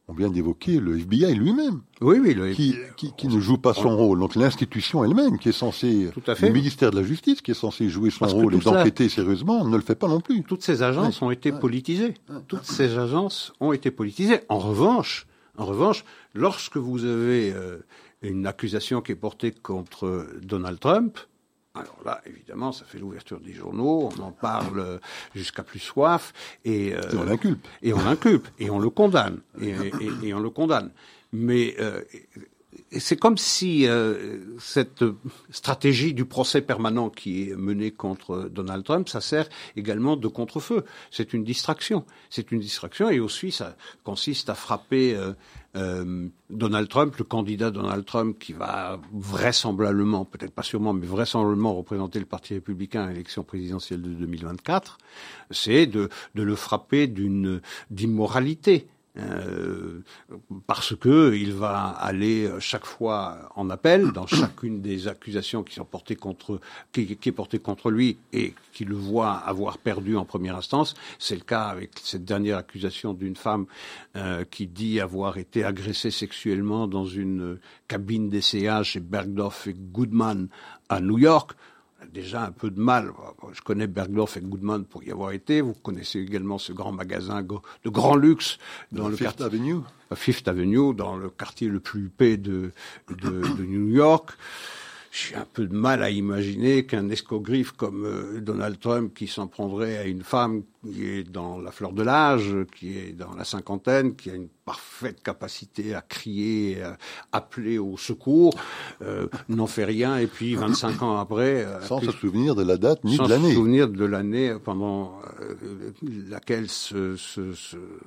on 0.08 0.14
vient 0.14 0.30
d'évoquer 0.30 0.80
le 0.80 0.98
FBI 1.00 1.34
lui-même. 1.34 1.82
Oui, 2.02 2.18
oui, 2.22 2.34
le 2.34 2.54
qui, 2.54 2.76
qui, 2.96 3.12
qui, 3.18 3.28
ne 3.28 3.40
joue 3.40 3.58
pas 3.58 3.74
son 3.74 3.96
rôle. 3.96 4.20
Donc 4.20 4.36
l'institution 4.36 5.04
elle-même, 5.04 5.40
qui 5.40 5.50
est 5.50 5.54
censée, 5.54 6.10
tout 6.14 6.22
à 6.28 6.36
fait. 6.36 6.48
le 6.48 6.54
ministère 6.54 6.92
de 6.92 6.98
la 6.98 7.04
Justice, 7.04 7.42
qui 7.42 7.52
est 7.52 7.56
censé 7.56 7.90
jouer 7.90 8.12
son 8.12 8.26
rôle 8.28 8.54
et 8.54 8.60
d'enquêter 8.60 9.10
sérieusement, 9.10 9.66
ne 9.66 9.76
le 9.76 9.82
fait 9.82 9.96
pas 9.96 10.08
non 10.08 10.22
plus. 10.22 10.44
Toutes 10.44 10.64
ces 10.64 10.84
agences 10.84 11.22
ont 11.22 11.32
été 11.32 11.52
politisées. 11.52 12.14
Toutes 12.48 12.66
ces 12.66 12.98
agences 12.98 13.54
ont 13.60 13.74
été 13.74 13.90
politisées. 13.90 14.42
En 14.50 14.60
revanche, 14.60 15.26
en 15.58 15.66
revanche, 15.66 16.06
lorsque 16.34 16.78
vous 16.78 17.04
avez 17.06 17.52
euh, 17.54 17.78
une 18.22 18.46
accusation 18.46 19.02
qui 19.02 19.14
est 19.14 19.16
portée 19.16 19.52
contre 19.52 20.28
Donald 20.42 20.80
Trump, 20.80 21.18
alors 21.76 22.00
là, 22.06 22.22
évidemment, 22.26 22.72
ça 22.72 22.86
fait 22.86 22.98
l'ouverture 22.98 23.40
des 23.40 23.54
journaux, 23.54 24.10
on 24.18 24.22
en 24.22 24.32
parle 24.32 25.00
jusqu'à 25.36 25.64
plus 25.64 25.80
soif, 25.80 26.34
et, 26.64 26.94
euh, 26.94 27.02
et 27.12 27.18
on 27.18 27.24
l'inculpe. 27.24 27.68
Et 27.82 27.94
on 27.94 28.04
l'inculpe, 28.04 28.48
et 28.60 28.70
on 28.70 28.80
le 28.80 28.90
condamne, 28.90 29.40
et, 29.62 29.74
et, 30.24 30.34
on 30.34 30.40
le 30.40 30.50
condamne. 30.50 30.92
Mais 31.34 31.76
euh, 31.80 32.02
c'est 32.92 33.18
comme 33.18 33.38
si 33.38 33.88
euh, 33.88 34.38
cette 34.60 35.04
stratégie 35.50 36.14
du 36.14 36.26
procès 36.26 36.62
permanent 36.62 37.10
qui 37.10 37.50
est 37.50 37.56
menée 37.56 37.92
contre 37.92 38.50
Donald 38.50 38.84
Trump, 38.84 39.10
ça 39.10 39.22
sert 39.22 39.48
également 39.76 40.16
de 40.16 40.28
contre-feu. 40.28 40.86
C'est 41.12 41.34
une 41.34 41.44
distraction. 41.44 42.06
C'est 42.30 42.52
une 42.52 42.60
distraction 42.60 43.10
et 43.10 43.20
aussi 43.20 43.52
ça 43.52 43.76
consiste 44.04 44.50
à 44.50 44.56
frapper 44.56 45.16
euh, 45.16 45.34
euh, 45.76 46.28
Donald 46.50 46.88
Trump, 46.88 47.16
le 47.18 47.26
candidat 47.26 47.72
Donald 47.72 48.06
Trump 48.06 48.38
qui 48.40 48.54
va 48.54 49.00
vraisemblablement, 49.14 50.26
peut-être 50.26 50.54
pas 50.54 50.64
sûrement, 50.64 50.94
mais 50.94 51.06
vraisemblablement 51.06 51.74
représenter 51.74 52.20
le 52.20 52.26
Parti 52.26 52.54
républicain 52.54 53.04
à 53.04 53.10
l'élection 53.10 53.44
présidentielle 53.44 54.02
de 54.02 54.10
2024, 54.10 54.98
c'est 55.52 55.86
de, 55.86 56.10
de 56.36 56.44
le 56.44 56.56
frapper 56.56 57.08
d'une 57.08 57.62
d'immoralité. 57.90 58.88
Euh, 59.18 60.02
parce 60.68 60.96
que 60.96 61.34
il 61.34 61.54
va 61.54 61.90
aller 61.90 62.50
chaque 62.60 62.86
fois 62.86 63.50
en 63.56 63.70
appel 63.70 64.12
dans 64.12 64.28
chacune 64.42 64.82
des 64.82 65.08
accusations 65.08 65.64
qui 65.64 65.76
sont 65.76 65.86
portées 65.86 66.16
contre 66.16 66.60
qui, 66.92 67.16
qui 67.16 67.30
est 67.30 67.32
portée 67.32 67.60
contre 67.60 67.92
lui 67.92 68.18
et 68.34 68.54
qui 68.74 68.84
le 68.84 68.96
voit 68.96 69.34
avoir 69.34 69.78
perdu 69.78 70.18
en 70.18 70.26
première 70.26 70.58
instance. 70.58 70.96
C'est 71.20 71.36
le 71.36 71.44
cas 71.44 71.64
avec 71.64 71.92
cette 72.04 72.26
dernière 72.26 72.58
accusation 72.58 73.14
d'une 73.14 73.36
femme 73.36 73.66
euh, 74.16 74.44
qui 74.50 74.68
dit 74.68 75.00
avoir 75.00 75.38
été 75.38 75.64
agressée 75.64 76.12
sexuellement 76.12 76.88
dans 76.88 77.06
une 77.06 77.58
cabine 77.88 78.30
d'essayage 78.30 78.92
chez 78.92 79.00
Bergdorf 79.00 79.68
et 79.68 79.74
Goodman 79.74 80.48
à 80.90 81.00
New 81.00 81.18
York 81.18 81.52
déjà 82.14 82.46
un 82.46 82.52
peu 82.52 82.70
de 82.70 82.80
mal. 82.80 83.12
Je 83.54 83.62
connais 83.62 83.88
Bergdorf 83.88 84.38
et 84.38 84.42
Goodman 84.42 84.86
pour 84.86 85.04
y 85.04 85.12
avoir 85.12 85.32
été. 85.32 85.62
Vous 85.62 85.74
connaissez 85.74 86.20
également 86.20 86.58
ce 86.58 86.74
grand 86.74 86.92
magasin 86.92 87.42
de 87.42 87.90
grand 87.90 88.16
luxe 88.16 88.58
dans 88.92 89.08
le 89.08 89.16
Fifth 89.16 89.42
Avenue. 89.42 89.78
Fifth 90.14 90.48
Avenue, 90.48 90.94
dans 90.94 91.18
le 91.18 91.30
quartier 91.30 91.68
le 91.68 91.80
plus 91.80 92.06
huppé 92.06 92.38
de, 92.38 92.72
de, 93.10 93.42
de 93.56 93.64
New 93.64 93.88
York 93.90 94.32
j'ai 95.16 95.36
un 95.36 95.46
peu 95.46 95.66
de 95.66 95.74
mal 95.74 96.04
à 96.04 96.10
imaginer 96.10 96.86
qu'un 96.86 97.08
escogriffe 97.10 97.72
comme 97.72 98.06
euh, 98.06 98.42
Donald 98.42 98.78
Trump 98.80 99.14
qui 99.14 99.28
s'en 99.28 99.48
prendrait 99.48 99.98
à 99.98 100.04
une 100.04 100.24
femme 100.24 100.64
qui 100.84 101.06
est 101.06 101.24
dans 101.24 101.58
la 101.58 101.72
fleur 101.72 101.94
de 101.94 102.04
l'âge, 102.04 102.54
qui 102.76 102.98
est 102.98 103.14
dans 103.14 103.34
la 103.34 103.46
cinquantaine, 103.46 104.16
qui 104.16 104.30
a 104.30 104.36
une 104.36 104.50
parfaite 104.66 105.24
capacité 105.24 105.96
à 105.96 106.02
crier, 106.02 106.84
à 106.84 106.98
appeler 107.32 107.78
au 107.78 107.96
secours, 107.98 108.54
euh, 109.02 109.28
n'en 109.48 109.68
fait 109.68 109.86
rien 109.86 110.18
et 110.18 110.28
puis 110.28 110.56
25 110.56 111.02
ans 111.02 111.18
après... 111.18 111.64
Euh, 111.64 111.82
sans 111.82 112.02
se 112.02 112.12
souvenir 112.12 112.54
de 112.54 112.64
la 112.64 112.78
date 112.78 113.04
ni 113.06 113.18
de 113.18 113.22
l'année. 113.24 113.36
Sans 113.36 113.50
se 113.50 113.56
souvenir 113.56 113.88
de 113.88 114.06
l'année 114.06 114.56
pendant 114.64 115.20
laquelle 116.30 116.70
ce, 116.70 117.16
ce, 117.16 117.54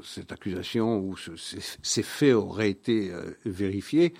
cette 0.05 0.31
accusation 0.31 0.99
ou 0.99 1.17
ces 1.83 2.03
faits 2.03 2.35
auraient 2.35 2.71
été 2.71 3.11
vérifiés. 3.45 4.13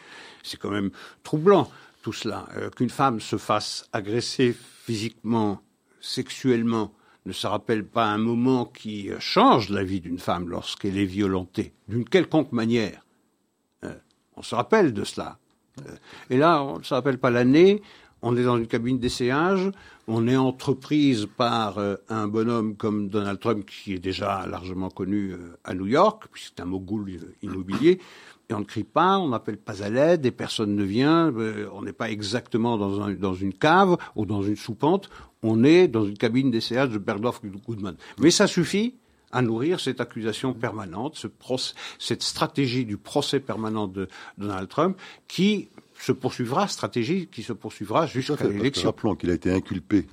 C'est 0.43 0.59
quand 0.59 0.71
même 0.71 0.91
troublant 1.23 1.69
tout 2.09 2.15
cela. 2.15 2.47
Euh, 2.57 2.71
qu'une 2.71 2.89
femme 2.89 3.21
se 3.21 3.37
fasse 3.37 3.87
agresser 3.93 4.57
physiquement, 4.57 5.61
sexuellement, 6.01 6.95
ne 7.27 7.33
se 7.33 7.47
rappelle 7.47 7.85
pas 7.85 8.07
un 8.07 8.17
moment 8.17 8.65
qui 8.65 9.11
change 9.19 9.69
la 9.69 9.85
vie 9.85 10.01
d'une 10.01 10.19
femme 10.19 10.49
lorsqu'elle 10.49 10.97
est 10.97 11.05
violentée, 11.05 11.75
d'une 11.87 12.07
quelconque 12.07 12.53
manière. 12.53 13.05
Euh, 13.85 13.93
on 14.37 14.43
se 14.43 14.55
rappelle 14.55 14.95
de 14.95 15.05
cela. 15.05 15.37
Euh, 15.87 15.97
et 16.31 16.39
là, 16.39 16.63
on 16.63 16.79
ne 16.79 16.83
se 16.83 16.95
rappelle 16.95 17.19
pas 17.19 17.29
l'année, 17.29 17.83
on 18.23 18.35
est 18.39 18.45
dans 18.45 18.57
une 18.57 18.67
cabine 18.67 18.99
d'essayage, 18.99 19.71
on 20.07 20.27
est 20.27 20.37
entreprise 20.39 21.27
par 21.37 21.79
un 22.09 22.27
bonhomme 22.27 22.75
comme 22.75 23.11
Donald 23.11 23.39
Trump, 23.39 23.67
qui 23.67 23.93
est 23.93 23.99
déjà 23.99 24.47
largement 24.47 24.89
connu 24.89 25.35
à 25.63 25.75
New 25.75 25.87
York, 25.87 26.25
puisque 26.33 26.55
c'est 26.57 26.63
un 26.63 26.65
mogul 26.65 27.35
immobilier, 27.43 28.01
et 28.51 28.55
on 28.55 28.61
ne 28.61 28.65
crie 28.65 28.85
pas, 28.85 29.19
on 29.19 29.29
n'appelle 29.29 29.59
pas 29.59 29.83
à 29.83 29.91
l'aide, 29.91 30.25
et 30.25 30.31
personne 30.31 30.75
ne 30.75 30.85
vient, 30.85 31.33
euh, 31.33 31.69
on 31.73 31.83
n'est 31.83 31.93
pas 31.93 32.11
exactement 32.11 32.79
dans, 32.79 33.03
un, 33.03 33.13
dans 33.13 33.35
une 33.35 33.53
cave 33.53 33.97
ou 34.17 34.25
dans 34.25 34.43
une 34.43 34.57
soupente, 34.57 35.11
on 35.43 35.65
est 35.65 35.89
dans 35.89 36.05
une 36.05 36.17
cabine 36.17 36.51
d'essayage 36.51 36.91
de 36.91 36.99
Bergdorf 36.99 37.41
Goodman. 37.67 37.97
Mais 38.19 38.31
ça 38.31 38.47
suffit 38.47 38.95
à 39.31 39.43
nourrir 39.43 39.79
cette 39.81 40.01
accusation 40.01 40.55
permanente, 40.55 41.17
ce 41.17 41.29
cette 41.99 42.23
stratégie 42.23 42.87
du 42.87 42.97
procès 42.97 43.41
permanent 43.41 43.87
de 43.87 44.09
Donald 44.39 44.69
Trump 44.69 44.97
qui 45.27 45.69
se 46.01 46.13
poursuivra, 46.13 46.67
stratégie 46.69 47.29
qui 47.31 47.43
se 47.43 47.53
poursuivra 47.53 48.07
jusqu'à 48.07 48.49
l'élection. 48.49 48.89
Rappelons 48.89 49.17
qu'il 49.17 49.31
a 49.31 49.35
été 49.35 49.53
inculpé 49.53 50.07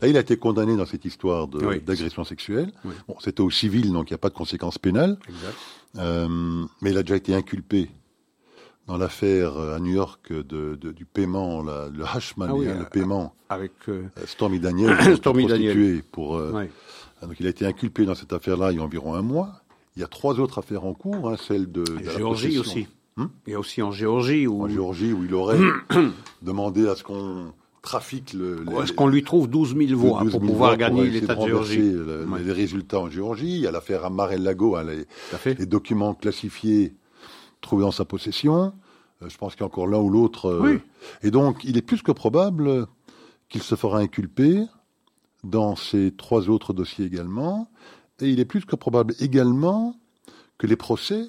Là, 0.00 0.06
il 0.06 0.16
a 0.16 0.20
été 0.20 0.36
condamné 0.36 0.76
dans 0.76 0.86
cette 0.86 1.04
histoire 1.04 1.48
d'agression 1.48 2.22
sexuelle. 2.22 2.70
Bon, 3.08 3.16
c'était 3.20 3.40
au 3.40 3.50
civil, 3.50 3.92
donc 3.92 4.10
il 4.10 4.12
n'y 4.12 4.16
a 4.16 4.18
pas 4.18 4.28
de 4.28 4.34
conséquences 4.34 4.78
pénales. 4.78 5.18
Exact. 5.28 5.56
Euh, 5.96 6.64
mais 6.82 6.90
il 6.90 6.98
a 6.98 7.02
déjà 7.02 7.16
été 7.16 7.34
inculpé 7.34 7.90
dans 8.88 8.96
l'affaire 8.96 9.56
euh, 9.56 9.76
à 9.76 9.78
New 9.78 9.92
York 9.92 10.32
de, 10.32 10.74
de, 10.74 10.92
du 10.92 11.04
paiement, 11.04 11.62
la, 11.62 11.88
le 11.88 12.04
hashman, 12.04 12.50
ah 12.50 12.54
hein, 12.54 12.78
le 12.80 12.84
paiement 12.86 13.34
avec 13.48 13.72
euh, 13.88 14.04
Stormy 14.24 14.58
Daniel, 14.58 14.96
Stormy 15.16 15.46
Daniel. 15.46 16.02
pour. 16.10 16.36
Euh, 16.36 16.66
donc 17.22 17.38
il 17.40 17.46
a 17.46 17.50
été 17.50 17.66
inculpé 17.66 18.04
dans 18.04 18.14
cette 18.14 18.32
affaire-là 18.32 18.72
il 18.72 18.78
y 18.78 18.80
a 18.80 18.84
environ 18.84 19.14
un 19.14 19.22
mois. 19.22 19.62
Il 19.96 20.00
y 20.00 20.04
a 20.04 20.08
trois 20.08 20.38
autres 20.40 20.58
affaires 20.58 20.84
en 20.84 20.94
cours, 20.94 21.28
hein, 21.28 21.36
celle 21.36 21.70
de, 21.70 21.82
de 21.82 22.10
Géorgie 22.10 22.58
aussi. 22.58 22.88
Hmm 23.16 23.26
il 23.46 23.52
y 23.52 23.56
a 23.56 23.58
aussi 23.58 23.82
en 23.82 23.90
Géorgie 23.90 24.46
où 24.46 24.62
en 24.62 24.68
Géorgie 24.68 25.12
où 25.12 25.24
il 25.24 25.34
aurait 25.34 25.58
demandé 26.42 26.86
à 26.88 26.94
ce 26.94 27.02
qu'on 27.02 27.52
trafique 27.82 28.32
le. 28.32 28.64
Est-ce 28.82 28.92
qu'on 28.92 29.06
lui 29.06 29.22
trouve 29.22 29.48
12 29.48 29.76
000 29.76 29.98
voix 29.98 30.22
pour 30.30 30.40
pouvoir 30.40 30.76
gagner 30.76 31.08
l'État 31.08 31.34
de 31.34 31.46
Géorgie 31.46 31.92
Les 32.44 32.52
résultats 32.52 33.00
en 33.00 33.10
Géorgie. 33.10 33.56
Il 33.56 33.60
y 33.60 33.66
a 33.66 33.70
l'affaire 33.70 34.04
Amar 34.04 34.36
Lago, 34.36 34.76
hein, 34.76 34.84
les, 34.84 35.54
les, 35.54 35.66
documents 35.66 36.14
classifiés 36.14 36.94
trouvés 37.60 37.84
en 37.84 37.90
sa 37.90 38.04
possession. 38.04 38.72
Euh, 39.22 39.28
je 39.28 39.36
pense 39.36 39.54
qu'il 39.54 39.60
y 39.60 39.64
a 39.64 39.66
encore 39.66 39.86
l'un 39.86 39.98
ou 39.98 40.10
l'autre. 40.10 40.46
Euh, 40.46 40.80
et 41.22 41.30
donc, 41.30 41.64
il 41.64 41.76
est 41.76 41.82
plus 41.82 42.02
que 42.02 42.12
probable 42.12 42.86
qu'il 43.48 43.62
se 43.62 43.74
fera 43.74 43.98
inculper 43.98 44.64
dans 45.44 45.76
ces 45.76 46.12
trois 46.16 46.48
autres 46.50 46.72
dossiers 46.72 47.06
également. 47.06 47.70
Et 48.20 48.28
il 48.28 48.40
est 48.40 48.44
plus 48.44 48.64
que 48.64 48.76
probable 48.76 49.14
également 49.20 49.96
que 50.58 50.66
les 50.66 50.76
procès 50.76 51.26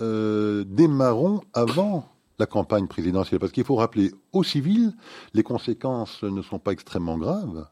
euh, 0.00 0.64
démarreront 0.66 1.42
avant 1.52 2.08
la 2.40 2.46
campagne 2.46 2.88
présidentielle. 2.88 3.38
Parce 3.38 3.52
qu'il 3.52 3.64
faut 3.64 3.76
rappeler, 3.76 4.12
au 4.32 4.42
civil, 4.42 4.92
les 5.34 5.44
conséquences 5.44 6.24
ne 6.24 6.42
sont 6.42 6.58
pas 6.58 6.72
extrêmement 6.72 7.16
graves, 7.16 7.68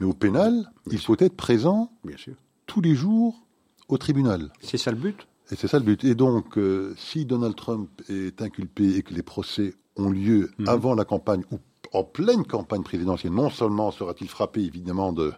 mais 0.00 0.06
au 0.06 0.14
pénal, 0.14 0.70
il 0.90 0.98
faut 0.98 1.16
être 1.18 1.36
présent 1.36 1.90
Bien 2.04 2.16
sûr. 2.16 2.34
tous 2.66 2.80
les 2.80 2.94
jours 2.94 3.44
au 3.88 3.98
tribunal. 3.98 4.50
C'est 4.60 4.78
ça 4.78 4.90
le 4.90 4.96
but? 4.96 5.26
Et 5.50 5.56
c'est 5.56 5.68
ça 5.68 5.78
le 5.78 5.84
but. 5.84 6.04
Et 6.04 6.14
donc, 6.14 6.56
euh, 6.56 6.94
si 6.96 7.26
Donald 7.26 7.54
Trump 7.54 7.90
est 8.08 8.40
inculpé 8.40 8.96
et 8.96 9.02
que 9.02 9.12
les 9.12 9.22
procès 9.22 9.74
ont 9.96 10.10
lieu 10.10 10.50
mhm. 10.58 10.68
avant 10.68 10.94
la 10.94 11.04
campagne 11.04 11.44
ou 11.50 11.58
en 11.92 12.02
pleine 12.02 12.44
campagne 12.44 12.82
présidentielle, 12.82 13.32
non 13.32 13.50
seulement 13.50 13.90
sera-t-il 13.90 14.28
frappé 14.28 14.62
évidemment 14.62 15.12
de 15.12 15.32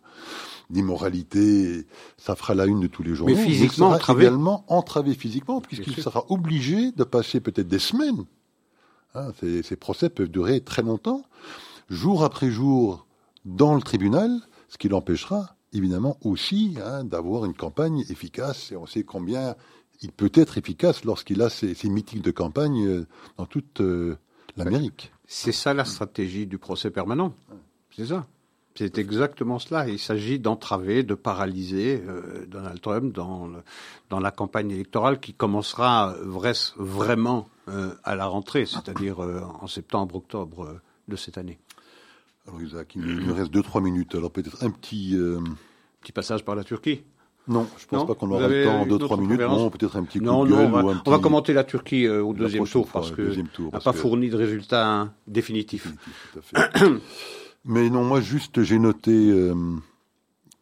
d'immoralité, 0.70 1.86
ça 2.16 2.34
fera 2.34 2.54
la 2.54 2.66
une 2.66 2.80
de 2.80 2.86
tous 2.88 3.02
les 3.02 3.14
jours. 3.14 3.28
Mais 3.28 3.36
physiquement, 3.36 3.94
il 3.94 4.00
sera 4.00 4.14
également 4.14 4.64
entravé 4.68 5.14
physiquement, 5.14 5.60
puisqu'il 5.60 5.94
sera 5.94 6.24
obligé 6.28 6.90
de 6.90 7.04
passer 7.04 7.40
peut-être 7.40 7.68
des 7.68 7.78
semaines 7.78 8.24
Hein, 9.16 9.32
ces, 9.40 9.76
procès 9.76 10.08
peuvent 10.10 10.28
durer 10.28 10.60
très 10.60 10.82
longtemps, 10.82 11.22
jour 11.88 12.24
après 12.24 12.50
jour 12.50 13.06
dans 13.44 13.74
le 13.74 13.80
tribunal, 13.80 14.30
ce 14.68 14.78
qui 14.78 14.88
l'empêchera 14.88 15.56
évidemment 15.72 16.16
aussi 16.22 16.76
hein, 16.82 17.04
d'avoir 17.04 17.44
une 17.44 17.54
campagne 17.54 18.04
efficace. 18.08 18.72
Et 18.72 18.76
on 18.76 18.86
sait 18.86 19.02
combien 19.02 19.54
il 20.00 20.12
peut 20.12 20.32
être 20.34 20.58
efficace 20.58 21.04
lorsqu'il 21.04 21.42
a 21.42 21.50
ses, 21.50 21.74
meetings 21.84 22.22
de 22.22 22.30
campagne 22.30 22.86
euh, 22.86 23.06
dans 23.36 23.46
toute 23.46 23.80
euh, 23.80 24.16
l'Amérique. 24.56 25.12
C'est 25.26 25.52
ça 25.52 25.74
la 25.74 25.84
stratégie 25.84 26.46
du 26.46 26.58
procès 26.58 26.90
permanent. 26.90 27.34
C'est 27.94 28.06
ça. 28.06 28.26
C'est 28.76 28.98
exactement 28.98 29.58
cela. 29.58 29.88
Il 29.88 29.98
s'agit 29.98 30.38
d'entraver, 30.38 31.02
de 31.02 31.14
paralyser 31.14 32.02
euh, 32.06 32.46
Donald 32.46 32.80
Trump 32.80 33.14
dans, 33.14 33.48
dans 34.10 34.20
la 34.20 34.30
campagne 34.30 34.70
électorale 34.70 35.18
qui 35.18 35.32
commencera 35.32 36.14
vraiment 36.76 37.48
euh, 37.68 37.94
à 38.04 38.14
la 38.14 38.26
rentrée, 38.26 38.66
c'est-à-dire 38.66 39.22
euh, 39.22 39.40
en 39.60 39.66
septembre-octobre 39.66 40.80
de 41.08 41.16
cette 41.16 41.38
année. 41.38 41.58
Alors 42.46 42.62
Isaac, 42.62 42.94
il 42.94 43.02
nous 43.02 43.34
reste 43.34 43.52
2-3 43.52 43.82
minutes. 43.82 44.14
Alors 44.14 44.30
peut-être 44.30 44.62
un 44.62 44.70
petit... 44.70 45.16
Petit 46.00 46.12
passage 46.12 46.44
par 46.44 46.54
la 46.54 46.64
Turquie 46.64 47.02
non, 47.48 47.68
je 47.78 47.86
pense 47.86 48.04
pas 48.04 48.16
qu'on 48.16 48.28
aura 48.32 48.48
le 48.48 48.64
temps, 48.64 48.86
deux, 48.86 48.98
trois 48.98 49.16
minutes. 49.16 49.40
Non, 49.40 49.70
peut-être 49.70 49.96
un 49.96 50.02
petit 50.02 50.18
coup 50.18 50.24
non, 50.24 50.44
de 50.44 50.50
gueule 50.50 50.58
non, 50.58 50.66
on 50.66 50.70
va, 50.70 50.82
ou 50.82 50.88
un 50.88 50.94
petit... 50.94 51.02
on 51.06 51.10
va 51.12 51.20
commenter 51.20 51.52
la 51.52 51.62
Turquie 51.62 52.08
au 52.08 52.34
deuxième 52.34 52.66
tour 52.66 52.88
parce 52.92 53.12
que 53.12 53.36
n'a 53.72 53.78
pas 53.78 53.92
fourni 53.92 54.28
de 54.30 54.36
résultats 54.36 55.12
définitifs. 55.28 55.86
Mais 57.66 57.90
non, 57.90 58.04
moi 58.04 58.20
juste 58.20 58.62
j'ai 58.62 58.78
noté 58.78 59.10
euh, 59.12 59.54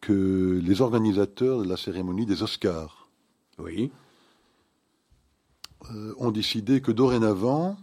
que 0.00 0.60
les 0.62 0.80
organisateurs 0.80 1.62
de 1.62 1.68
la 1.68 1.76
cérémonie 1.76 2.24
des 2.26 2.42
Oscars 2.42 3.08
oui. 3.58 3.92
Euh, 5.92 6.14
ont 6.16 6.30
décidé 6.30 6.80
que 6.80 6.90
dorénavant, 6.90 7.76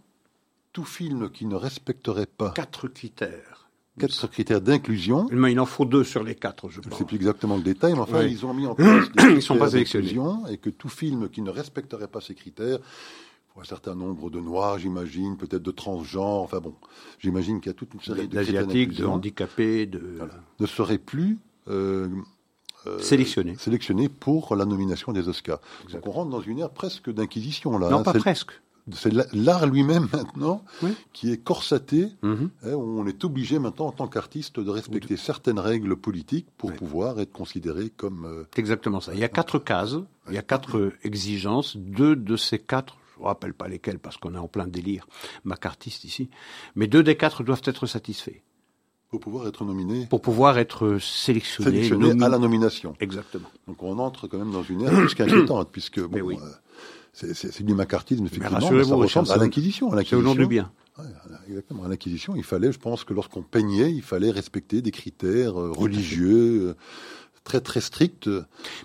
tout 0.73 0.85
film 0.85 1.29
qui 1.29 1.45
ne 1.45 1.55
respecterait 1.55 2.25
pas 2.25 2.49
quatre 2.49 2.87
critères, 2.87 3.69
quatre 3.99 4.27
critères 4.27 4.61
d'inclusion. 4.61 5.27
Mais 5.31 5.51
il 5.51 5.59
en 5.59 5.67
faut 5.67 5.85
deux 5.85 6.03
sur 6.03 6.23
les 6.23 6.33
quatre, 6.33 6.69
je 6.69 6.79
pense. 6.79 6.85
Je 6.85 6.89
ne 6.89 6.95
sais 6.95 7.05
plus 7.05 7.17
exactement 7.17 7.57
le 7.57 7.63
détail, 7.63 7.93
mais 7.93 7.99
enfin 7.99 8.23
ils 8.23 8.43
ont 8.43 8.55
mis 8.55 8.65
en 8.65 8.73
place 8.73 9.11
des 9.11 9.23
ils 9.35 9.41
sont 9.41 9.57
pas 9.57 9.69
sélectionnés 9.69 10.17
et 10.49 10.57
que 10.57 10.71
tout 10.71 10.89
film 10.89 11.29
qui 11.29 11.43
ne 11.43 11.51
respecterait 11.51 12.07
pas 12.07 12.21
ces 12.21 12.33
critères 12.33 12.79
un 13.61 13.63
certain 13.63 13.93
nombre 13.93 14.29
de 14.31 14.39
noirs, 14.39 14.79
j'imagine, 14.79 15.37
peut-être 15.37 15.61
de 15.61 15.71
transgenres, 15.71 16.41
enfin 16.41 16.59
bon, 16.59 16.73
j'imagine 17.19 17.59
qu'il 17.61 17.69
y 17.69 17.75
a 17.75 17.77
toute 17.77 17.93
une 17.93 18.01
série 18.01 18.27
d'asiatiques, 18.27 18.95
de 18.95 19.05
handicapés, 19.05 19.85
de 19.85 20.19
ne 20.59 20.65
seraient 20.65 20.97
plus 20.97 21.37
euh, 21.67 22.09
euh, 22.87 22.97
sélectionnés 22.99 23.55
sélectionnés 23.57 24.09
pour 24.09 24.55
la 24.55 24.65
nomination 24.65 25.13
des 25.13 25.27
Oscars. 25.29 25.59
Donc 25.91 26.07
on 26.07 26.11
rentre 26.11 26.31
dans 26.31 26.41
une 26.41 26.59
ère 26.59 26.71
presque 26.71 27.11
d'inquisition 27.11 27.77
là. 27.77 27.89
Non, 27.89 27.99
hein. 27.99 28.03
pas 28.03 28.13
presque. 28.13 28.51
C'est 28.93 29.13
l'art 29.33 29.67
lui-même 29.67 30.07
maintenant 30.11 30.63
qui 31.13 31.31
est 31.31 31.37
corsaté, 31.37 32.07
mhm. 32.23 32.49
hein, 32.63 32.73
où 32.73 32.99
on 32.99 33.05
est 33.05 33.23
obligé 33.23 33.59
maintenant 33.59 33.85
en 33.85 33.91
tant 33.91 34.07
qu'artiste 34.07 34.59
de 34.59 34.69
respecter 34.71 35.17
certaines 35.17 35.59
règles 35.59 35.95
politiques 35.95 36.47
pour 36.57 36.73
pouvoir 36.73 37.19
être 37.19 37.31
considéré 37.31 37.91
comme... 37.95 38.25
Euh, 38.25 38.43
exactement 38.55 38.99
ça. 38.99 39.13
Il 39.13 39.19
y 39.19 39.23
a 39.23 39.29
quatre 39.29 39.59
cases, 39.59 39.97
il 40.29 40.33
y 40.33 40.39
a 40.39 40.41
quatre 40.41 40.93
exigences. 41.03 41.77
Deux 41.77 42.15
de 42.15 42.35
ces 42.35 42.57
quatre 42.57 42.97
ne 43.23 43.27
rappelle 43.27 43.53
pas 43.53 43.67
lesquels 43.67 43.99
parce 43.99 44.17
qu'on 44.17 44.35
est 44.35 44.39
en 44.39 44.47
plein 44.47 44.67
délire 44.67 45.07
macartiste 45.43 46.03
ici, 46.03 46.29
mais 46.75 46.87
deux 46.87 47.03
des 47.03 47.15
quatre 47.15 47.43
doivent 47.43 47.61
être 47.65 47.85
satisfaits. 47.85 48.41
Pour 49.09 49.19
pouvoir 49.19 49.45
être 49.45 49.65
nominé 49.65 50.07
Pour 50.09 50.21
pouvoir 50.21 50.57
être 50.57 50.97
sélectionné. 50.99 51.69
Sélectionné 51.83 52.23
à 52.23 52.29
la 52.29 52.39
nomination. 52.39 52.95
Exactement. 53.01 53.49
Donc 53.67 53.83
on 53.83 53.99
entre 53.99 54.27
quand 54.27 54.37
même 54.37 54.51
dans 54.51 54.63
une 54.63 54.83
ère 54.83 54.91
plus 54.91 55.13
qu'inquiétante, 55.13 55.69
puisque 55.71 55.99
bon, 55.99 56.21
oui. 56.21 56.37
euh, 56.41 57.33
c'est 57.33 57.63
du 57.63 57.73
macartisme, 57.73 58.25
effectivement, 58.25 58.71
mais, 58.71 58.85
ça 58.85 58.95
ressemble 58.95 59.31
à 59.31 59.37
l'Inquisition. 59.37 59.91
C'est 60.05 60.15
au 60.15 60.21
nom 60.21 60.33
du 60.33 60.47
bien. 60.47 60.71
exactement. 61.49 61.83
À 61.83 61.89
l'Inquisition, 61.89 62.37
il 62.37 62.43
fallait, 62.43 62.71
je 62.71 62.79
pense 62.79 63.03
que 63.03 63.13
lorsqu'on 63.13 63.43
peignait, 63.43 63.91
il 63.91 64.01
fallait 64.01 64.31
respecter 64.31 64.81
des 64.81 64.91
critères 64.91 65.59
euh, 65.59 65.71
religieux 65.71 66.69
euh, 66.69 66.75
très 67.43 67.59
très 67.59 67.81
stricts. 67.81 68.29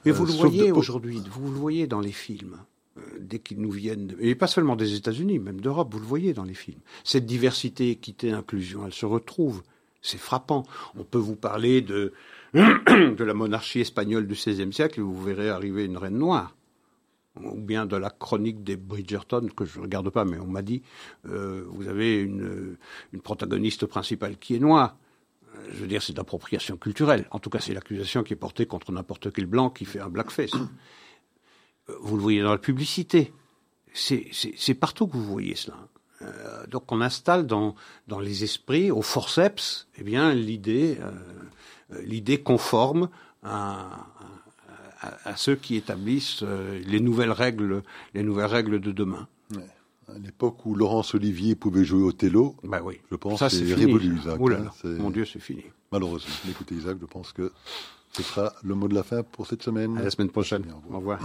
Mais 0.05 0.11
vous 0.11 0.27
le 0.27 0.33
voyez 0.33 0.73
aujourd'hui, 0.73 1.23
vous 1.31 1.53
le 1.53 1.59
voyez 1.59 1.87
dans 1.87 2.01
les 2.01 2.11
films. 2.11 2.57
Euh, 2.99 3.01
dès 3.21 3.39
qu'ils 3.39 3.61
nous 3.61 3.71
viennent, 3.71 4.15
et 4.21 4.35
pas 4.35 4.47
seulement 4.47 4.77
des 4.77 4.95
États-Unis, 4.95 5.39
même 5.39 5.61
d'Europe, 5.61 5.93
vous 5.93 6.01
le 6.01 6.07
voyez 6.07 6.33
dans 6.33 6.45
les 6.45 6.55
films. 6.55 6.81
Cette 7.05 7.27
diversité, 7.27 7.91
équité, 7.91 8.33
inclusion, 8.33 8.87
elle 8.87 8.93
se 8.93 9.07
retrouve. 9.07 9.63
C'est 10.03 10.19
frappant. 10.19 10.65
On 10.97 11.05
peut 11.05 11.19
vous 11.19 11.37
parler 11.37 11.83
de, 11.83 12.13
de 12.55 13.25
la 13.25 13.35
monarchie 13.35 13.81
espagnole 13.81 14.27
du 14.27 14.35
XVIe 14.35 14.73
siècle 14.73 15.01
et 15.01 15.03
vous 15.03 15.21
verrez 15.21 15.51
arriver 15.51 15.85
une 15.85 15.97
reine 15.97 16.17
noire. 16.17 16.55
Ou 17.43 17.61
bien 17.61 17.85
de 17.85 17.97
la 17.97 18.09
chronique 18.09 18.65
des 18.65 18.77
Bridgerton, 18.77 19.49
que 19.55 19.67
je 19.67 19.79
ne 19.79 19.83
regarde 19.83 20.09
pas, 20.09 20.25
mais 20.25 20.39
on 20.39 20.47
m'a 20.47 20.63
dit, 20.63 20.83
euh, 21.29 21.65
vous 21.69 21.89
avez 21.89 22.19
une, 22.19 22.77
une 23.13 23.21
protagoniste 23.21 23.85
principale 23.85 24.39
qui 24.39 24.55
est 24.55 24.61
noire 24.61 24.97
je 25.71 25.79
veux 25.79 25.87
dire, 25.87 26.03
c'est 26.03 26.13
d'appropriation 26.13 26.77
culturelle. 26.77 27.27
En 27.31 27.39
tout 27.39 27.49
cas, 27.49 27.61
c'est 27.61 27.73
l'accusation 27.73 28.23
qui 28.23 28.35
est 28.35 28.37
portée 28.37 28.67
contre 28.67 28.93
n'importe 28.93 29.33
quel 29.33 29.47
blanc 29.47 29.71
qui 29.71 29.87
fait 29.87 30.01
un 30.01 30.11
blackface 30.11 30.53
vous 32.01 32.17
le 32.17 32.23
voyez 32.23 32.43
dans 32.43 32.53
la 32.53 32.59
publicité. 32.59 33.33
C'est 33.93 34.75
partout 34.75 35.07
que 35.07 35.17
vous 35.17 35.25
voyez 35.25 35.55
cela. 35.55 35.77
Euh, 36.23 36.67
donc 36.67 36.91
on 36.93 37.01
installe 37.01 37.47
dans, 37.47 37.75
dans 38.09 38.21
les 38.21 38.45
esprits, 38.45 38.91
au 38.91 39.03
forceps, 39.03 39.87
eh 39.99 40.03
bien 40.03 40.33
l'idée 40.33 40.99
euh, 41.01 42.03
l'idée 42.03 42.39
conforme 42.39 43.11
à, 43.43 44.07
à, 45.01 45.37
ceux 45.37 45.57
qui 45.57 45.77
établissent 45.77 46.43
euh, 46.43 46.81
les 46.87 47.01
nouvelles 47.01 47.33
règles 47.33 47.83
les 48.15 48.23
nouvelles 48.23 48.47
règles 48.47 48.81
de 48.81 48.93
demain. 48.93 49.29
À 50.09 50.19
l'époque 50.19 50.65
où 50.65 50.75
Laurence 50.77 51.15
Olivier 51.15 51.57
pouvait 51.57 51.85
jouer 51.85 52.03
au 52.03 52.13
télo, 52.13 52.55
bah 52.63 52.81
oui. 52.83 53.01
je 53.11 53.17
pense 53.17 53.41
que 53.41 53.49
c'est 53.49 53.75
révolu, 53.75 54.17
Isaac. 54.17 54.41
Hein, 54.41 54.71
mon 54.85 55.11
Dieu, 55.11 55.25
c'est 55.25 55.41
fini. 55.41 55.65
Malheureusement. 55.91 56.33
Écoutez, 56.49 56.77
Isaac, 56.77 56.99
je 57.01 57.07
pense 57.07 57.33
que 57.33 57.51
ce 58.13 58.23
sera 58.23 58.53
le 58.63 58.77
mot 58.77 58.87
de 58.87 58.95
la 58.95 59.03
fin 59.03 59.25
pour 59.25 59.49
cette 59.49 59.65
semaine. 59.65 59.99
À 59.99 60.05
la 60.05 60.11
semaine 60.11 60.31
prochaine. 60.31 60.65
Au 60.71 60.77
revoir. 60.77 60.93
Au 60.93 60.99
revoir. 60.99 61.21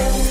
Yeah. 0.00 0.29